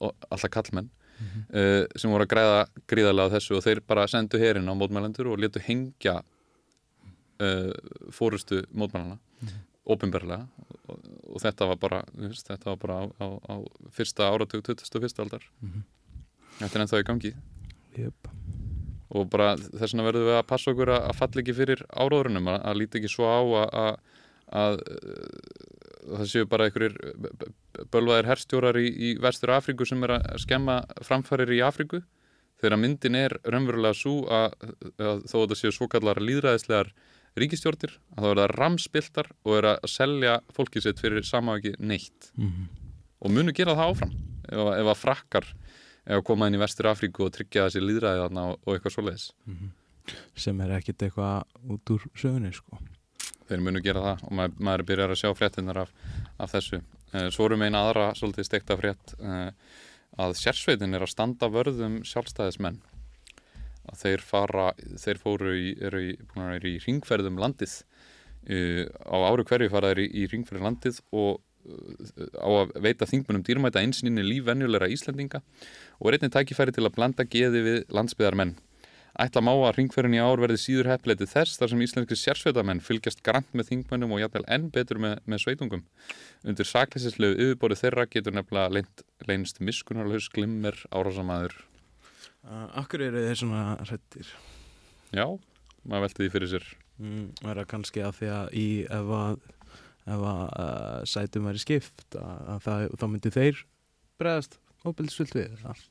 og 0.00 0.14
alltaf 0.30 0.50
kallmenn 0.50 0.90
uh, 1.54 1.84
sem 1.96 2.10
voru 2.10 2.26
að 2.26 2.32
græða 2.34 2.58
gríðarlega 2.90 3.30
á 3.30 3.34
þessu 3.36 3.56
og 3.56 3.62
þeir 3.64 3.80
bara 3.86 4.08
sendu 4.10 4.40
herinn 4.42 4.68
á 4.68 4.74
mótmælendur 4.74 5.30
og 5.30 5.38
letu 5.40 5.62
hengja 5.62 6.18
uh, 7.40 7.72
fórustu 8.12 8.64
mótmælana 8.74 9.18
ópenbarlega 9.86 10.46
og, 10.90 11.04
og 11.32 11.42
þetta 11.42 11.68
var 11.70 11.78
bara, 11.82 12.00
veist, 12.18 12.48
þetta 12.48 12.72
var 12.72 12.80
bara 12.82 12.98
á, 13.02 13.04
á, 13.22 13.26
á 13.38 13.54
fyrsta 13.94 14.30
áratug 14.32 14.64
21. 14.66 15.14
aldar 15.22 15.46
Þetta 16.56 16.72
er 16.72 16.84
ennþá 16.84 17.00
í 17.02 17.06
gangi 17.06 17.32
yep. 18.00 18.28
og 19.12 19.28
bara 19.32 19.54
þess 19.56 19.92
vegna 19.92 20.06
verðum 20.08 20.30
við 20.30 20.38
að 20.38 20.46
passa 20.50 20.72
okkur 20.72 20.92
að, 20.94 21.08
að 21.10 21.18
falla 21.20 21.42
ekki 21.42 21.56
fyrir 21.56 21.84
áróðrunum 21.92 22.52
að, 22.52 22.60
að 22.70 22.78
líti 22.80 23.00
ekki 23.00 23.12
svo 23.12 23.28
á 23.28 23.40
að, 23.40 23.68
að, 23.82 23.92
að 24.62 24.78
uh, 24.80 26.16
það 26.16 26.30
séu 26.32 26.50
bara 26.50 26.68
einhverjir 26.68 26.96
bölvaðir 27.92 28.30
herstjórar 28.30 28.80
í, 28.80 28.86
í 28.88 29.14
vestur 29.22 29.54
Afríku 29.56 29.88
sem 29.88 30.04
er 30.06 30.16
að 30.18 30.28
skemma 30.44 30.80
framfærir 31.04 31.52
í 31.52 31.62
Afríku 31.66 32.02
þegar 32.62 32.80
myndin 32.80 33.18
er 33.18 33.36
raunverulega 33.44 33.96
svo 33.96 34.22
að, 34.32 34.54
að 34.96 35.26
þó 35.28 35.36
að 35.36 35.42
þetta 35.42 35.60
séu 35.60 35.74
svo 35.76 35.90
kallar 35.92 36.22
líðræðislegar 36.22 36.92
ríkistjórnir 37.36 37.94
að 38.16 38.22
það 38.22 38.32
verða 38.32 38.48
ramspiltar 38.54 39.30
og 39.44 39.58
er 39.58 39.70
að 39.74 39.86
selja 39.92 40.40
fólkið 40.56 40.86
sitt 40.86 41.02
fyrir 41.02 41.26
sama 41.28 41.58
ekki 41.60 41.76
neitt. 41.78 42.32
Mm 42.36 42.66
og 43.20 43.32
munu 43.32 43.54
gera 43.56 43.76
það 43.76 43.92
áfram 43.92 44.12
ef, 44.46 44.60
ef 44.80 44.90
að 44.90 45.00
frakkar 45.00 45.48
ef 46.06 46.18
að 46.20 46.26
koma 46.28 46.48
inn 46.48 46.58
í 46.58 46.60
vestur 46.62 46.90
Afríku 46.90 47.26
og 47.26 47.32
tryggja 47.34 47.66
þessi 47.66 47.82
líðræði 47.82 48.22
þarna 48.22 48.44
og, 48.52 48.60
og 48.62 48.76
eitthvað 48.76 48.94
svoleiðis. 48.94 49.30
Sem 50.38 50.60
er 50.62 50.76
ekkit 50.76 51.06
eitthvað 51.08 51.72
út 51.74 51.94
úr 51.96 52.04
sögunni 52.14 52.52
sko. 52.54 52.78
þeir 53.48 53.62
munu 53.62 53.82
gera 53.82 54.04
það 54.04 54.22
og 54.26 54.36
maður, 54.38 54.60
maður 54.68 54.86
byrjar 54.90 55.14
að 55.14 55.20
sjá 55.22 55.32
fréttinnar 55.38 55.82
af, 55.84 55.90
af 56.38 56.52
þessu. 56.54 56.82
Uh, 57.14 57.28
svo 57.34 57.46
erum 57.46 57.62
eina 57.62 57.82
aðra 57.86 58.06
svolítið 58.18 58.48
stekta 58.48 58.76
frétt 58.78 59.14
uh, 59.18 59.50
að 60.22 60.36
sérsveitin 60.38 60.94
er 60.94 61.06
að 61.06 61.12
standa 61.14 61.50
vörðum 61.50 62.00
sjálfstæðismenn 62.06 62.80
að 63.90 64.02
þeir 64.02 64.24
fara 64.26 64.68
þeir 65.02 65.22
fóru 65.22 65.56
í, 65.56 65.72
eru 65.88 66.02
í, 66.10 66.12
vera 66.34 66.60
í 66.60 66.76
ringferðum 66.84 67.40
landið 67.42 67.80
uh, 68.50 68.84
á 69.06 69.16
ári 69.30 69.46
hverju 69.48 69.72
fara 69.72 69.92
þeir 69.92 70.04
í, 70.06 70.08
í 70.22 70.28
ringferðum 70.32 70.68
landið 70.70 71.00
og 71.12 71.40
uh, 71.40 72.28
á 72.40 72.50
að 72.62 72.76
veita 72.88 73.08
þingmunum 73.10 73.46
dýrmæta 73.46 73.82
einsninni 73.84 74.26
lífvenjulegra 74.26 74.90
Íslendinga 74.94 75.42
og 75.98 76.10
er 76.10 76.18
einnig 76.18 76.34
tækifæri 76.36 76.76
til 76.76 76.86
að 76.86 76.96
blanda 76.98 77.28
geði 77.28 77.64
við 77.66 77.82
landsbyðarmenn 77.94 78.56
Ætla 79.16 79.40
má 79.40 79.54
að 79.54 79.78
ringferðin 79.78 80.18
í 80.18 80.20
ár 80.20 80.42
verði 80.42 80.58
síður 80.60 80.90
heppleiti 80.90 81.24
þess 81.30 81.56
þar 81.56 81.70
sem 81.72 81.84
íslenski 81.86 82.18
sérsveitamenn 82.20 82.82
fylgjast 82.84 83.22
grant 83.24 83.48
með 83.56 83.70
þingmönnum 83.70 84.12
og 84.12 84.20
jafnvel 84.20 84.42
enn 84.52 84.66
betur 84.74 85.00
með, 85.00 85.22
með 85.24 85.40
sveitungum. 85.40 85.86
Undir 86.44 86.68
sakleysislegu 86.68 87.38
yfirbórið 87.46 87.80
þeirra 87.80 88.04
getur 88.12 88.36
nefnilega 88.36 88.84
leynst 89.30 89.62
miskunarlaus 89.64 90.28
glimmer 90.36 90.76
árásamæður. 90.92 91.56
Akkur 92.78 93.02
eru 93.06 93.22
þeir 93.26 93.38
svona 93.40 93.62
hrettir 93.82 94.28
Já, 95.14 95.26
maður 95.86 96.04
velti 96.06 96.22
því 96.24 96.28
fyrir 96.34 96.50
sér. 96.52 96.66
mm, 97.00 97.24
er 97.46 97.60
það 97.60 97.68
kannski 97.72 98.02
að 98.04 98.14
því 98.20 98.28
að 98.36 98.54
í 98.58 98.66
ef 98.98 99.10
að, 99.20 99.40
ef 100.06 100.26
að 100.32 100.44
uh, 100.46 101.00
sætum 101.08 101.48
væri 101.48 101.62
skipt 101.62 102.18
að, 102.20 102.38
að 102.54 102.62
það, 102.66 102.86
þá 103.00 103.06
myndi 103.12 103.34
þeir 103.34 103.64
bregðast 104.20 104.58
óbildisvilt 104.86 105.34
við 105.34 105.54
það. 105.64 105.84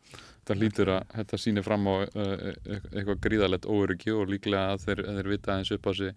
Það 0.46 0.62
lítur 0.62 0.92
að 0.94 1.14
þetta 1.18 1.40
sýnir 1.42 1.66
fram 1.66 1.88
á 1.90 1.96
uh, 1.96 2.50
eitthvað 2.94 3.22
gríðalegt 3.26 3.68
óöryggi 3.68 4.14
og 4.16 4.30
líklega 4.32 4.76
að 4.76 4.86
þeir, 4.86 5.04
að 5.10 5.20
þeir 5.20 5.32
vita 5.34 5.58
eins 5.60 5.74
upp 5.76 5.90
á 5.90 5.92
sig 5.98 6.14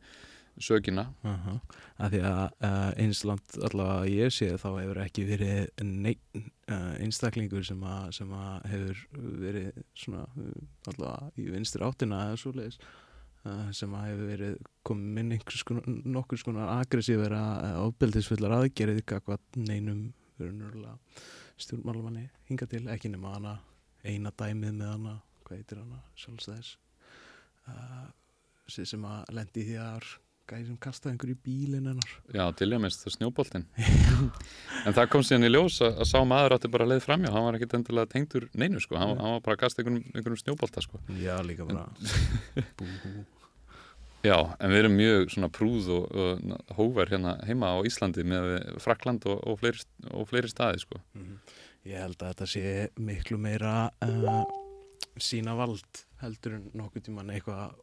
sökina. 0.61 1.09
Uh 1.23 1.59
að 1.99 2.15
því 2.15 2.21
að 2.29 2.45
uh, 2.63 2.91
einsland 3.03 3.57
allavega 3.67 4.03
að 4.05 4.13
ég 4.13 4.35
sé 4.35 4.49
þá 4.61 4.69
hefur 4.69 5.01
ekki 5.03 5.25
verið 5.27 5.83
neinn 5.83 6.45
uh, 6.71 6.95
einstaklingur 7.03 7.65
sem 7.67 7.81
að, 7.83 8.05
sem 8.21 8.35
að 8.39 8.69
hefur 8.73 9.01
verið 9.43 9.81
svona 9.99 10.23
uh, 10.29 10.53
allavega 10.93 11.31
í 11.43 11.49
vinstir 11.55 11.85
áttina 11.87 12.21
eða 12.29 12.37
svoleiðis 12.43 12.79
uh, 12.79 13.67
sem 13.75 13.97
að 13.99 14.07
hefur 14.13 14.31
verið 14.33 14.55
komið 14.87 15.19
inn 15.25 15.33
nokkur 16.15 16.43
skonar 16.45 16.71
aggressífera 16.77 17.43
ofbeldisfullar 17.83 18.55
aðgerið 18.61 19.03
hvað 19.09 19.43
neinum 19.59 20.07
stjórnmálumanni 21.59 22.29
hinga 22.47 22.71
til 22.71 22.85
ekki 22.93 23.11
nema 23.11 23.35
hana 23.35 23.57
eina 24.07 24.31
dæmið 24.39 24.79
með 24.79 24.95
hana 24.95 25.17
hvað 25.43 25.59
heitir 25.59 25.83
hana 25.83 25.99
sjálfstæðis 26.15 26.77
sem 28.69 29.05
að 29.09 29.35
lendi 29.35 29.67
því 29.67 29.77
að 29.83 30.07
gæði 30.49 30.67
sem 30.67 30.79
kastaði 30.83 31.15
einhverju 31.15 31.37
í 31.37 31.41
bílinn 31.45 31.89
hennar 31.91 32.13
Já, 32.35 32.45
til 32.59 32.71
ég 32.73 32.83
minnst 32.83 33.05
það 33.05 33.15
snjóboltinn. 33.17 33.67
en 34.87 34.97
það 34.97 35.11
kom 35.13 35.25
síðan 35.27 35.49
í 35.49 35.53
ljós 35.53 35.81
að, 35.85 35.99
að 36.03 36.11
sá 36.11 36.19
maður 36.29 36.57
átti 36.57 36.71
bara 36.73 36.89
leið 36.89 37.03
framjá. 37.05 37.33
Hann 37.35 37.47
var 37.47 37.59
ekkit 37.59 37.77
endilega 37.79 38.13
tengdur 38.15 38.49
neinu, 38.59 38.83
sko. 38.83 38.97
Hann, 39.01 39.17
hann 39.21 39.37
var 39.37 39.43
bara 39.45 39.59
að 39.59 39.65
kasta 39.65 39.83
einhverjum, 39.83 40.07
einhverjum 40.15 40.43
snjóbolta, 40.43 40.85
sko. 40.85 41.03
Já, 41.21 41.35
líka 41.47 41.69
bara 41.69 41.89
Já, 44.27 44.35
en 44.59 44.73
við 44.73 44.81
erum 44.81 44.97
mjög 44.99 45.29
svona 45.31 45.49
prúð 45.55 45.93
og, 45.95 46.09
og 46.11 46.73
hóver 46.75 47.13
hérna 47.13 47.37
heima 47.47 47.71
á 47.71 47.79
Íslandi 47.87 48.25
með 48.27 48.49
Frakland 48.83 49.23
og, 49.31 49.39
og, 49.47 49.61
fleiri, 49.61 49.85
og 50.11 50.27
fleiri 50.27 50.51
staði 50.51 50.83
sko. 50.83 50.99
Ég 51.87 52.03
held 52.03 52.19
að 52.19 52.33
þetta 52.33 52.49
sé 52.51 52.65
miklu 52.99 53.39
meira 53.41 53.93
uh, 54.03 54.43
sína 55.23 55.55
vald 55.59 56.03
heldur 56.23 56.59
en 56.59 56.67
nokkuð 56.77 57.07
tíman 57.07 57.31
eitthvað 57.31 57.79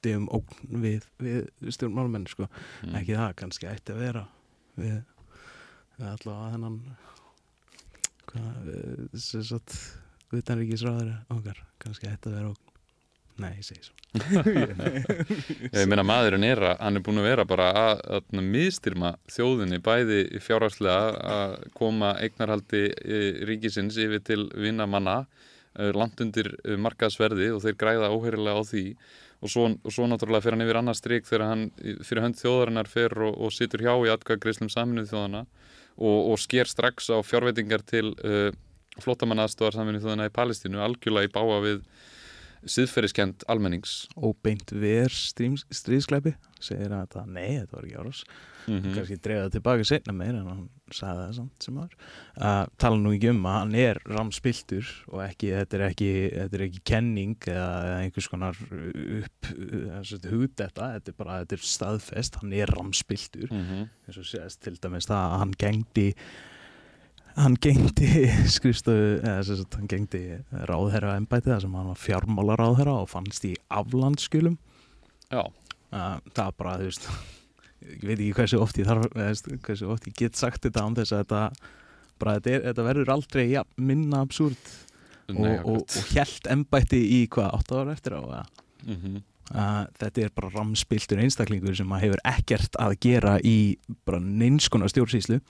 ótti 0.00 0.16
um 0.16 0.28
ógn 0.32 0.80
við, 0.80 1.04
við 1.20 1.72
stjórnmálmenn 1.76 2.26
sko. 2.30 2.48
Mm. 2.86 2.96
ekki 3.02 3.18
það, 3.18 3.34
kannski 3.36 3.68
ætti 3.68 3.92
að 3.92 4.00
vera 4.00 4.24
við, 4.80 5.02
við 5.98 6.06
allavega 6.08 6.52
þennan 6.54 6.78
hvað 8.30 8.64
við, 8.64 9.20
sem 9.20 9.44
sagt 9.44 9.76
utanríkisráður 10.32 11.12
okkar, 11.36 11.60
kannski 11.82 12.08
ætti 12.08 12.30
að 12.30 12.38
vera 12.38 12.52
ógn 12.54 12.66
Nei, 13.40 13.54
ég 13.56 13.64
segi 13.64 13.86
svo 13.86 13.94
Ég 15.80 15.86
meina 15.88 16.02
maðurinn 16.04 16.44
er 16.44 16.60
að 16.72 16.80
hann 16.82 16.98
er 16.98 17.04
búin 17.04 17.20
að 17.22 17.28
vera 17.28 17.44
bara 17.48 17.68
að, 17.78 18.02
að 18.18 18.42
miðstyrma 18.42 19.14
þjóðinni 19.30 19.78
bæði 19.84 20.18
fjárhagslega 20.44 21.30
að 21.36 21.54
koma 21.78 22.10
eignarhaldi 22.20 22.82
eh, 22.90 23.40
ríkisins 23.48 23.96
yfir 24.02 24.20
til 24.26 24.42
vinnamanna 24.50 25.22
eh, 25.78 25.92
langt 25.96 26.20
undir 26.20 26.52
eh, 26.64 26.76
markaðsverði 26.76 27.52
og 27.54 27.64
þeir 27.64 27.78
græða 27.80 28.12
óheyrilega 28.12 28.60
á 28.60 28.64
því 28.66 28.84
og 29.40 29.48
svo, 29.48 29.66
og 29.72 29.94
svo 29.94 30.06
náttúrulega 30.08 30.44
fer 30.44 30.56
hann 30.56 30.64
yfir 30.66 30.78
annað 30.80 30.98
strik 30.98 31.28
þegar 31.28 31.46
hann 31.48 31.66
fyrir 32.04 32.24
hönd 32.26 32.38
þjóðarinnar 32.40 32.90
fer 32.90 33.14
og, 33.16 33.36
og 33.40 33.54
situr 33.56 33.84
hjá 33.86 33.94
í 34.04 34.12
atkvæðgreislum 34.12 34.70
saminuð 34.72 35.12
þjóðana 35.12 35.44
og, 35.96 36.18
og 36.32 36.40
sker 36.40 36.68
strax 36.68 37.08
á 37.08 37.18
fjárveitingar 37.24 37.84
til 37.88 38.12
uh, 38.20 38.50
flottamannaðstofar 39.00 39.78
saminuð 39.78 40.04
þjóðana 40.04 40.28
í 40.28 40.34
Palestínu 40.36 40.82
algjörlega 40.84 41.30
í 41.30 41.32
báa 41.32 41.60
við 41.64 41.80
siðferðiskend 42.64 43.44
almennings. 43.48 44.04
Óbeint 44.16 44.72
ver 44.72 45.12
stríðskleipi 45.12 46.34
segir 46.60 46.92
að 46.92 47.06
þetta, 47.06 47.26
nei, 47.32 47.58
þetta 47.58 47.76
var 47.76 47.86
ekki 47.86 48.00
árás. 48.00 48.24
Mm 48.68 48.94
kannski 48.94 49.16
drefa 49.22 49.46
það 49.46 49.54
tilbaka 49.54 49.86
setna 49.88 50.12
meir 50.14 50.36
en 50.36 50.48
hann 50.48 50.66
sagði 50.92 51.22
það 51.22 51.32
samt 51.38 51.64
sem 51.64 51.78
var 51.80 51.94
uh, 52.36 52.66
tala 52.82 52.98
nú 53.00 53.12
ekki 53.14 53.30
um 53.32 53.46
að 53.48 53.56
hann 53.56 53.74
er 53.78 54.00
ramspiltur 54.10 54.90
og 55.08 55.22
ekki, 55.24 55.52
þetta 55.56 55.78
er 55.78 55.84
ekki 55.86 56.10
þetta 56.34 56.58
er 56.58 56.64
ekki 56.66 56.82
kenning 56.92 57.48
eða, 57.48 57.96
einhvers 58.02 58.28
konar 58.30 58.60
upp 58.60 59.50
hútt 60.30 60.56
þetta, 60.60 60.92
þetta 60.96 61.12
er 61.12 61.18
bara, 61.18 61.40
þetta 61.42 61.58
er 61.58 61.66
staðfest 61.72 62.40
hann 62.42 62.52
er 62.52 62.74
ramspiltur 62.76 63.48
-hmm. 63.48 63.88
eins 64.06 64.20
og 64.20 64.28
sést 64.28 64.62
til 64.62 64.76
dæmis 64.76 65.08
það 65.08 65.24
að 65.24 65.38
hann 65.44 65.54
gengdi 65.64 66.08
hann 67.44 67.56
gengdi 67.62 68.28
skrifstofu, 68.56 69.18
eða 69.20 69.42
sem 69.46 69.60
sagt 69.60 69.76
hann 69.78 69.90
gengdi 69.90 70.22
ráðherra 70.70 71.16
embæti 71.18 71.50
það 71.50 71.64
sem 71.66 71.76
hann 71.78 71.90
var 71.92 72.00
fjármála 72.00 72.58
ráðherra 72.60 72.96
og 73.02 73.10
fannst 73.12 73.46
í 73.48 73.54
aflandskulum 73.72 74.58
Já, 75.30 75.44
það 75.90 76.46
er 76.46 76.56
bara, 76.58 76.78
þú 76.80 76.88
veist 76.88 77.10
ég 77.80 78.04
veit 78.04 78.16
ekki 78.18 78.32
hversu 78.36 78.60
oft 78.60 78.80
ég 78.80 78.88
þarf 78.88 79.10
hversu 79.64 79.90
oft 79.90 80.08
ég 80.10 80.16
get 80.18 80.38
sagt 80.38 80.64
þetta 80.66 80.84
án 80.84 80.96
þess 80.98 81.14
að 81.14 81.22
þetta 81.24 81.42
bara, 82.20 82.36
þetta, 82.36 82.52
er, 82.52 82.64
þetta 82.68 82.86
verður 82.90 83.12
aldrei 83.16 83.44
ja, 83.48 83.64
minna 83.80 84.22
absúrt 84.26 84.72
og, 85.30 85.40
og, 85.46 85.82
og 85.86 86.12
hjælt 86.12 86.48
embætti 86.50 87.00
í 87.00 87.20
hvað, 87.32 87.52
8 87.62 87.80
ára 87.80 87.96
eftir 87.96 88.16
á 88.18 88.20
eða? 88.20 88.44
Mhm. 88.86 89.20
Uh, 89.50 89.82
þetta 89.98 90.22
er 90.22 90.28
bara 90.30 90.48
ramspiltur 90.54 91.18
einstaklingur 91.18 91.74
sem 91.74 91.90
að 91.90 92.04
hefur 92.04 92.20
ekkert 92.30 92.76
að 92.78 92.92
gera 93.02 93.32
í 93.42 93.80
bara 94.06 94.20
neinskona 94.22 94.86
stjórnsýslu 94.86 95.40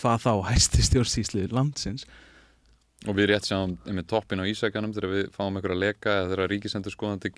hvað 0.00 0.26
þá 0.26 0.32
hæsti 0.50 0.86
stjórnsýslu 0.88 1.48
landsins. 1.52 2.06
Og 3.02 3.16
við 3.18 3.32
rétt 3.32 3.48
sjáum 3.48 3.72
með 3.82 4.04
toppin 4.12 4.38
á 4.38 4.46
Ísækjanum 4.46 4.92
þegar 4.94 5.10
við 5.10 5.24
fáum 5.34 5.56
einhverja 5.58 5.78
leka 5.80 6.12
eða 6.20 6.28
þegar 6.32 6.50
ríkisendur 6.52 6.94
skoðandi 6.94 7.30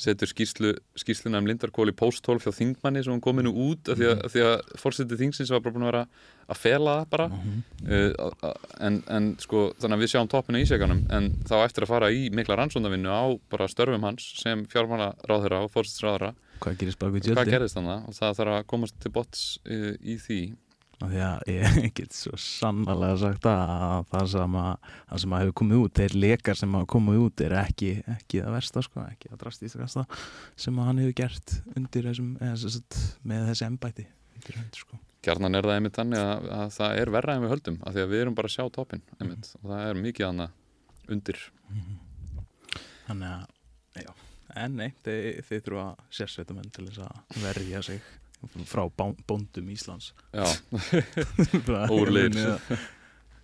setur 0.00 0.30
skýrslu, 0.30 0.70
skýrsluna 0.96 1.42
um 1.42 1.48
Lindarkóli 1.50 1.92
pósthólf 1.96 2.46
hjá 2.46 2.54
þingmanni 2.56 3.02
sem 3.04 3.12
hún 3.12 3.20
kominu 3.24 3.52
út 3.52 3.90
af 3.92 4.00
því 4.00 4.08
að, 4.08 4.22
mm. 4.30 4.46
að 4.46 4.78
fórsetið 4.80 5.20
þingsins 5.20 5.52
var 5.52 5.60
bara 5.64 5.76
búin 5.76 5.84
að 5.84 5.90
vera 5.90 6.04
að 6.50 6.60
fela 6.62 6.94
það 7.02 7.10
bara. 7.12 7.26
Mm 7.28 7.58
uh, 7.90 8.54
en, 8.80 8.96
en 9.12 9.28
sko 9.42 9.66
þannig 9.80 9.98
að 9.98 10.04
við 10.06 10.12
sjáum 10.14 10.30
toppin 10.32 10.56
á 10.56 10.62
Ísækjanum 10.64 11.04
en 11.12 11.28
þá 11.48 11.54
eftir 11.66 11.84
að 11.84 11.92
fara 11.92 12.10
í 12.14 12.24
mikla 12.32 12.56
rannsóndavinnu 12.60 13.12
á 13.12 13.24
bara 13.52 13.68
störfum 13.68 14.08
hans 14.08 14.24
sem 14.40 14.64
fjármála 14.72 15.12
ráðherra 15.28 15.60
og 15.66 15.72
fórsettisráðherra 15.74 16.32
hvað 16.60 16.80
gerist 16.80 17.00
bara 17.00 17.12
við 17.12 17.28
þannig 17.28 18.08
og 18.08 18.16
það 18.16 18.40
þarf 18.40 18.56
að 18.56 18.66
komast 18.72 18.98
til 19.04 19.12
bots 19.12 19.44
uh, 19.68 19.92
í 20.00 20.16
því 20.20 20.40
því 21.08 21.20
að 21.24 21.50
ég 21.50 21.76
get 21.98 22.16
svo 22.16 22.38
sannlega 22.40 23.18
sagt 23.22 23.48
að 23.48 24.06
það 24.12 24.30
sem 24.34 24.56
að, 24.60 24.88
það 25.10 25.22
sem 25.22 25.34
að 25.34 25.42
hefur 25.44 25.56
komið 25.60 25.82
út, 25.82 26.00
þeir 26.00 26.16
lekar 26.24 26.60
sem 26.60 26.76
hafa 26.76 26.90
komið 26.94 27.20
út 27.24 27.44
er 27.46 27.56
ekki, 27.60 27.90
ekki 28.14 28.42
það 28.44 28.56
versta 28.58 28.84
sko, 28.86 29.04
ekki 29.08 29.30
það 29.32 29.42
drastískasta 29.44 30.06
sem 30.66 30.80
að 30.80 30.90
hann 30.90 31.02
hefur 31.04 31.18
gert 31.22 31.54
undir 31.74 32.10
þessum 32.10 32.32
sagt, 32.64 32.98
með 33.24 33.46
þessi 33.52 33.68
embæti 33.68 34.08
sko. 34.76 35.00
Gjarnan 35.24 35.58
er 35.58 35.66
það 35.68 35.76
einmitt 35.76 35.98
þannig 36.00 36.24
að, 36.24 36.48
að 36.56 36.74
það 36.78 37.02
er 37.02 37.12
verra 37.12 37.36
en 37.36 37.44
við 37.44 37.54
höldum, 37.54 37.82
af 37.84 37.96
því 37.96 38.04
að 38.06 38.14
við 38.14 38.24
erum 38.24 38.36
bara 38.38 38.48
að 38.48 38.56
sjá 38.56 38.72
topin 38.72 39.04
einmitt, 39.18 39.50
mm. 39.50 39.60
og 39.60 39.74
það 39.74 39.84
er 39.84 40.02
mikið 40.06 40.30
annað 40.30 41.12
undir 41.12 41.44
mm. 41.68 42.00
Þannig 43.10 43.32
að, 43.34 43.46
já 44.00 44.12
en 44.58 44.78
nei, 44.80 44.88
þeir, 45.04 45.40
þeir 45.46 45.62
þurfa 45.66 45.84
sérsveitumenn 46.14 46.72
til 46.74 46.86
þess 46.88 47.04
að 47.04 47.42
verja 47.44 47.82
sig 47.86 48.08
frá 48.68 48.84
bóndum 48.96 49.68
Íslands. 49.72 50.12
Úrleir 51.96 52.34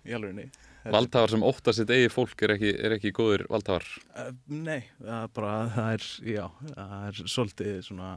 Í 0.07 0.15
alveg 0.15 0.47
Valdhafar 0.87 1.33
sem 1.33 1.43
óttar 1.43 1.75
sitt 1.75 1.91
eigi 1.91 2.07
fólk 2.11 2.41
er 2.45 2.53
ekki, 2.55 2.69
er 2.87 2.95
ekki 2.95 3.11
góður 3.15 3.43
valdhafar? 3.51 3.87
Uh, 4.13 4.29
Nei, 4.47 4.87
það 5.01 5.17
er 5.17 5.33
bara 5.35 5.55
það 5.73 5.89
er, 5.97 6.07
já, 6.31 6.43
það 6.69 6.95
er 7.09 7.19
svolítið 7.33 7.81
svona 7.89 8.11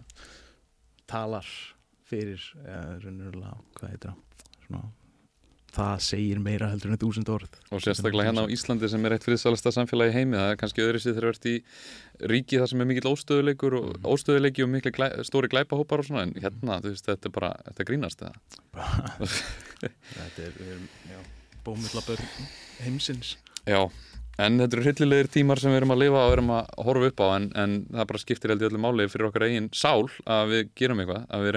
talar 1.11 1.51
fyrir 2.11 2.45
eða 2.63 2.85
raunverulega, 3.03 3.59
hvað 3.79 3.95
heitir 3.95 4.13
það? 4.13 4.47
Svona 4.69 4.83
það 5.75 6.03
segir 6.05 6.41
meira 6.43 6.69
heldur 6.71 6.93
en 6.93 7.01
þúsund 7.01 7.31
orð. 7.33 7.57
Og 7.71 7.83
sérstaklega 7.85 8.29
hérna 8.29 8.45
á 8.47 8.53
Íslandi 8.53 8.89
sem 8.91 9.05
er 9.07 9.15
eitt 9.17 9.27
friðsalasta 9.27 9.73
samfélagi 9.75 10.15
heimi, 10.17 10.37
það 10.39 10.51
er 10.53 10.59
kannski 10.61 10.85
öðru 10.85 11.01
sér 11.03 11.17
þegar 11.17 11.27
það 11.29 11.35
ert 11.35 11.49
í 11.51 11.55
ríki 12.33 12.61
þar 12.61 12.71
sem 12.73 12.83
er 12.83 12.89
mikill 12.91 13.11
óstöðuleikur 13.11 13.77
og 13.79 13.89
mm. 13.95 14.09
óstöðuleiki 14.13 14.67
og 14.67 14.71
mikil 14.75 14.93
glæ, 14.97 15.09
stóri 15.27 15.51
glæpahópar 15.53 16.03
og 16.03 16.09
svona, 16.11 16.27
en 16.27 16.35
hérna, 16.37 16.81
þú 16.85 16.93
veist, 16.93 17.07
þetta 17.09 17.31
er 17.31 17.35
bara 17.39 17.51
þetta 17.71 17.89
grínast 17.89 18.19
þetta 20.19 20.47
er, 20.47 20.53
bómillabör 21.65 22.21
heimsins. 22.85 23.37
Já, 23.69 23.83
en 24.41 24.61
þetta 24.61 24.77
eru 24.77 24.85
hryllilegir 24.87 25.29
tímar 25.33 25.61
sem 25.61 25.73
við 25.73 25.83
erum 25.83 25.95
að 25.95 26.03
lifa 26.05 26.21
og 26.27 26.35
erum 26.37 26.53
að 26.57 26.65
horfa 26.87 27.11
upp 27.13 27.25
á 27.25 27.27
en, 27.37 27.49
en 27.61 27.81
það 27.89 28.11
bara 28.13 28.23
skiptir 28.25 28.55
held 28.55 28.63
í 28.65 28.69
öllu 28.71 28.81
máli 28.83 29.09
fyrir 29.13 29.29
okkar 29.31 29.47
eigin 29.49 29.73
sál 29.77 30.09
að 30.25 30.55
við 30.55 30.63
gerum 30.81 31.03
eitthvað, 31.03 31.27
að 31.29 31.41
við 31.45 31.51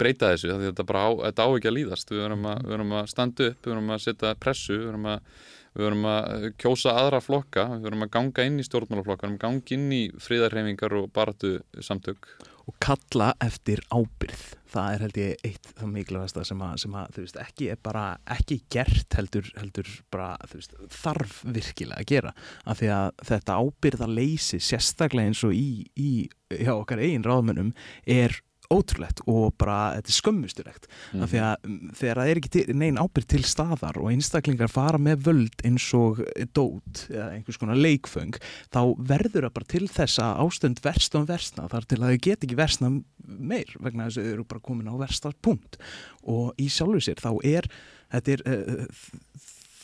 breyta 0.00 0.32
þessu 0.32 0.54
því 0.54 0.70
þetta 0.70 0.88
bara 0.88 1.04
á, 1.04 1.10
þetta 1.28 1.46
á 1.46 1.48
ekki 1.50 1.70
að 1.70 1.76
líðast. 1.78 2.14
Við 2.14 2.24
verum 2.24 2.48
að, 2.50 2.96
að 3.00 3.12
standa 3.12 3.50
upp, 3.50 3.60
við 3.60 3.74
verum 3.74 3.94
að 3.94 4.02
setja 4.06 4.34
pressu, 4.40 4.80
við 4.80 5.86
verum 5.86 6.08
að, 6.10 6.26
að 6.34 6.48
kjósa 6.62 6.96
aðra 7.02 7.22
flokka, 7.24 7.68
við 7.76 7.86
verum 7.88 8.06
að 8.06 8.12
ganga 8.18 8.48
inn 8.48 8.58
í 8.58 8.66
stjórnmálaflokka, 8.68 9.26
við 9.26 9.30
verum 9.30 9.38
að 9.40 9.46
ganga 9.46 9.78
inn 9.78 9.94
í 9.94 10.02
fríðarhefingar 10.26 10.98
og 11.00 11.08
baratu 11.14 11.56
samtök 11.82 12.34
og 12.64 12.76
kalla 12.80 13.34
eftir 13.44 13.82
ábyrð 13.92 14.54
það 14.74 14.94
er 14.94 15.04
held 15.04 15.18
ég 15.20 15.44
eitt 15.46 15.68
það 15.78 15.90
mikilvægasta 15.92 16.44
sem 16.48 16.62
sem 16.80 16.96
að 16.98 17.12
þú 17.16 17.24
veist, 17.24 17.38
ekki 17.42 17.68
er 17.74 17.80
bara 17.84 18.04
ekki 18.34 18.58
gert 18.72 19.18
heldur, 19.18 19.50
heldur 19.58 19.90
bara, 20.12 20.32
veist, 20.52 20.74
þarf 20.92 21.42
virkilega 21.44 22.02
að 22.02 22.10
gera. 22.10 22.32
Af 22.64 22.80
því 22.80 22.90
að 22.96 23.10
þetta 23.30 23.58
ábyrða 23.60 24.10
leysi 24.10 24.60
sérstaklega 24.62 25.30
eins 25.30 25.44
og 25.46 25.54
í, 25.56 25.68
í 25.94 26.10
hjá 26.50 26.74
okkar 26.74 27.04
eigin 27.04 27.26
ráðmennum 27.26 27.72
er 28.06 28.40
ótrúlegt 28.72 29.22
og 29.30 29.54
bara 29.60 29.94
þetta 29.96 30.12
er 30.12 30.16
skömmusturlegt 30.18 30.88
mm. 30.88 31.24
af 31.24 31.32
því 31.32 31.40
að 31.44 31.54
mm, 31.68 31.94
þegar 32.00 32.20
það 32.20 32.30
er 32.30 32.40
ekki 32.40 32.52
til, 32.56 32.64
neyn 32.80 33.00
ábyrg 33.00 33.28
til 33.34 33.42
staðar 33.48 33.98
og 34.00 34.10
einstaklingar 34.12 34.72
fara 34.72 35.00
með 35.00 35.24
völd 35.28 35.64
eins 35.66 35.88
og 35.98 36.22
dót 36.56 37.04
eða 37.10 37.30
einhvers 37.34 37.60
konar 37.60 37.80
leikföng 37.80 38.38
þá 38.74 38.80
verður 38.98 39.48
það 39.48 39.56
bara 39.58 39.70
til 39.74 39.88
þess 39.96 40.22
að 40.24 40.44
ástönd 40.44 40.84
verst 40.84 41.18
og 41.18 41.26
verstna 41.30 41.68
þar 41.72 41.88
til 41.90 42.00
að 42.00 42.14
þau 42.14 42.22
get 42.28 42.46
ekki 42.46 42.60
verstna 42.60 42.92
meir 43.24 43.74
vegna 43.80 44.08
þess 44.08 44.20
að 44.20 44.28
þau 44.28 44.36
eru 44.36 44.48
bara 44.52 44.66
komin 44.70 44.92
á 44.92 44.94
versta 45.00 45.34
punkt 45.44 45.80
og 46.22 46.54
í 46.60 46.70
sjálfu 46.72 47.02
sér 47.04 47.20
þá 47.22 47.32
er 47.44 47.68
þetta 48.14 48.36
er 48.36 48.46
uh, 48.48 48.86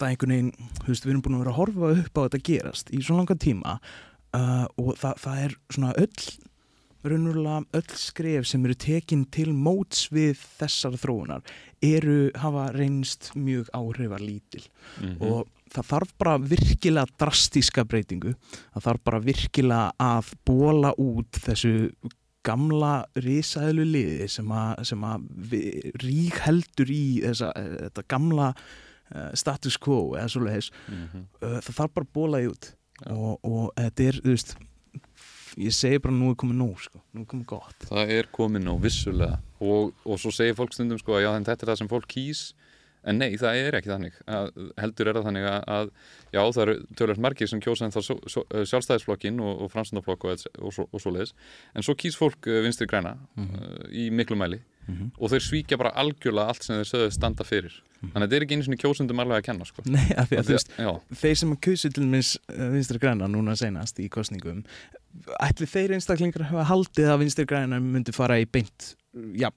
það 0.01 0.07
er 0.07 0.15
einhvern 0.15 0.35
veginn, 0.35 0.71
þú 0.81 0.93
veist 0.93 1.05
við 1.07 1.13
erum 1.13 1.25
búin 1.25 1.37
að 1.37 1.43
vera 1.45 1.53
að 1.53 1.61
horfa 1.61 1.91
upp 2.01 2.21
á 2.21 2.25
þetta 2.25 2.45
gerast 2.49 2.93
í 2.95 3.03
svona 3.03 3.23
langa 3.23 3.37
tíma 3.41 3.75
uh, 4.37 4.67
og 4.81 4.95
það, 5.01 5.19
það 5.25 5.43
er 5.45 5.57
svona 5.75 5.93
öll 6.01 6.31
raunverulega 7.07 7.63
öll 7.79 7.97
skref 7.97 8.49
sem 8.49 8.65
eru 8.65 8.75
tekin 8.75 9.25
til 9.33 9.55
móts 9.57 10.09
við 10.13 10.41
þessar 10.59 10.99
þróunar 11.01 11.57
eru 11.85 12.31
hafa 12.37 12.69
reynst 12.77 13.33
mjög 13.35 13.71
áhrifar 13.73 14.21
lítil 14.21 14.67
mm 15.01 15.09
-hmm. 15.09 15.31
og 15.31 15.49
það 15.71 15.91
þarf 15.93 16.15
bara 16.19 16.39
virkilega 16.39 17.07
drastíska 17.19 17.85
breytingu 17.85 18.35
það 18.75 18.83
þarf 18.87 19.05
bara 19.05 19.21
virkilega 19.21 19.93
að 19.99 20.33
bóla 20.45 20.93
út 20.99 21.41
þessu 21.47 21.91
gamla 22.47 23.05
risaðlu 23.21 23.85
liði 23.85 24.29
sem 24.29 24.53
að, 24.53 24.85
sem 24.89 25.05
að 25.05 25.27
rík 26.01 26.41
heldur 26.47 26.91
í 26.93 27.21
þessa, 27.21 27.53
þetta 27.55 28.05
gamla 28.09 28.49
uh, 28.55 29.31
status 29.35 29.77
quo 29.77 30.17
eða 30.17 30.29
svo 30.33 30.45
leiðis 30.47 30.71
mm 30.89 31.07
-hmm. 31.13 31.27
uh, 31.43 31.61
það 31.61 31.75
þarf 31.75 31.95
bara 31.95 32.07
að 32.09 32.13
bóla 32.13 32.41
í 32.41 32.49
út 32.49 32.73
ja. 33.07 33.15
og, 33.15 33.39
og 33.45 33.73
þetta 33.77 34.03
er, 34.03 34.21
þú 34.25 34.37
veist 34.37 34.57
ég 35.57 35.75
segi 35.75 35.99
bara 35.99 36.15
nú 36.15 36.31
er 36.31 36.39
komið 36.41 36.61
nóg 36.61 36.81
sko. 36.81 37.03
nú 37.13 37.25
er 37.25 37.31
komið 37.31 37.47
gott 37.47 37.87
það 37.91 38.15
er 38.17 38.31
komið 38.33 38.67
nóg, 38.67 38.81
vissulega 38.83 39.41
og, 39.61 39.93
og 40.05 40.21
svo 40.21 40.33
segir 40.35 40.57
fólk 40.59 40.75
stundum 40.75 40.99
sko, 40.99 41.19
að 41.19 41.27
já, 41.27 41.31
þetta 41.51 41.67
er 41.67 41.73
það 41.73 41.81
sem 41.83 41.91
fólk 41.91 42.11
kýs 42.11 42.45
en 43.09 43.21
nei, 43.21 43.31
það 43.41 43.61
er 43.65 43.77
ekki 43.79 43.91
þannig 43.91 44.17
að, 44.29 44.51
heldur 44.81 45.11
er 45.11 45.19
það 45.19 45.29
þannig 45.29 45.47
að, 45.49 45.61
að 45.77 45.93
já, 46.35 46.41
það 46.41 46.63
eru 46.65 46.75
tölvöld 47.01 47.23
margir 47.25 47.51
sem 47.51 47.63
kjósa 47.65 47.87
en 47.87 47.95
þá 47.95 48.01
sjálfstæðisflokkin 48.05 49.41
og, 49.41 49.63
og 49.65 49.73
fransundarflokk 49.73 50.27
og, 50.29 50.45
og, 50.61 50.83
og 50.85 51.03
svo 51.03 51.15
leiðis 51.15 51.33
en 51.73 51.87
svo 51.87 51.97
kýs 51.99 52.19
fólk 52.21 52.51
uh, 52.51 52.61
vinstri 52.67 52.89
græna 52.91 53.17
mm 53.17 53.47
-hmm. 53.47 53.87
í 53.89 54.11
miklu 54.13 54.37
mæli 54.37 54.61
mm 54.61 54.95
-hmm. 54.95 55.11
og 55.19 55.31
þeir 55.31 55.47
svíkja 55.49 55.79
bara 55.79 55.95
algjörlega 55.97 56.49
allt 56.49 56.65
sem 56.65 56.77
þeir 56.77 56.91
sögðu 56.93 57.11
standa 57.11 57.45
fyrir 57.45 57.73
-hmm. 57.73 58.13
þannig 58.13 58.25
að 58.25 58.29
þetta 58.29 58.37
er 58.37 58.43
ekki 58.43 58.55
einu 58.55 58.65
svona 58.65 58.83
kjósundum 58.83 59.21
alveg 59.21 59.37
að 59.37 59.47
kenna 59.49 59.65
sko. 59.65 59.83
Nei, 59.97 60.09
af 60.17 60.29
því 60.29 60.37
að 60.37 60.45
þú 60.45 60.53
veist, 60.53 60.73
þeir 61.21 61.35
sem 61.35 61.57
kjósu 61.57 61.91
til 61.91 62.07
minns 62.07 62.39
uh, 62.53 62.73
vinstri 62.73 62.99
græna 62.99 63.29
núna 63.29 63.57
senast 63.57 63.99
í 63.99 64.09
kostningum 64.09 64.65
ætli 65.43 65.69
þeir 65.69 65.97
einstaklingar 65.97 66.49
hafa 66.51 66.69
haldið 66.71 67.13
að 67.13 67.23
vinstri 67.25 67.47
græna 67.51 67.81
myndi 67.83 68.15
fara 68.15 68.39
í 68.41 68.47
beint 68.49 68.95
já, 69.11 69.49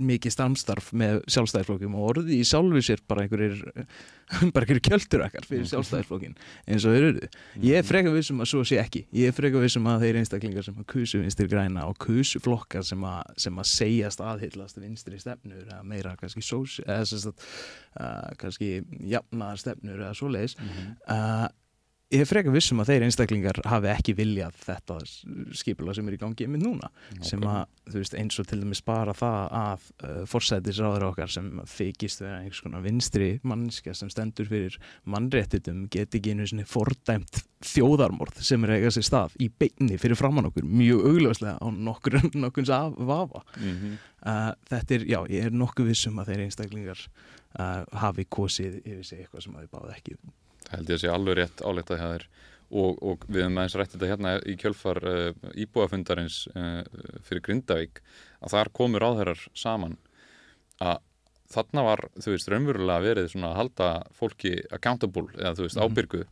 mikið 0.00 0.32
samstarf 0.32 0.88
með 0.96 1.18
sjálfstæðisflokkum 1.30 1.96
og 1.98 2.06
orði 2.12 2.38
í 2.40 2.46
sjálfu 2.48 2.80
sér 2.84 3.02
bara 3.08 3.26
einhverjir 3.26 3.58
bara 4.54 4.64
einhverjir 4.64 4.84
kjöldur 4.86 5.24
ekkar 5.26 5.44
fyrir 5.48 5.64
mhm. 5.66 5.70
sjálfstæðisflokkin 5.74 6.36
eins 6.64 6.86
og 6.88 6.96
þeir 6.96 7.08
eru 7.10 7.28
ég 7.66 7.82
er 7.82 7.86
freka 7.86 8.14
vissum 8.14 8.40
að 8.40 8.50
svo 8.54 8.64
sé 8.68 8.80
ekki 8.80 9.04
ég 9.12 9.28
er 9.28 9.36
freka 9.36 9.60
vissum 9.60 9.88
að 9.92 10.06
þeir 10.06 10.20
einstaklingar 10.22 10.66
sem 10.66 10.80
að 10.80 10.88
kusu 10.94 11.20
vinstri 11.20 11.48
græna 11.52 11.84
og 11.90 12.00
kusu 12.00 12.40
flokkar 12.42 12.86
sem 12.88 13.04
að, 13.12 13.34
sem 13.44 13.60
að 13.60 13.70
segjast 13.74 14.24
aðhyllast 14.24 14.80
vinstri 14.80 15.20
stefnur 15.20 15.66
eða 15.66 15.82
meira 15.84 16.16
kannski 16.20 16.44
sós, 16.44 16.80
eða 16.86 17.34
kannski 18.40 18.78
jafnar 19.04 19.60
stefnur 19.60 20.00
eða 20.00 20.14
svo 20.16 20.32
leiðis 20.32 20.56
mm 20.56 20.72
-hmm. 20.72 20.96
uh, 21.12 21.50
ég 22.12 22.22
er 22.22 22.28
freka 22.28 22.52
vissum 22.52 22.80
að 22.82 22.92
þeir 22.92 23.04
einstaklingar 23.06 23.58
hafi 23.68 23.88
ekki 23.92 24.14
viljað 24.16 24.56
þetta 24.66 24.98
skipula 25.56 25.94
sem 25.96 26.08
er 26.08 26.16
í 26.16 26.20
gangi 26.20 26.48
með 26.50 26.66
núna 26.66 26.90
okay. 26.90 27.24
sem 27.30 27.44
að, 27.48 27.62
þú 27.88 28.02
veist, 28.02 28.16
eins 28.20 28.40
og 28.42 28.48
til 28.50 28.58
dæmis 28.60 28.82
bara 28.84 29.14
það 29.16 29.56
að 29.60 29.86
uh, 30.04 30.18
forsætisráður 30.28 31.06
okkar 31.08 31.32
sem 31.32 31.48
þykist 31.72 32.24
vera 32.24 32.42
einhvers 32.42 32.62
konar 32.64 32.84
vinstri 32.84 33.30
mannskja 33.48 33.96
sem 33.96 34.12
stendur 34.12 34.50
fyrir 34.50 34.76
mannréttitum 35.08 35.86
geti 35.92 36.20
ekki 36.20 36.36
einu 36.36 36.48
svona 36.50 36.68
fordæmt 36.68 37.42
þjóðarmorð 37.62 38.42
sem 38.44 38.64
er 38.66 38.76
eigað 38.76 38.96
sér 38.98 39.08
stað 39.08 39.36
í 39.40 39.48
beinni 39.48 39.98
fyrir 40.02 40.18
framann 40.18 40.50
okkur, 40.50 40.66
mjög 40.66 41.06
augljóslega 41.12 41.56
á 41.62 41.66
nokkur, 41.72 42.18
nokkurns 42.44 42.72
af 42.74 42.96
vafa 42.98 43.44
mm 43.56 43.72
-hmm. 43.72 43.98
uh, 44.26 44.52
þetta 44.68 44.98
er, 44.98 45.08
já, 45.08 45.20
ég 45.30 45.48
er 45.48 45.56
nokkuð 45.56 45.92
vissum 45.94 46.18
að 46.18 46.32
þeir 46.32 46.44
einstaklingar 46.46 47.06
uh, 47.58 47.82
hafi 48.04 48.26
kosið 48.28 48.80
yfir 48.84 49.04
sig 49.04 49.22
eitthvað 49.22 49.46
sem 49.46 49.56
að 49.56 49.66
þið 49.66 49.74
báði 49.76 49.96
ekki 49.96 50.16
held 50.76 50.90
ég 50.90 50.98
að 50.98 51.04
sé 51.04 51.12
alveg 51.12 51.38
rétt 51.38 51.62
áleitað 51.64 52.00
hjá 52.00 52.08
þér 52.14 52.26
og, 52.72 53.00
og 53.04 53.24
við 53.28 53.44
hefum 53.44 53.58
aðeins 53.60 53.78
rætt 53.78 53.94
þetta 53.94 54.10
hérna 54.10 54.34
í 54.48 54.56
kjölfar 54.60 55.00
uh, 55.04 55.48
íbúafundarins 55.64 56.42
uh, 56.56 56.82
fyrir 57.26 57.44
Grindavík 57.46 58.02
að 58.40 58.54
þar 58.56 58.72
komur 58.76 59.06
áðherrar 59.06 59.42
saman 59.52 59.98
að 60.82 61.02
þarna 61.52 61.82
var, 61.84 62.06
þú 62.16 62.32
veist, 62.32 62.48
raunverulega 62.48 63.04
verið 63.04 63.26
svona 63.28 63.50
að 63.52 63.58
halda 63.58 63.88
fólki 64.16 64.54
accountable 64.72 65.28
eða 65.36 65.52
þú 65.58 65.66
veist, 65.66 65.76
mm. 65.76 65.84
ábyrgu 65.84 66.22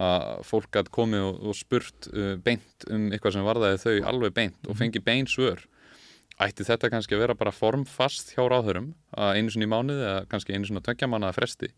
að 0.00 0.46
fólk 0.48 0.78
að 0.80 0.88
komi 0.96 1.20
og, 1.20 1.42
og 1.50 1.58
spurt 1.58 2.08
uh, 2.14 2.32
beint 2.40 2.86
um 2.88 3.10
eitthvað 3.12 3.36
sem 3.36 3.44
varðaði 3.44 3.82
þau 3.82 4.08
alveg 4.14 4.34
beint 4.38 4.58
og 4.64 4.72
mhm. 4.72 4.80
fengi 4.80 5.04
bein 5.04 5.28
svör 5.28 5.66
ætti 6.40 6.64
þetta 6.64 6.88
kannski 6.90 7.16
að 7.16 7.26
vera 7.26 7.36
bara 7.36 7.52
formfast 7.52 8.32
hjá 8.32 8.40
ráðhörum 8.48 8.94
að 9.12 9.36
einu 9.36 9.52
sinni 9.52 9.68
í 9.68 9.70
mánuði 9.70 10.06
eða 10.06 10.24
kannski 10.30 10.56
einu 10.56 10.68
sinni 10.68 10.80
að 10.80 10.88
tökja 10.88 11.10
mannaða 11.12 11.36
fresti 11.36 11.68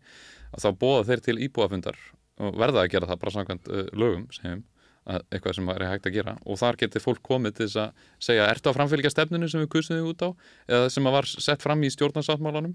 að 0.55 0.63
þá 0.65 0.69
bóða 0.81 1.07
þeir 1.09 1.25
til 1.25 1.35
íbúafundar 1.47 1.99
og 2.43 2.57
verða 2.59 2.83
að 2.83 2.93
gera 2.95 3.09
það 3.09 3.21
bara 3.23 3.35
samkvæmt 3.35 3.69
uh, 3.71 3.83
lögum 3.95 4.25
segjum, 4.35 4.63
að 5.05 5.25
eitthvað 5.29 5.57
sem 5.57 5.67
er 5.71 5.83
hægt 5.85 6.07
að 6.09 6.15
gera. 6.17 6.37
Og 6.49 6.59
þar 6.59 6.79
getur 6.81 7.03
fólk 7.03 7.21
komið 7.25 7.59
til 7.59 7.67
að 7.83 8.07
segja 8.27 8.47
ertu 8.49 8.71
að 8.71 8.79
framfylgja 8.79 9.11
stefninu 9.13 9.49
sem 9.51 9.61
við 9.61 9.69
kusum 9.75 9.99
þig 9.99 10.07
út 10.11 10.25
á 10.25 10.29
eða 10.71 10.87
sem 10.95 11.05
að 11.05 11.17
var 11.19 11.29
sett 11.29 11.65
fram 11.65 11.83
í 11.85 11.91
stjórnarsáttmálanum? 11.93 12.73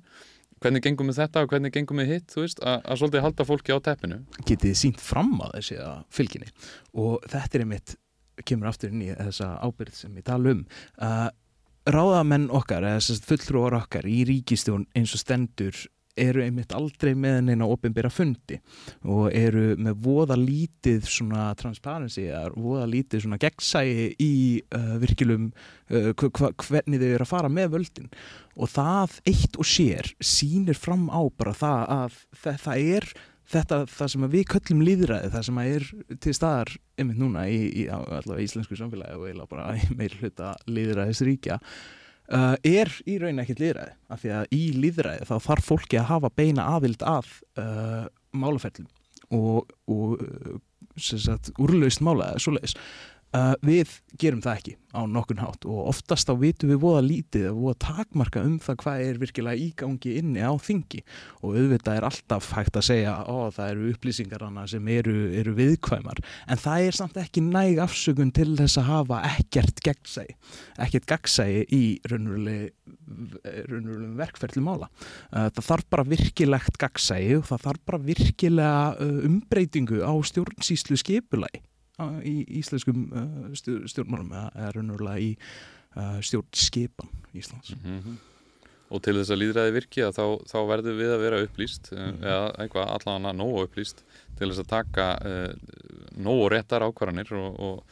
Hvernig 0.60 0.84
gengum 0.84 1.08
við 1.08 1.22
þetta 1.22 1.42
og 1.42 1.50
hvernig 1.50 1.72
gengum 1.72 2.02
við 2.02 2.14
hitt? 2.14 2.28
Þú 2.30 2.44
veist, 2.44 2.60
að, 2.60 2.82
að 2.84 3.00
svolítið 3.00 3.24
halda 3.24 3.46
fólki 3.48 3.74
á 3.74 3.78
teppinu. 3.84 4.20
Getið 4.46 4.74
sínt 4.76 5.00
fram 5.02 5.32
að 5.40 5.54
þessi 5.56 5.78
að 5.80 6.00
fylginni? 6.12 6.50
Og 7.00 7.24
þetta 7.24 7.56
er 7.58 7.64
einmitt 7.64 7.94
kemur 8.46 8.70
aftur 8.70 8.92
inn 8.92 9.04
í 9.04 9.10
þessa 9.12 9.54
ábyrgð 9.64 10.02
sem 10.02 10.18
ég 10.20 10.26
tala 10.26 10.54
um 10.54 10.60
uh, 11.00 11.28
ráðamenn 11.90 12.50
okkar 12.52 12.86
eða 12.86 13.16
fulltrúar 13.26 13.76
okkar 13.80 14.06
í 14.08 14.20
ríkistjón 14.28 14.86
eins 14.96 15.14
og 15.16 15.22
stendur 15.22 15.76
eru 16.18 16.42
einmitt 16.44 16.74
aldrei 16.76 17.12
með 17.18 17.38
neina 17.46 17.68
ofinbera 17.70 18.10
fundi 18.12 18.58
og 19.06 19.30
eru 19.36 19.76
með 19.80 19.98
voða 20.04 20.36
lítið 20.40 21.06
svona 21.08 21.48
transparency 21.58 22.26
eða 22.28 22.50
voða 22.56 22.86
lítið 22.90 23.24
svona 23.24 23.40
gegnsægi 23.40 24.06
í 24.20 24.34
uh, 24.76 24.94
virkilum 25.02 25.50
uh, 25.90 26.12
hvernig 26.16 27.02
þau 27.02 27.10
eru 27.10 27.26
að 27.26 27.32
fara 27.32 27.52
með 27.52 27.74
völdin. 27.76 28.12
Og 28.60 28.70
það 28.70 29.20
eitt 29.30 29.58
og 29.60 29.68
sér 29.68 30.10
sínir 30.18 30.78
fram 30.78 31.08
á 31.08 31.22
bara 31.30 31.54
það 31.56 31.84
að 31.96 32.22
það, 32.42 32.62
það 32.64 32.88
er 32.96 33.12
þetta 33.50 33.78
það 33.90 34.10
sem 34.12 34.26
við 34.32 34.44
köllum 34.52 34.82
líðræði 34.86 35.30
það 35.32 35.46
sem 35.46 35.62
er 35.62 35.86
til 36.22 36.34
staðar 36.36 36.74
einmitt 37.00 37.20
núna 37.20 37.46
í, 37.50 37.60
í 37.82 37.86
allavega 37.90 38.44
íslensku 38.44 38.78
samfélagi 38.78 39.18
og 39.18 39.26
eiginlega 39.26 39.50
bara 39.50 39.72
meir 39.98 40.14
hluta 40.20 40.52
líðræðis 40.70 41.24
ríkja 41.26 41.58
uh, 42.34 42.54
er 42.66 42.90
í 43.08 43.18
raun 43.20 43.42
ekkert 43.42 43.62
líðræði 43.62 43.94
af 44.10 44.22
því 44.22 44.32
að 44.38 44.56
í 44.56 44.62
líðræði 44.78 45.28
þá 45.28 45.36
þarf 45.46 45.68
fólki 45.72 46.00
að 46.00 46.10
hafa 46.14 46.32
beina 46.40 46.66
aðvild 46.76 47.04
af 47.06 47.30
uh, 47.60 48.06
málafellum 48.30 48.88
og, 49.34 49.70
og 49.90 50.24
uh, 50.24 50.58
sagt, 51.00 51.52
úrlaust 51.60 52.02
mála 52.04 52.32
svoleiðis 52.42 52.76
Uh, 53.30 53.52
við 53.62 53.92
gerum 54.18 54.40
það 54.42 54.56
ekki 54.58 54.72
á 54.90 55.06
nokkun 55.06 55.38
hátt 55.38 55.62
og 55.70 55.92
oftast 55.92 56.26
þá 56.26 56.32
vitum 56.40 56.72
við 56.72 56.80
voða 56.82 57.02
lítið 57.06 57.44
og 57.52 57.60
voða 57.62 57.76
takmarka 57.84 58.42
um 58.42 58.56
það 58.58 58.78
hvað 58.82 59.02
er 59.04 59.20
virkilega 59.22 59.66
ígangi 59.68 60.14
inni 60.18 60.42
á 60.42 60.50
þingi. 60.58 61.04
Og 61.46 61.54
auðvitað 61.54 62.00
er 62.00 62.06
alltaf 62.08 62.48
hægt 62.56 62.80
að 62.80 62.88
segja 62.88 63.12
að 63.22 63.52
það 63.54 63.70
eru 63.70 63.92
upplýsingar 63.92 64.46
hana 64.48 64.66
sem 64.72 64.90
eru, 64.96 65.14
eru 65.38 65.54
viðkvæmar. 65.60 66.18
En 66.50 66.58
það 66.58 66.88
er 66.88 66.98
samt 66.98 67.22
ekki 67.22 67.44
næg 67.46 67.78
afsökun 67.86 68.34
til 68.34 68.48
þess 68.58 68.82
að 68.82 68.90
hafa 68.90 69.22
ekkert 69.30 69.78
gegnsægi, 69.86 70.36
ekkert 70.82 71.08
gegnsægi 71.14 71.64
í 71.70 71.82
raunverulegum 72.10 74.18
verkferðli 74.18 74.66
mála. 74.66 74.90
Uh, 75.30 75.46
það 75.54 75.70
þarf 75.70 75.90
bara 75.94 76.10
virkilegt 76.16 76.82
gegnsægi 76.82 77.38
og 77.38 77.46
það 77.54 77.66
þarf 77.70 77.88
bara 77.94 78.06
virkilega 78.10 78.86
uh, 78.98 79.18
umbreytingu 79.30 80.02
á 80.02 80.18
stjórnsýslu 80.18 80.98
skipulagi 80.98 81.62
í 82.26 82.34
íslenskum 82.60 83.06
uh, 83.10 83.52
stjórnmálum 83.54 84.32
eða 84.32 84.72
raunverulega 84.76 85.24
í 85.24 85.30
uh, 85.36 86.18
stjórnskipan 86.24 87.10
Íslands 87.36 87.76
mm 87.76 88.00
-hmm. 88.00 88.18
Og 88.90 88.98
til 89.02 89.14
þess 89.14 89.30
að 89.30 89.38
líðræði 89.38 89.72
virki 89.72 90.00
að 90.02 90.16
þá, 90.16 90.24
þá 90.50 90.58
verður 90.66 90.96
við 90.98 91.10
að 91.14 91.20
vera 91.22 91.42
upplýst 91.44 91.92
mm 91.92 91.98
-hmm. 91.98 92.24
eða 92.26 92.46
eitthvað 92.58 92.88
allan 92.94 93.26
að 93.30 93.36
nógu 93.38 93.64
upplýst 93.64 94.04
til 94.38 94.48
þess 94.48 94.62
að 94.64 94.72
taka 94.76 95.06
uh, 95.24 95.52
nógu 96.16 96.48
réttar 96.50 96.82
ákvarðanir 96.82 97.32
og, 97.38 97.60
og 97.60 97.84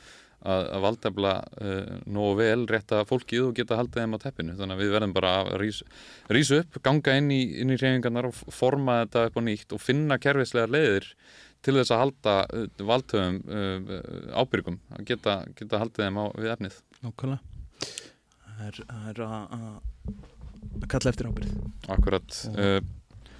að, 0.46 0.68
að 0.74 0.84
valdefla 0.84 1.32
uh, 1.62 1.96
nógu 2.06 2.36
vel 2.38 2.66
rétta 2.70 3.02
fólkið 3.08 3.48
og 3.48 3.56
geta 3.58 3.78
haldið 3.78 4.02
þeim 4.02 4.14
á 4.14 4.22
teppinu 4.22 4.56
þannig 4.58 4.76
að 4.76 4.82
við 4.84 4.94
verðum 4.94 5.14
bara 5.16 5.32
að 5.42 5.64
rýsa 6.30 6.60
upp, 6.62 6.78
ganga 6.84 7.16
inn 7.18 7.30
í, 7.34 7.40
inn 7.62 7.74
í 7.74 7.78
reyfingarnar 7.80 8.30
og 8.30 8.38
forma 8.54 9.02
þetta 9.02 9.26
upp 9.30 9.38
á 9.38 9.42
nýtt 9.48 9.74
og 9.74 9.82
finna 9.82 10.18
kervislega 10.22 10.70
leiðir 10.70 11.10
til 11.64 11.76
þess 11.78 11.94
að 11.94 12.02
halda 12.04 12.34
uh, 12.46 12.66
valdhöfum 12.90 13.38
uh, 13.46 13.96
ábyrgum 14.38 14.78
að 14.96 15.08
geta, 15.12 15.38
geta 15.58 15.82
haldið 15.82 16.04
þeim 16.06 16.20
á 16.20 16.24
við 16.38 16.52
efnið. 16.54 16.78
Nákvæmlega. 17.04 17.40
Það 18.58 19.10
er 19.12 19.24
að 19.26 20.86
kalla 20.90 21.12
eftir 21.12 21.30
ábyrgð. 21.30 21.58
Akkurat 21.94 22.40
uh, 22.54 22.78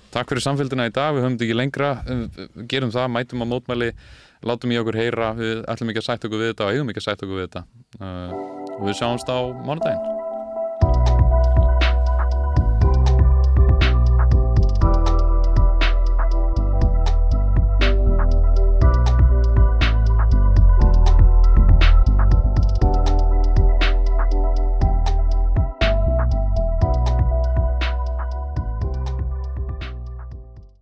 Takk 0.08 0.30
fyrir 0.32 0.40
samfélgina 0.40 0.86
í 0.88 0.92
dag, 0.94 1.12
við 1.12 1.26
höfum 1.26 1.34
þetta 1.36 1.44
ekki 1.44 1.56
lengra 1.58 1.88
gerum 2.70 2.92
það, 2.94 3.10
mætum 3.12 3.44
á 3.44 3.46
mótmæli 3.50 3.90
látum 4.48 4.72
í 4.72 4.78
okkur 4.80 4.96
heyra, 4.96 5.34
við 5.36 5.60
ætlum 5.68 5.92
ekki 5.92 6.00
að 6.00 6.08
sætt 6.08 6.28
okkur 6.28 6.44
við 6.44 6.54
þetta 6.54 6.68
og 6.68 6.76
eigum 6.78 6.92
ekki 6.94 7.04
að 7.04 7.10
sætt 7.10 7.26
okkur 7.26 7.42
við 7.42 7.50
þetta. 7.50 7.66
Uh, 8.00 8.38
og 8.78 8.86
við 8.88 9.02
sjáumst 9.02 9.28
á 9.28 9.38
mánudaginn 9.66 10.17